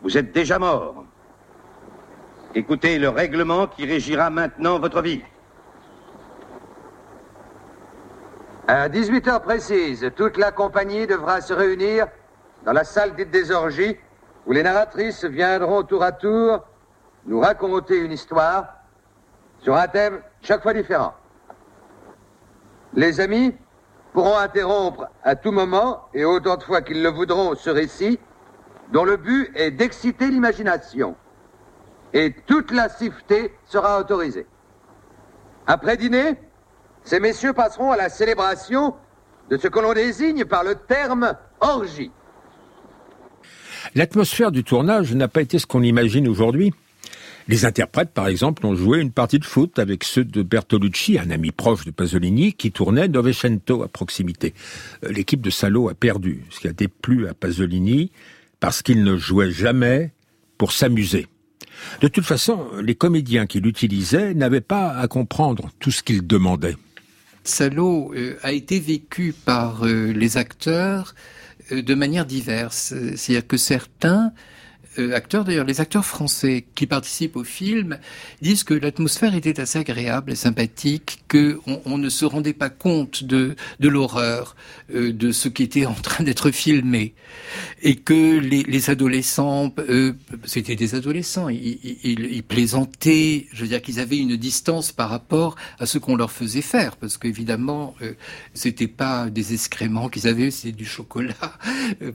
vous 0.00 0.16
êtes 0.16 0.32
déjà 0.32 0.58
mort. 0.58 1.04
Écoutez 2.54 2.98
le 2.98 3.10
règlement 3.10 3.66
qui 3.66 3.84
régira 3.84 4.30
maintenant 4.30 4.78
votre 4.78 5.02
vie. 5.02 5.20
À 8.66 8.88
18 8.88 9.28
heures 9.28 9.42
précises, 9.42 10.10
toute 10.16 10.38
la 10.38 10.50
compagnie 10.50 11.06
devra 11.06 11.42
se 11.42 11.52
réunir 11.52 12.06
dans 12.64 12.72
la 12.72 12.84
salle 12.84 13.14
dite 13.14 13.30
des 13.30 13.50
orgies, 13.50 13.98
où 14.46 14.52
les 14.52 14.62
narratrices 14.62 15.26
viendront 15.26 15.82
tour 15.82 16.02
à 16.02 16.12
tour 16.12 16.64
nous 17.26 17.40
raconter 17.40 17.98
une 17.98 18.12
histoire 18.12 18.68
sur 19.60 19.76
un 19.76 19.86
thème 19.86 20.20
chaque 20.40 20.62
fois 20.62 20.72
différent. 20.72 21.12
Les 22.94 23.20
amis 23.20 23.54
pourront 24.14 24.38
interrompre 24.38 25.08
à 25.22 25.36
tout 25.36 25.52
moment 25.52 26.08
et 26.14 26.24
autant 26.24 26.56
de 26.56 26.62
fois 26.62 26.80
qu'ils 26.80 27.02
le 27.02 27.10
voudront 27.10 27.54
ce 27.56 27.68
récit, 27.68 28.18
dont 28.92 29.04
le 29.04 29.18
but 29.18 29.50
est 29.54 29.72
d'exciter 29.72 30.28
l'imagination 30.28 31.16
et 32.14 32.32
toute 32.46 32.70
la 32.70 32.88
siffeté 32.88 33.54
sera 33.66 34.00
autorisée. 34.00 34.46
Après 35.66 35.98
dîner, 35.98 36.38
ces 37.04 37.20
messieurs 37.20 37.52
passeront 37.52 37.90
à 37.90 37.96
la 37.96 38.08
célébration 38.08 38.94
de 39.50 39.58
ce 39.58 39.68
que 39.68 39.78
l'on 39.78 39.92
désigne 39.92 40.44
par 40.44 40.64
le 40.64 40.74
terme 40.74 41.36
orgie. 41.60 42.10
L'atmosphère 43.94 44.50
du 44.50 44.64
tournage 44.64 45.14
n'a 45.14 45.28
pas 45.28 45.42
été 45.42 45.58
ce 45.58 45.66
qu'on 45.66 45.82
imagine 45.82 46.26
aujourd'hui. 46.26 46.72
Les 47.46 47.66
interprètes, 47.66 48.10
par 48.10 48.26
exemple, 48.26 48.64
ont 48.64 48.74
joué 48.74 49.00
une 49.00 49.12
partie 49.12 49.38
de 49.38 49.44
foot 49.44 49.78
avec 49.78 50.02
ceux 50.02 50.24
de 50.24 50.42
Bertolucci, 50.42 51.18
un 51.18 51.30
ami 51.30 51.50
proche 51.50 51.84
de 51.84 51.90
Pasolini, 51.90 52.54
qui 52.54 52.72
tournait 52.72 53.06
Novecento 53.06 53.82
à 53.82 53.88
proximité. 53.88 54.54
Euh, 55.04 55.12
l'équipe 55.12 55.42
de 55.42 55.50
Salo 55.50 55.90
a 55.90 55.94
perdu, 55.94 56.44
ce 56.48 56.60
qui 56.60 56.68
a 56.68 56.72
déplu 56.72 57.28
à 57.28 57.34
Pasolini, 57.34 58.10
parce 58.60 58.80
qu'il 58.80 59.04
ne 59.04 59.18
jouait 59.18 59.50
jamais 59.50 60.12
pour 60.56 60.72
s'amuser. 60.72 61.26
De 62.00 62.08
toute 62.08 62.24
façon, 62.24 62.66
les 62.80 62.94
comédiens 62.94 63.44
qu'il 63.44 63.66
utilisait 63.66 64.32
n'avaient 64.32 64.62
pas 64.62 64.92
à 64.92 65.06
comprendre 65.06 65.68
tout 65.80 65.90
ce 65.90 66.02
qu'il 66.02 66.26
demandait. 66.26 66.76
Salo 67.44 68.12
euh, 68.14 68.38
a 68.42 68.52
été 68.52 68.80
vécu 68.80 69.34
par 69.44 69.84
euh, 69.84 70.12
les 70.12 70.38
acteurs 70.38 71.14
euh, 71.72 71.82
de 71.82 71.94
manière 71.94 72.24
diverse. 72.24 72.94
C'est-à-dire 73.16 73.46
que 73.46 73.58
certains 73.58 74.32
acteurs, 74.98 75.44
d'ailleurs 75.44 75.66
les 75.66 75.80
acteurs 75.80 76.04
français 76.04 76.64
qui 76.74 76.86
participent 76.86 77.36
au 77.36 77.44
film, 77.44 77.98
disent 78.42 78.64
que 78.64 78.74
l'atmosphère 78.74 79.34
était 79.34 79.60
assez 79.60 79.78
agréable 79.78 80.32
et 80.32 80.36
sympathique, 80.36 81.24
que 81.28 81.58
on, 81.66 81.98
ne 81.98 82.08
se 82.08 82.24
rendait 82.24 82.52
pas 82.52 82.70
compte 82.70 83.24
de, 83.24 83.56
l'horreur, 83.80 84.56
euh, 84.94 85.12
de 85.12 85.32
ce 85.32 85.48
qui 85.48 85.62
était 85.62 85.86
en 85.86 85.94
train 85.94 86.24
d'être 86.24 86.50
filmé, 86.50 87.14
et 87.82 87.96
que 87.96 88.38
les, 88.38 88.62
les 88.62 88.90
adolescents, 88.90 89.72
euh, 89.88 90.12
c'était 90.44 90.76
des 90.76 90.94
adolescents, 90.94 91.48
ils, 91.48 92.42
plaisantaient, 92.46 93.46
je 93.52 93.62
veux 93.62 93.68
dire 93.68 93.82
qu'ils 93.82 94.00
avaient 94.00 94.18
une 94.18 94.36
distance 94.36 94.92
par 94.92 95.10
rapport 95.10 95.56
à 95.78 95.86
ce 95.86 95.98
qu'on 95.98 96.16
leur 96.16 96.30
faisait 96.30 96.62
faire, 96.62 96.96
parce 96.96 97.16
qu'évidemment, 97.16 97.94
euh, 98.02 98.12
c'était 98.52 98.88
pas 98.88 99.30
des 99.30 99.54
excréments 99.54 100.08
qu'ils 100.08 100.28
avaient, 100.28 100.50
c'était 100.50 100.76
du 100.76 100.86
chocolat 100.86 101.34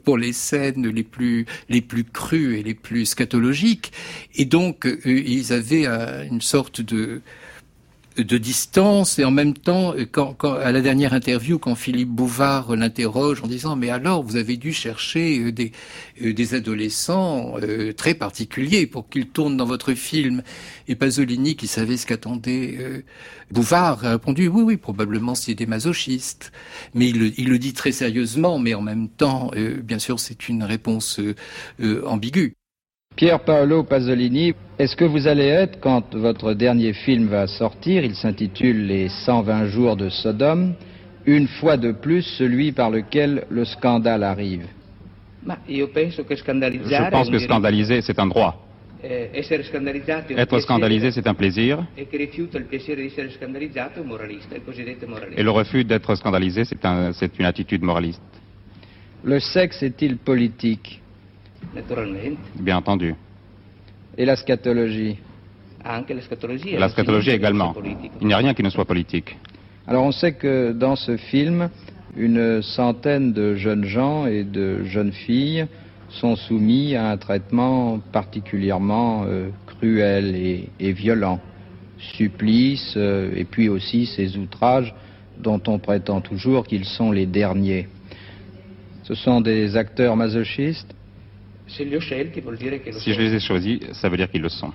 pour 0.03 0.17
les 0.17 0.34
scènes 0.34 0.88
les 0.88 1.03
plus 1.03 1.45
les 1.69 1.82
plus 1.82 2.03
crues 2.03 2.57
et 2.57 2.63
les 2.63 2.68
plus 2.74 3.05
scatologiques. 3.05 3.91
Et 4.36 4.45
donc, 4.45 4.86
euh, 4.86 4.99
ils 5.05 5.53
avaient 5.53 5.86
euh, 5.88 6.26
une 6.26 6.41
sorte 6.41 6.82
de 6.82 7.22
de 8.24 8.38
distance 8.38 9.20
et 9.20 9.24
en 9.24 9.32
même 9.32 9.53
temps, 9.53 9.93
quand, 10.11 10.43
à 10.43 10.72
la 10.72 10.82
dernière 10.82 11.13
interview, 11.13 11.59
quand 11.59 11.76
Philippe 11.76 12.09
Bouvard 12.09 12.76
l'interroge 12.76 13.41
en 13.43 13.47
disant 13.47 13.76
mais 13.76 13.89
alors 13.89 14.24
vous 14.24 14.36
avez 14.36 14.57
dû 14.57 14.74
chercher 14.74 15.39
euh, 15.39 15.51
des, 15.51 15.72
des 16.20 16.53
adolescents 16.53 17.55
très 17.95 18.13
particuliers 18.13 18.88
pour 18.88 19.09
qu'ils 19.09 19.28
tournent 19.28 19.57
dans 19.57 19.65
votre 19.65 19.93
film 19.93 20.43
et 20.88 20.95
Pasolini 20.95 21.55
qui 21.55 21.67
savait 21.67 21.97
ce 21.97 22.05
qu'attendait 22.05 23.03
Bouvard 23.51 24.05
a 24.05 24.11
répondu 24.11 24.47
oui 24.47 24.63
oui 24.63 24.78
probablement 24.78 25.36
c'est 25.36 25.55
des 25.55 25.65
masochistes 25.65 26.51
mais 26.93 27.09
il 27.09 27.47
le, 27.49 27.59
dit 27.59 27.74
très 27.74 27.91
sérieusement 27.91 28.59
mais 28.59 28.74
en 28.74 28.82
même 28.82 29.07
temps 29.09 29.51
bien 29.84 29.99
sûr 29.99 30.20
c'est 30.20 30.49
une 30.49 30.63
réponse 30.63 31.20
ambiguë. 32.05 32.59
Pierre 33.16 33.39
Paolo 33.41 33.84
Pasolini, 33.84 34.53
est-ce 34.78 34.95
que 34.95 35.03
vous 35.03 35.28
allez 35.28 35.47
être, 35.47 35.82
quand 35.82 36.16
votre 36.16 36.53
dernier 36.53 36.93
film 36.93 37.28
va 37.28 37.47
sortir, 37.47 38.05
il 38.05 38.16
s'intitule 38.16 38.86
Les 38.86 39.10
120 39.10 39.66
jours 39.66 39.97
de 39.97 40.07
Sodome, 40.07 40.74
une 41.26 41.47
fois 41.47 41.76
de 41.76 41.91
plus 41.91 42.22
celui 42.22 42.72
par 42.72 42.89
lequel 42.89 43.43
le 43.49 43.66
scandale 43.66 44.24
arrive? 44.24 44.68
Je 45.45 47.10
pense 47.10 47.30
que 47.30 47.39
scandaliser, 47.39 48.01
c'est 48.01 48.20
un 48.20 48.28
droit. 48.28 48.66
Eh, 49.03 49.30
être 50.38 50.60
scandalisé, 50.60 51.12
c'est 51.12 51.28
un 51.28 51.34
plaisir. 51.34 51.86
Et 51.97 52.07
le 55.43 55.51
refus 55.51 55.84
d'être 55.84 56.16
scandalisé, 56.16 56.64
c'est 56.64 57.38
une 57.38 57.45
attitude 57.45 57.84
moraliste. 57.84 58.22
Le 59.24 59.41
sexe 59.41 59.84
est-il 59.84 60.16
politique? 60.18 61.01
Bien 62.60 62.78
entendu. 62.78 63.16
Et 64.18 64.26
la 64.26 64.36
scatologie? 64.36 65.18
La 66.78 66.89
scatologie 66.89 67.32
également. 67.32 67.74
Il 68.22 68.28
n'y 68.28 68.34
a 68.34 68.38
rien 68.38 68.53
qui 68.53 68.64
ne 68.64 68.70
soit 68.70 68.86
politique. 68.86 69.38
Alors 69.88 70.03
on 70.03 70.12
sait 70.12 70.34
que 70.34 70.72
dans 70.72 70.95
ce 70.95 71.18
film, 71.18 71.70
une 72.16 72.62
centaine 72.62 73.34
de 73.34 73.55
jeunes 73.55 73.86
gens 73.86 74.26
et 74.26 74.43
de 74.43 74.84
jeunes 74.84 75.12
filles 75.12 75.68
sont 76.10 76.36
soumis 76.36 76.95
à 76.95 77.10
un 77.10 77.18
traitement 77.18 77.99
particulièrement 78.12 79.24
euh, 79.28 79.49
cruel 79.66 80.36
et, 80.80 80.91
violent. 80.91 81.39
Supplices 81.97 82.95
euh, 82.97 83.32
et 83.36 83.45
puis 83.45 83.70
aussi 83.70 84.05
ces 84.05 84.38
outrages 84.38 84.93
dont 85.38 85.62
on 85.68 85.80
prétend 85.80 86.22
toujours 86.22 86.66
qu'ils 86.66 86.86
sont 86.86 87.12
les 87.12 87.26
derniers. 87.26 87.88
Ce 89.03 89.14
sont 89.16 89.41
des 89.41 89.78
acteurs 89.78 90.16
masochistes 90.16 90.93
si 91.70 93.13
je 93.13 93.20
les 93.20 93.36
ai 93.36 93.39
choisis, 93.39 93.80
ça 93.93 94.09
veut 94.09 94.17
dire 94.17 94.30
qu'ils 94.30 94.41
le 94.41 94.49
sont. 94.49 94.72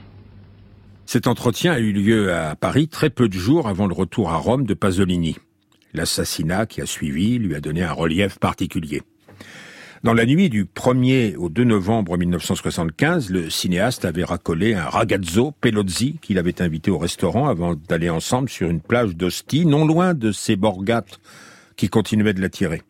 Cet 1.07 1.27
entretien 1.27 1.73
a 1.73 1.79
eu 1.79 1.93
lieu 1.93 2.33
à 2.33 2.57
Paris 2.57 2.89
très 2.89 3.11
peu 3.11 3.29
de 3.29 3.35
jours 3.35 3.69
avant 3.69 3.87
le 3.87 3.95
retour 3.95 4.31
à 4.31 4.37
Rome 4.37 4.65
de 4.65 4.75
Pasolini. 4.75 5.37
L'assassinat 5.93 6.67
qui 6.67 6.81
a 6.81 6.87
suivi 6.87 7.39
lui 7.39 7.55
a 7.55 7.61
donné 7.61 7.83
un 7.83 7.93
relief 7.93 8.39
particulier. 8.39 9.03
Dans 10.03 10.13
la 10.13 10.27
nuit 10.27 10.51
du 10.51 10.65
1er 10.67 11.37
au 11.37 11.49
2 11.49 11.65
novembre 11.65 12.19
1975, 12.19 13.31
le 13.31 13.49
cinéaste 13.49 14.05
avait 14.05 14.25
racolé 14.25 14.75
un 14.75 14.85
ragazzo 14.85 15.53
Pelozzi 15.61 16.19
qu'il 16.21 16.39
avait 16.39 16.61
invité 16.61 16.91
au 16.91 16.99
restaurant 16.99 17.49
avant 17.49 17.75
d'aller 17.75 18.11
ensemble 18.11 18.51
sur 18.51 18.69
une 18.69 18.81
plage 18.81 19.17
d'Ostie, 19.17 19.65
non 19.65 19.87
loin 19.87 20.13
de 20.13 20.31
ces 20.31 20.57
borgates 20.57 21.21
qui 21.77 21.89
continuaient 21.89 22.35
de 22.35 22.43
l'attirer. 22.43 22.83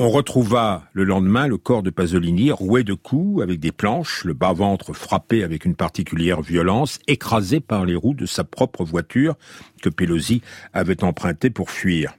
On 0.00 0.10
retrouva 0.10 0.88
le 0.92 1.04
lendemain 1.04 1.46
le 1.46 1.56
corps 1.56 1.84
de 1.84 1.90
Pasolini 1.90 2.50
roué 2.50 2.82
de 2.82 2.94
coups 2.94 3.44
avec 3.44 3.60
des 3.60 3.70
planches, 3.70 4.24
le 4.24 4.34
bas-ventre 4.34 4.92
frappé 4.92 5.44
avec 5.44 5.64
une 5.64 5.76
particulière 5.76 6.42
violence, 6.42 6.98
écrasé 7.06 7.60
par 7.60 7.84
les 7.84 7.94
roues 7.94 8.14
de 8.14 8.26
sa 8.26 8.42
propre 8.42 8.84
voiture 8.84 9.36
que 9.82 9.88
Pelosi 9.88 10.42
avait 10.72 11.04
empruntée 11.04 11.48
pour 11.48 11.70
fuir. 11.70 12.12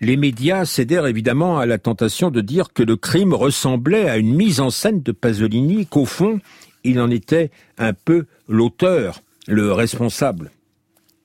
Les 0.00 0.16
médias 0.16 0.64
cédèrent 0.64 1.08
évidemment 1.08 1.58
à 1.58 1.66
la 1.66 1.78
tentation 1.78 2.30
de 2.30 2.40
dire 2.40 2.72
que 2.72 2.84
le 2.84 2.94
crime 2.94 3.34
ressemblait 3.34 4.08
à 4.08 4.16
une 4.16 4.34
mise 4.34 4.60
en 4.60 4.70
scène 4.70 5.02
de 5.02 5.10
Pasolini, 5.10 5.86
qu'au 5.86 6.04
fond, 6.04 6.38
il 6.84 7.00
en 7.00 7.10
était 7.10 7.50
un 7.78 7.94
peu 7.94 8.26
l'auteur, 8.46 9.22
le 9.48 9.72
responsable. 9.72 10.52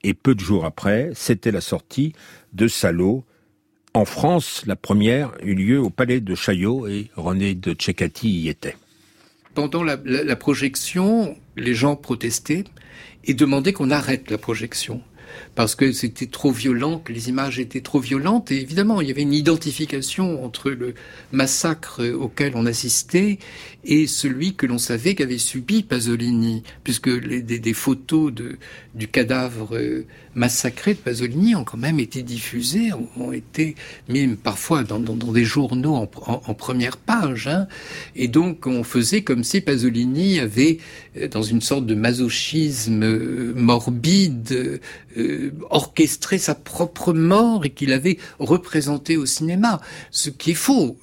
Et 0.02 0.12
peu 0.14 0.34
de 0.34 0.40
jours 0.40 0.64
après, 0.64 1.10
c'était 1.14 1.52
la 1.52 1.60
sortie 1.60 2.14
de 2.52 2.66
Salo. 2.66 3.24
En 3.94 4.06
France, 4.06 4.62
la 4.66 4.74
première 4.74 5.32
eut 5.42 5.54
lieu 5.54 5.78
au 5.78 5.90
palais 5.90 6.20
de 6.20 6.34
Chaillot 6.34 6.86
et 6.88 7.10
René 7.14 7.54
de 7.54 7.74
Tchekati 7.74 8.30
y 8.30 8.48
était. 8.48 8.76
Pendant 9.54 9.82
la, 9.82 10.36
projection, 10.36 11.36
les 11.56 11.74
gens 11.74 11.94
protestaient 11.94 12.64
et 13.24 13.34
demandaient 13.34 13.74
qu'on 13.74 13.90
arrête 13.90 14.30
la 14.30 14.38
projection 14.38 15.02
parce 15.54 15.74
que 15.74 15.92
c'était 15.92 16.26
trop 16.26 16.50
violent, 16.50 16.98
que 16.98 17.12
les 17.12 17.28
images 17.28 17.58
étaient 17.58 17.80
trop 17.80 18.00
violentes. 18.00 18.50
Et 18.50 18.60
évidemment, 18.60 19.00
il 19.00 19.08
y 19.08 19.10
avait 19.10 19.22
une 19.22 19.32
identification 19.34 20.42
entre 20.44 20.70
le 20.70 20.94
massacre 21.30 22.02
auquel 22.14 22.52
on 22.54 22.64
assistait 22.64 23.38
et 23.84 24.06
celui 24.06 24.54
que 24.54 24.66
l'on 24.66 24.78
savait 24.78 25.14
qu'avait 25.14 25.38
subi 25.38 25.82
Pasolini, 25.82 26.62
puisque 26.84 27.08
les, 27.08 27.42
des, 27.42 27.72
photos 27.74 28.32
de, 28.32 28.58
du 28.94 29.08
cadavre 29.08 29.78
massacré 30.34 30.94
de 30.94 30.98
Pasolini 30.98 31.54
ont 31.54 31.64
quand 31.64 31.78
même 31.78 32.00
été 32.00 32.22
diffusées, 32.22 32.90
ont, 33.16 33.32
été 33.32 33.74
même 34.08 34.36
parfois 34.36 34.82
dans, 34.82 34.98
des 34.98 35.44
journaux 35.44 35.94
en, 35.94 36.54
première 36.54 36.96
page. 36.96 37.48
Hein. 37.48 37.66
Et 38.16 38.28
donc 38.28 38.66
on 38.66 38.84
faisait 38.84 39.22
comme 39.22 39.44
si 39.44 39.60
Pasolini 39.60 40.38
avait, 40.38 40.78
euh, 41.16 41.28
dans 41.28 41.42
une 41.42 41.60
sorte 41.60 41.86
de 41.86 41.94
masochisme 41.94 43.02
euh, 43.02 43.52
morbide, 43.54 44.80
euh, 45.16 45.50
orchestré 45.70 46.38
sa 46.38 46.54
propre 46.54 47.12
mort 47.12 47.64
et 47.64 47.70
qu'il 47.70 47.92
avait 47.92 48.18
représenté 48.38 49.16
au 49.16 49.26
cinéma. 49.26 49.80
Ce 50.10 50.30
qui 50.30 50.52
est 50.52 50.54
faux, 50.54 50.96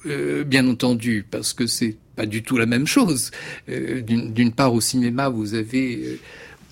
bien 0.46 0.66
entendu, 0.68 1.24
parce 1.30 1.52
que 1.52 1.66
c'est 1.66 1.96
pas 2.20 2.26
du 2.26 2.42
tout 2.42 2.58
la 2.58 2.66
même 2.66 2.86
chose. 2.86 3.30
Euh, 3.68 4.02
d'une 4.02 4.52
part, 4.52 4.74
au 4.74 4.80
cinéma, 4.80 5.28
vous 5.30 5.54
avez 5.54 5.96
euh, 5.96 6.18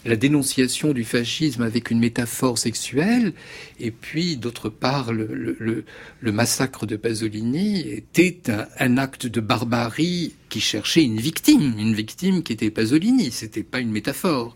la 0.05 0.17
dénonciation 0.17 0.93
du 0.93 1.05
fascisme 1.05 1.63
avec 1.63 1.91
une 1.91 1.99
métaphore 1.99 2.59
sexuelle, 2.59 3.33
et 3.81 3.91
puis 3.91 4.37
d'autre 4.37 4.69
part, 4.69 5.13
le, 5.13 5.85
massacre 6.23 6.87
de 6.87 6.97
Pasolini 6.97 7.81
était 7.81 8.41
un, 8.79 8.97
acte 8.97 9.27
de 9.27 9.41
barbarie 9.41 10.35
qui 10.49 10.61
cherchait 10.61 11.03
une 11.03 11.21
victime, 11.21 11.75
une 11.79 11.95
victime 11.95 12.43
qui 12.43 12.53
était 12.53 12.71
Pasolini, 12.71 13.31
c'était 13.33 13.63
pas 13.63 13.81
une 13.81 13.91
métaphore. 13.91 14.55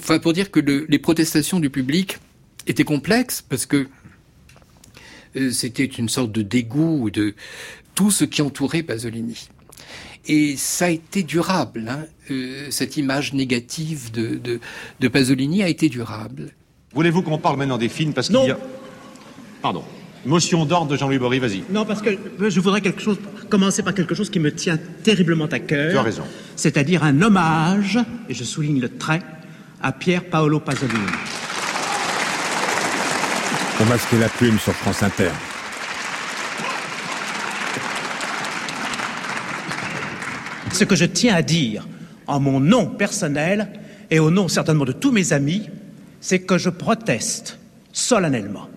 Enfin, 0.00 0.18
pour 0.18 0.32
dire 0.32 0.50
que 0.50 0.60
les 0.60 0.98
protestations 0.98 1.60
du 1.60 1.70
public 1.70 2.18
étaient 2.66 2.84
complexes, 2.84 3.42
parce 3.42 3.66
que 3.66 3.88
euh, 5.36 5.50
c'était 5.50 5.84
une 5.84 6.08
sorte 6.08 6.30
de 6.32 6.42
dégoût 6.42 7.10
de 7.10 7.34
tout 7.94 8.10
ce 8.10 8.24
qui 8.24 8.42
entourait 8.42 8.82
Pasolini. 8.82 9.48
Et 10.26 10.56
ça 10.56 10.86
a 10.86 10.90
été 10.90 11.22
durable. 11.22 11.86
Hein. 11.88 12.06
Euh, 12.30 12.66
cette 12.70 12.96
image 12.96 13.34
négative 13.34 14.10
de, 14.10 14.36
de, 14.36 14.60
de, 15.00 15.08
Pasolini 15.08 15.62
a 15.62 15.68
été 15.68 15.88
durable. 15.90 16.52
Voulez-vous 16.94 17.22
qu'on 17.22 17.38
parle 17.38 17.58
maintenant 17.58 17.76
des 17.76 17.90
films 17.90 18.14
parce 18.14 18.28
qu'il 18.28 18.36
y 18.36 18.50
a... 18.50 18.58
Pardon. 19.60 19.84
Motion 20.24 20.64
d'ordre 20.64 20.90
de 20.90 20.96
Jean-Louis 20.96 21.18
Bory, 21.18 21.38
vas-y. 21.38 21.64
Non, 21.70 21.84
parce 21.84 22.00
que 22.00 22.10
je 22.40 22.60
voudrais 22.60 22.80
quelque 22.80 23.02
chose, 23.02 23.18
commencer 23.50 23.82
par 23.82 23.92
quelque 23.92 24.14
chose 24.14 24.30
qui 24.30 24.40
me 24.40 24.52
tient 24.52 24.78
terriblement 25.02 25.46
à 25.46 25.58
cœur. 25.58 25.92
Tu 25.92 25.98
as 25.98 26.02
raison. 26.02 26.22
C'est-à-dire 26.56 27.04
un 27.04 27.20
hommage, 27.20 27.98
et 28.30 28.34
je 28.34 28.44
souligne 28.44 28.80
le 28.80 28.88
trait, 28.88 29.20
à 29.82 29.92
Pierre 29.92 30.24
Paolo 30.24 30.60
Pasolini. 30.60 30.98
On 33.80 33.84
masquer 33.84 34.18
la 34.18 34.30
plume 34.30 34.58
sur 34.58 34.72
France 34.72 35.02
Inter. 35.02 35.30
Ce 40.72 40.84
que 40.84 40.96
je 40.96 41.04
tiens 41.04 41.34
à 41.34 41.42
dire 41.42 41.86
en 42.26 42.40
mon 42.40 42.60
nom 42.60 42.86
personnel 42.86 43.68
et 44.10 44.18
au 44.18 44.30
nom 44.30 44.48
certainement 44.48 44.84
de 44.84 44.92
tous 44.92 45.12
mes 45.12 45.32
amis, 45.32 45.68
c'est 46.20 46.40
que 46.40 46.58
je 46.58 46.70
proteste 46.70 47.58
solennellement 47.92 48.68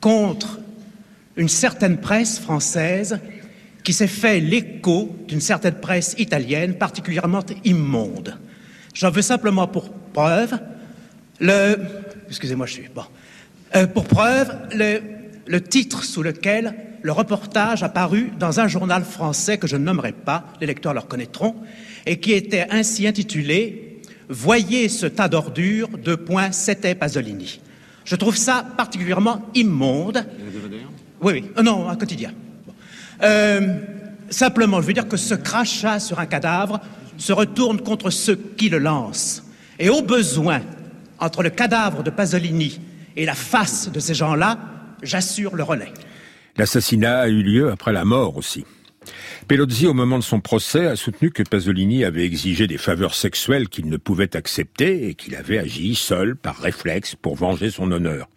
contre 0.00 0.60
une 1.36 1.48
certaine 1.48 1.98
presse 1.98 2.38
française 2.38 3.18
qui 3.84 3.92
s'est 3.92 4.06
fait 4.06 4.40
l'écho 4.40 5.14
d'une 5.28 5.40
certaine 5.40 5.74
presse 5.74 6.14
italienne 6.18 6.74
particulièrement 6.74 7.44
immonde. 7.64 8.36
J'en 8.94 9.10
veux 9.10 9.22
simplement 9.22 9.68
pour 9.68 9.90
preuve 9.90 10.58
le... 11.40 11.78
Excusez-moi, 12.28 12.66
je 12.66 12.72
suis... 12.72 12.88
Bon. 12.94 13.04
Euh, 13.74 13.86
pour 13.86 14.04
preuve, 14.04 14.52
le, 14.74 15.00
le 15.46 15.60
titre 15.60 16.04
sous 16.04 16.22
lequel 16.22 16.74
le 17.06 17.12
reportage 17.12 17.84
apparu 17.84 18.32
dans 18.36 18.58
un 18.58 18.66
journal 18.66 19.04
français 19.04 19.58
que 19.58 19.68
je 19.68 19.76
ne 19.76 19.84
nommerai 19.84 20.10
pas, 20.10 20.42
les 20.60 20.66
lecteurs 20.66 20.92
le 20.92 20.98
reconnaîtront, 20.98 21.54
et 22.04 22.18
qui 22.18 22.32
était 22.32 22.66
ainsi 22.68 23.06
intitulé 23.06 24.00
Voyez 24.28 24.88
ce 24.88 25.06
tas 25.06 25.28
d'ordures, 25.28 25.86
deux 25.98 26.16
points, 26.16 26.50
c'était 26.50 26.96
Pasolini. 26.96 27.60
Je 28.04 28.16
trouve 28.16 28.36
ça 28.36 28.66
particulièrement 28.76 29.40
immonde. 29.54 30.26
Oui, 31.22 31.32
oui, 31.34 31.44
euh, 31.56 31.62
non, 31.62 31.88
un 31.88 31.94
quotidien. 31.94 32.32
Euh, 33.22 33.78
simplement, 34.28 34.82
je 34.82 34.88
veux 34.88 34.92
dire 34.92 35.06
que 35.06 35.16
ce 35.16 35.34
crachat 35.34 36.00
sur 36.00 36.18
un 36.18 36.26
cadavre 36.26 36.80
se 37.18 37.32
retourne 37.32 37.80
contre 37.82 38.10
ceux 38.10 38.34
qui 38.34 38.68
le 38.68 38.78
lancent. 38.78 39.44
Et 39.78 39.90
au 39.90 40.02
besoin, 40.02 40.60
entre 41.20 41.44
le 41.44 41.50
cadavre 41.50 42.02
de 42.02 42.10
Pasolini 42.10 42.80
et 43.14 43.24
la 43.24 43.34
face 43.34 43.92
de 43.92 44.00
ces 44.00 44.14
gens-là, 44.14 44.58
j'assure 45.04 45.54
le 45.54 45.62
relais. 45.62 45.92
L'assassinat 46.58 47.20
a 47.20 47.28
eu 47.28 47.42
lieu 47.42 47.70
après 47.70 47.92
la 47.92 48.04
mort 48.04 48.36
aussi. 48.36 48.64
Pelozzi, 49.46 49.86
au 49.86 49.94
moment 49.94 50.18
de 50.18 50.24
son 50.24 50.40
procès, 50.40 50.86
a 50.86 50.96
soutenu 50.96 51.30
que 51.30 51.42
Pasolini 51.42 52.04
avait 52.04 52.24
exigé 52.24 52.66
des 52.66 52.78
faveurs 52.78 53.14
sexuelles 53.14 53.68
qu'il 53.68 53.88
ne 53.88 53.96
pouvait 53.98 54.34
accepter 54.36 55.08
et 55.08 55.14
qu'il 55.14 55.36
avait 55.36 55.58
agi 55.58 55.94
seul, 55.94 56.34
par 56.34 56.56
réflexe, 56.56 57.14
pour 57.14 57.36
venger 57.36 57.70
son 57.70 57.92
honneur. 57.92 58.28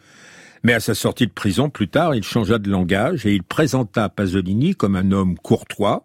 Mais 0.64 0.74
à 0.74 0.82
sa 0.82 0.94
sortie 0.94 1.28
de 1.28 1.32
prison, 1.32 1.70
plus 1.70 1.88
tard, 1.88 2.14
il 2.14 2.24
changea 2.24 2.60
de 2.60 2.70
langage 2.70 3.26
et 3.26 3.34
il 3.34 3.44
présenta 3.44 4.10
Pasolini 4.10 4.76
comme 4.76 4.98
un 4.98 5.12
homme 5.12 5.38
courtois. 5.38 6.04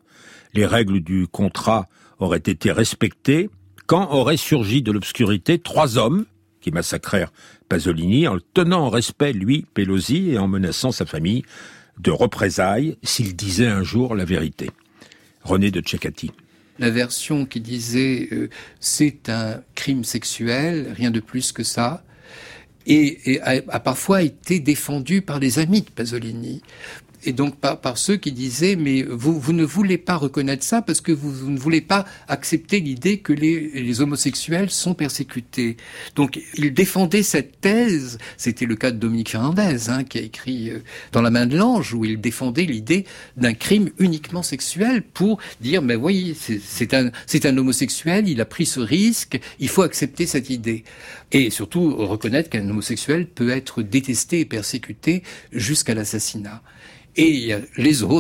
Les 0.55 0.67
règles 0.67 1.01
du 1.01 1.27
contrat 1.27 1.89
auraient 2.21 2.39
été 2.39 2.71
respectées 2.71 3.51
quand 3.87 4.13
auraient 4.13 4.37
surgi 4.37 4.83
de 4.83 4.93
l'obscurité 4.93 5.59
trois 5.59 5.99
hommes 5.99 6.25
qui 6.61 6.71
massacrèrent 6.71 7.33
Pasolini 7.69 8.29
en 8.29 8.35
le 8.35 8.41
tenant 8.41 8.87
en 8.87 8.89
respect, 8.89 9.33
lui, 9.33 9.67
Pelosi, 9.75 10.31
et 10.31 10.39
en 10.39 10.49
menaçant 10.49 10.93
sa 10.93 11.05
famille 11.05 11.43
de 11.99 12.11
représailles 12.11 12.97
s'il 13.03 13.37
disait 13.37 13.67
un 13.67 13.83
jour 13.83 14.15
la 14.15 14.25
vérité. 14.25 14.71
René 15.43 15.71
de 15.71 15.81
Tchekati. 15.81 16.33
La 16.79 16.91
version 16.91 17.47
qui 17.47 17.61
disait 17.61 18.29
euh, 18.33 18.49
c'est 18.81 19.29
un 19.29 19.63
crime 19.75 20.05
sexuel, 20.05 20.93
rien 20.97 21.11
de 21.11 21.21
plus 21.21 21.53
que 21.53 21.63
ça, 21.63 22.03
et, 22.87 23.41
a, 23.43 23.61
a, 23.69 23.81
parfois 23.81 24.23
été 24.23 24.61
défendue 24.61 25.23
par 25.23 25.39
les 25.39 25.59
amis 25.59 25.83
de 25.83 25.91
Pasolini. 25.91 26.63
Et 27.27 27.33
donc 27.33 27.57
par, 27.57 27.81
par, 27.81 27.99
ceux 27.99 28.17
qui 28.17 28.33
disaient 28.33 28.77
mais 28.77 29.03
vous, 29.03 29.39
vous 29.39 29.53
ne 29.53 29.65
voulez 29.65 29.99
pas 29.99 30.17
reconnaître 30.17 30.63
ça 30.63 30.83
parce 30.83 31.01
que 31.01 31.13
vous, 31.13 31.33
vous 31.33 31.51
ne 31.51 31.59
voulez 31.59 31.81
pas 31.81 32.05
accepter 32.29 32.81
l'idée 32.81 33.19
que 33.19 33.33
les, 33.33 33.71
les, 33.71 34.01
homosexuels 34.01 34.71
sont 34.71 34.95
persécutés. 34.95 35.77
Donc 36.17 36.39
il 36.57 36.75
défendait 36.75 37.23
cette 37.23 37.61
thèse, 37.61 38.19
c'était 38.37 38.67
le 38.67 38.77
cas 38.77 38.91
de 38.91 38.99
Dominique 38.99 39.31
Fernandez 39.31 39.89
hein, 39.89 40.05
qui 40.05 40.19
a 40.19 40.23
écrit 40.23 40.71
euh, 40.71 40.81
dans 41.13 41.23
La 41.23 41.31
main 41.31 41.47
de 41.47 41.57
l'ange 41.57 41.95
où 41.95 42.05
il 42.05 42.21
défendait 42.21 42.65
l'idée 42.65 43.07
d'un 43.37 43.55
crime 43.55 43.91
uniquement 43.99 44.43
sexuel 44.43 45.03
pour 45.03 45.39
dire 45.61 45.81
mais 45.81 45.95
voyez 45.95 46.35
c'est 46.35 46.93
un 46.93 47.11
c'est 47.27 47.47
un 47.47 47.57
homosexuel, 47.57 48.29
il 48.29 48.41
a 48.41 48.45
pris 48.45 48.67
ce 48.67 48.81
risque, 48.81 49.41
il 49.61 49.69
faut 49.69 49.83
accepter 49.83 50.27
cette 50.27 50.51
idée 50.51 50.85
et 51.35 51.51
surtout 51.51 51.95
reconnaître 51.97 52.49
qu'un 52.49 52.67
homosexuel 52.71 53.27
peut 53.27 53.51
être 53.51 53.83
détesté 53.83 54.41
et 54.41 54.45
persécuté 54.45 55.25
jusqu'à 55.53 55.93
l'assassinat. 55.95 56.63
Et 57.17 57.29
il 57.31 57.45
y 57.45 57.53
a 57.53 57.61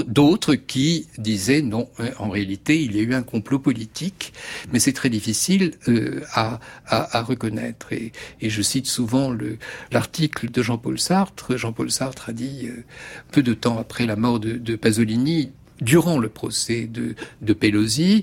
d'autres 0.07 0.55
qui 0.55 1.09
disaient 1.19 1.63
non, 1.63 1.89
euh, 1.99 2.11
en 2.19 2.29
réalité, 2.29 2.81
il 2.81 2.95
y 2.95 3.01
a 3.01 3.03
eu 3.03 3.15
un 3.15 3.23
complot 3.23 3.59
politique, 3.59 4.33
mais 4.73 4.79
c'est 4.79 4.93
très 4.93 5.11
difficile 5.11 5.73
euh, 5.89 6.23
à, 6.33 6.61
à, 6.87 7.19
à, 7.19 7.23
reconnaître. 7.23 7.93
Et, 7.93 8.13
et, 8.41 8.51
je 8.51 8.63
cite 8.63 8.87
souvent 8.87 9.31
le, 9.31 9.59
l'article 9.91 10.49
de 10.49 10.63
Jean-Paul 10.63 11.01
Sartre. 11.01 11.57
Jean-Paul 11.57 11.91
Sartre 11.91 12.29
a 12.29 12.33
dit, 12.33 12.69
euh, 12.69 12.85
peu 13.33 13.43
de 13.43 13.55
temps 13.55 13.79
après 13.79 14.07
la 14.07 14.15
mort 14.15 14.39
de, 14.39 14.53
de 14.53 14.77
Pasolini, 14.77 15.51
durant 15.81 16.19
le 16.19 16.29
procès 16.29 16.87
de, 16.87 17.15
de 17.43 17.53
Pelosi, 17.53 18.23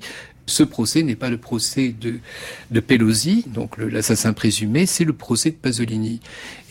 ce 0.51 0.63
procès 0.63 1.03
n'est 1.03 1.15
pas 1.15 1.29
le 1.29 1.37
procès 1.37 1.95
de, 1.99 2.79
Pelosi, 2.79 3.45
donc 3.47 3.77
l'assassin 3.77 4.33
présumé, 4.33 4.85
c'est 4.85 5.05
le 5.05 5.13
procès 5.13 5.51
de 5.51 5.55
Pasolini. 5.55 6.19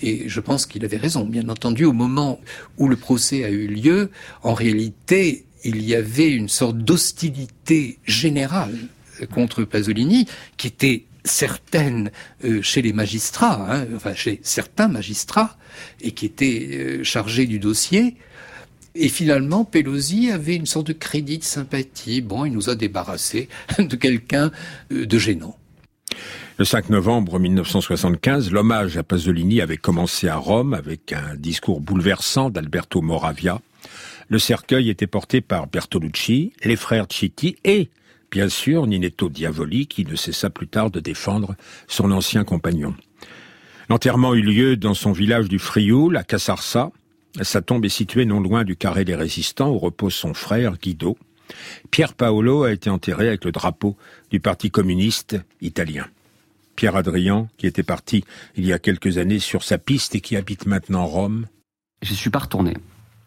Et 0.02 0.28
je 0.28 0.40
pense 0.40 0.66
qu'il 0.66 0.84
avait 0.84 0.96
raison. 0.96 1.24
Bien 1.24 1.48
entendu, 1.48 1.84
au 1.84 1.92
moment 1.92 2.40
où 2.78 2.88
le 2.88 2.96
procès 2.96 3.44
a 3.44 3.50
eu 3.50 3.66
lieu, 3.66 4.10
en 4.42 4.54
réalité, 4.54 5.44
il 5.64 5.82
y 5.82 5.94
avait 5.94 6.30
une 6.30 6.48
sorte 6.48 6.78
d'hostilité 6.78 7.98
générale 8.04 8.76
contre 9.32 9.64
Pasolini 9.64 10.26
qui 10.56 10.68
était 10.68 11.04
certaine 11.24 12.10
euh, 12.44 12.62
chez 12.62 12.82
les 12.82 12.92
magistrats, 12.92 13.66
hein, 13.68 13.86
enfin 13.94 14.14
chez 14.14 14.40
certains 14.42 14.88
magistrats, 14.88 15.56
et 16.00 16.12
qui 16.12 16.26
étaient 16.26 17.02
euh, 17.04 17.46
du 17.46 17.58
dossier, 17.58 18.16
et 18.95 19.09
finalement, 19.09 19.64
Pelosi 19.64 20.30
avait 20.30 20.57
une 20.57 20.66
sorte 20.66 20.88
de 20.88 20.93
crédit 20.93 21.38
de 21.38 21.45
sympathie. 21.45 22.20
Bon, 22.20 22.45
il 22.45 22.53
nous 22.53 22.70
a 22.70 22.74
débarrassé 22.74 23.49
de 23.78 23.97
quelqu'un 23.97 24.51
euh, 24.93 25.07
de 25.07 25.18
gênant. 25.18 25.57
Le 26.59 26.64
5 26.64 26.91
novembre 26.91 27.38
1975, 27.38 28.51
l'hommage 28.51 28.97
à 28.97 29.03
Pasolini 29.03 29.61
avait 29.61 29.76
commencé 29.76 30.28
à 30.28 30.36
Rome 30.36 30.74
avec 30.74 31.12
un 31.12 31.34
discours 31.36 31.80
bouleversant 31.80 32.51
d'Alberto 32.51 33.01
Moravia. 33.01 33.61
Le 34.28 34.38
cercueil 34.38 34.91
était 34.91 35.07
porté 35.07 35.41
par 35.41 35.68
Bertolucci, 35.68 36.53
les 36.64 36.76
frères 36.76 37.07
Citti 37.11 37.57
et, 37.64 37.88
bien 38.30 38.49
sûr, 38.49 38.86
Ninetto 38.86 39.28
Diavoli 39.28 39.86
qui 39.86 40.05
ne 40.05 40.16
cessa 40.16 40.51
plus 40.51 40.68
tard 40.68 40.91
de 40.91 41.01
défendre 41.01 41.55
son 41.88 42.11
ancien 42.12 42.45
compagnon. 42.45 42.95
L'enterrement 43.88 44.34
eut 44.34 44.43
lieu 44.43 44.76
dans 44.76 44.95
son 44.95 45.12
village 45.12 45.49
du 45.49 45.59
Frioul, 45.59 46.16
à 46.16 46.22
Cassarsa. 46.22 46.93
Sa 47.42 47.62
tombe 47.62 47.84
est 47.84 47.88
située 47.88 48.24
non 48.24 48.40
loin 48.40 48.64
du 48.64 48.76
carré 48.76 49.04
des 49.04 49.14
résistants 49.14 49.70
où 49.70 49.78
repose 49.78 50.14
son 50.14 50.34
frère 50.34 50.76
Guido. 50.78 51.16
Pierre 51.90 52.14
Paolo 52.14 52.64
a 52.64 52.72
été 52.72 52.90
enterré 52.90 53.28
avec 53.28 53.44
le 53.44 53.52
drapeau 53.52 53.96
du 54.30 54.40
Parti 54.40 54.70
communiste 54.70 55.36
italien. 55.60 56.06
Pierre 56.76 56.96
Adrian, 56.96 57.48
qui 57.58 57.66
était 57.66 57.82
parti 57.82 58.24
il 58.56 58.64
y 58.64 58.72
a 58.72 58.78
quelques 58.78 59.18
années 59.18 59.38
sur 59.38 59.64
sa 59.64 59.78
piste 59.78 60.14
et 60.14 60.20
qui 60.20 60.36
habite 60.36 60.66
maintenant 60.66 61.06
Rome 61.06 61.46
Je 62.02 62.14
suis 62.14 62.30
pas 62.30 62.40
retourné 62.40 62.74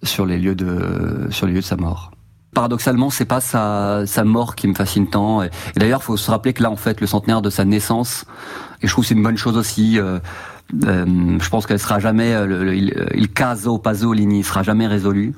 sur 0.02 0.26
les 0.26 0.38
lieux 0.38 0.56
de, 0.56 1.28
sur 1.30 1.48
les 1.48 1.54
lieux 1.54 1.62
de 1.62 1.66
sa 1.66 1.78
mort. 1.78 2.12
Paradoxalement, 2.54 3.10
c'est 3.10 3.26
pas 3.26 3.42
sa, 3.42 4.06
sa 4.06 4.24
mort 4.24 4.56
qui 4.56 4.68
me 4.68 4.76
fascine 4.76 5.10
tant. 5.10 5.42
Et, 5.44 5.50
d'ailleurs, 5.76 6.02
il 6.02 6.06
faut 6.06 6.18
se 6.18 6.30
rappeler 6.30 6.54
que 6.54 6.62
là, 6.62 6.70
en 6.70 6.76
fait, 6.76 7.02
le 7.02 7.08
centenaire 7.08 7.42
de 7.42 7.50
sa 7.50 7.66
naissance, 7.66 8.26
et 8.82 8.88
je 8.88 8.92
trouve 8.92 9.06
c'est 9.06 9.16
une 9.16 9.24
bonne 9.24 9.38
chose 9.38 9.58
aussi. 9.58 9.98
Euh, 9.98 10.20
je 10.82 11.50
pense 11.50 11.66
qu'elle 11.66 11.80
sera 11.80 12.00
jamais, 12.00 12.34
euh, 12.34 12.46
le, 12.46 12.76
il, 12.76 12.94
il 13.16 13.30
caso 13.30 13.78
Pasolini 13.78 14.44
sera 14.44 14.64
jamais 14.64 14.88
résolu 14.88 15.34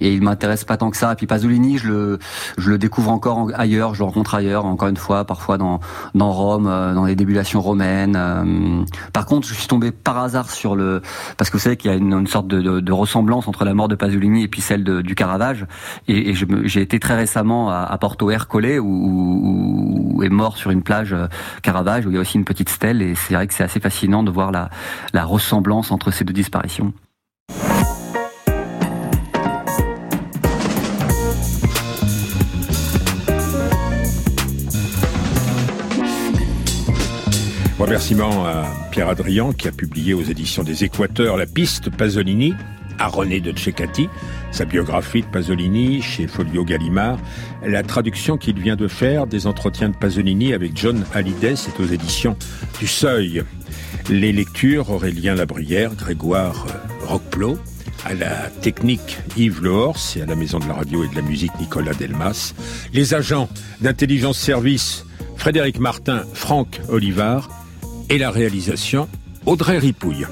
et 0.00 0.12
il 0.12 0.22
m'intéresse 0.22 0.64
pas 0.64 0.76
tant 0.76 0.90
que 0.90 0.96
ça. 0.96 1.12
Et 1.12 1.16
puis 1.16 1.26
Pasolini, 1.26 1.78
je 1.78 1.88
le, 1.88 2.18
je 2.58 2.70
le 2.70 2.78
découvre 2.78 3.10
encore 3.10 3.50
ailleurs, 3.54 3.94
je 3.94 4.00
le 4.00 4.04
rencontre 4.04 4.34
ailleurs, 4.34 4.64
encore 4.64 4.88
une 4.88 4.96
fois, 4.96 5.24
parfois 5.24 5.58
dans, 5.58 5.80
dans 6.14 6.32
Rome, 6.32 6.66
euh, 6.66 6.94
dans 6.94 7.04
les 7.04 7.16
débulations 7.16 7.60
romaines. 7.60 8.16
Euh. 8.16 8.84
Par 9.12 9.26
contre, 9.26 9.46
je 9.46 9.54
suis 9.54 9.68
tombé 9.68 9.90
par 9.90 10.18
hasard 10.18 10.50
sur 10.50 10.74
le, 10.74 11.02
parce 11.36 11.50
que 11.50 11.56
vous 11.56 11.62
savez 11.62 11.76
qu'il 11.76 11.90
y 11.90 11.94
a 11.94 11.96
une, 11.96 12.26
sorte 12.26 12.46
de, 12.46 12.60
de, 12.60 12.80
de, 12.80 12.92
ressemblance 12.92 13.48
entre 13.48 13.64
la 13.64 13.74
mort 13.74 13.88
de 13.88 13.94
Pasolini 13.94 14.42
et 14.42 14.48
puis 14.48 14.60
celle 14.60 14.84
de, 14.84 15.02
du 15.02 15.14
Caravage. 15.14 15.66
Et, 16.08 16.30
et 16.30 16.34
j'ai 16.34 16.80
été 16.80 16.98
très 16.98 17.16
récemment 17.16 17.70
à, 17.70 17.82
à 17.82 17.98
Porto 17.98 18.30
Ercole 18.30 18.78
où, 18.80 18.86
où, 18.86 20.12
où, 20.16 20.22
est 20.22 20.28
mort 20.28 20.56
sur 20.56 20.70
une 20.70 20.82
plage 20.82 21.12
euh, 21.12 21.26
Caravage 21.62 22.06
où 22.06 22.10
il 22.10 22.14
y 22.14 22.18
a 22.18 22.20
aussi 22.20 22.36
une 22.36 22.44
petite 22.44 22.68
stèle. 22.68 23.02
Et 23.02 23.14
c'est 23.14 23.34
vrai 23.34 23.46
que 23.46 23.54
c'est 23.54 23.64
assez 23.64 23.80
fascinant 23.80 24.22
de 24.22 24.30
voir 24.30 24.50
la, 24.50 24.70
la 25.12 25.24
ressemblance 25.24 25.90
entre 25.90 26.10
ces 26.10 26.24
deux 26.24 26.32
disparitions. 26.32 26.92
Remerciements 37.90 38.46
à 38.46 38.68
Pierre 38.92 39.08
Adrian 39.08 39.52
qui 39.52 39.66
a 39.66 39.72
publié 39.72 40.14
aux 40.14 40.22
éditions 40.22 40.62
des 40.62 40.84
Équateurs 40.84 41.36
La 41.36 41.44
piste 41.44 41.90
Pasolini 41.90 42.54
à 43.00 43.08
René 43.08 43.40
de 43.40 43.52
Cecati, 43.58 44.08
sa 44.52 44.64
biographie 44.64 45.22
de 45.22 45.26
Pasolini 45.26 46.00
chez 46.00 46.28
Folio 46.28 46.64
Gallimard, 46.64 47.18
la 47.66 47.82
traduction 47.82 48.36
qu'il 48.36 48.60
vient 48.60 48.76
de 48.76 48.86
faire 48.86 49.26
des 49.26 49.48
entretiens 49.48 49.88
de 49.88 49.96
Pasolini 49.96 50.54
avec 50.54 50.76
John 50.76 51.04
Hallyday, 51.12 51.56
c'est 51.56 51.80
aux 51.80 51.86
éditions 51.86 52.36
du 52.78 52.86
Seuil. 52.86 53.42
Les 54.08 54.30
lectures 54.30 54.90
Aurélien 54.90 55.34
Labrière, 55.34 55.96
Grégoire 55.96 56.66
Roqueplot, 57.08 57.58
à 58.04 58.14
la 58.14 58.50
technique 58.62 59.18
Yves 59.36 59.64
Lehors 59.64 59.98
et 60.14 60.22
à 60.22 60.26
la 60.26 60.36
maison 60.36 60.60
de 60.60 60.68
la 60.68 60.74
radio 60.74 61.02
et 61.02 61.08
de 61.08 61.16
la 61.16 61.22
musique 61.22 61.58
Nicolas 61.58 61.94
Delmas, 61.94 62.54
les 62.92 63.14
agents 63.14 63.48
d'intelligence 63.80 64.38
service 64.38 65.04
Frédéric 65.36 65.80
Martin, 65.80 66.22
Franck 66.34 66.80
Olivard, 66.90 67.59
et 68.10 68.18
la 68.18 68.30
réalisation 68.30 69.08
Audrey 69.46 69.78
Ripouille. 69.78 70.26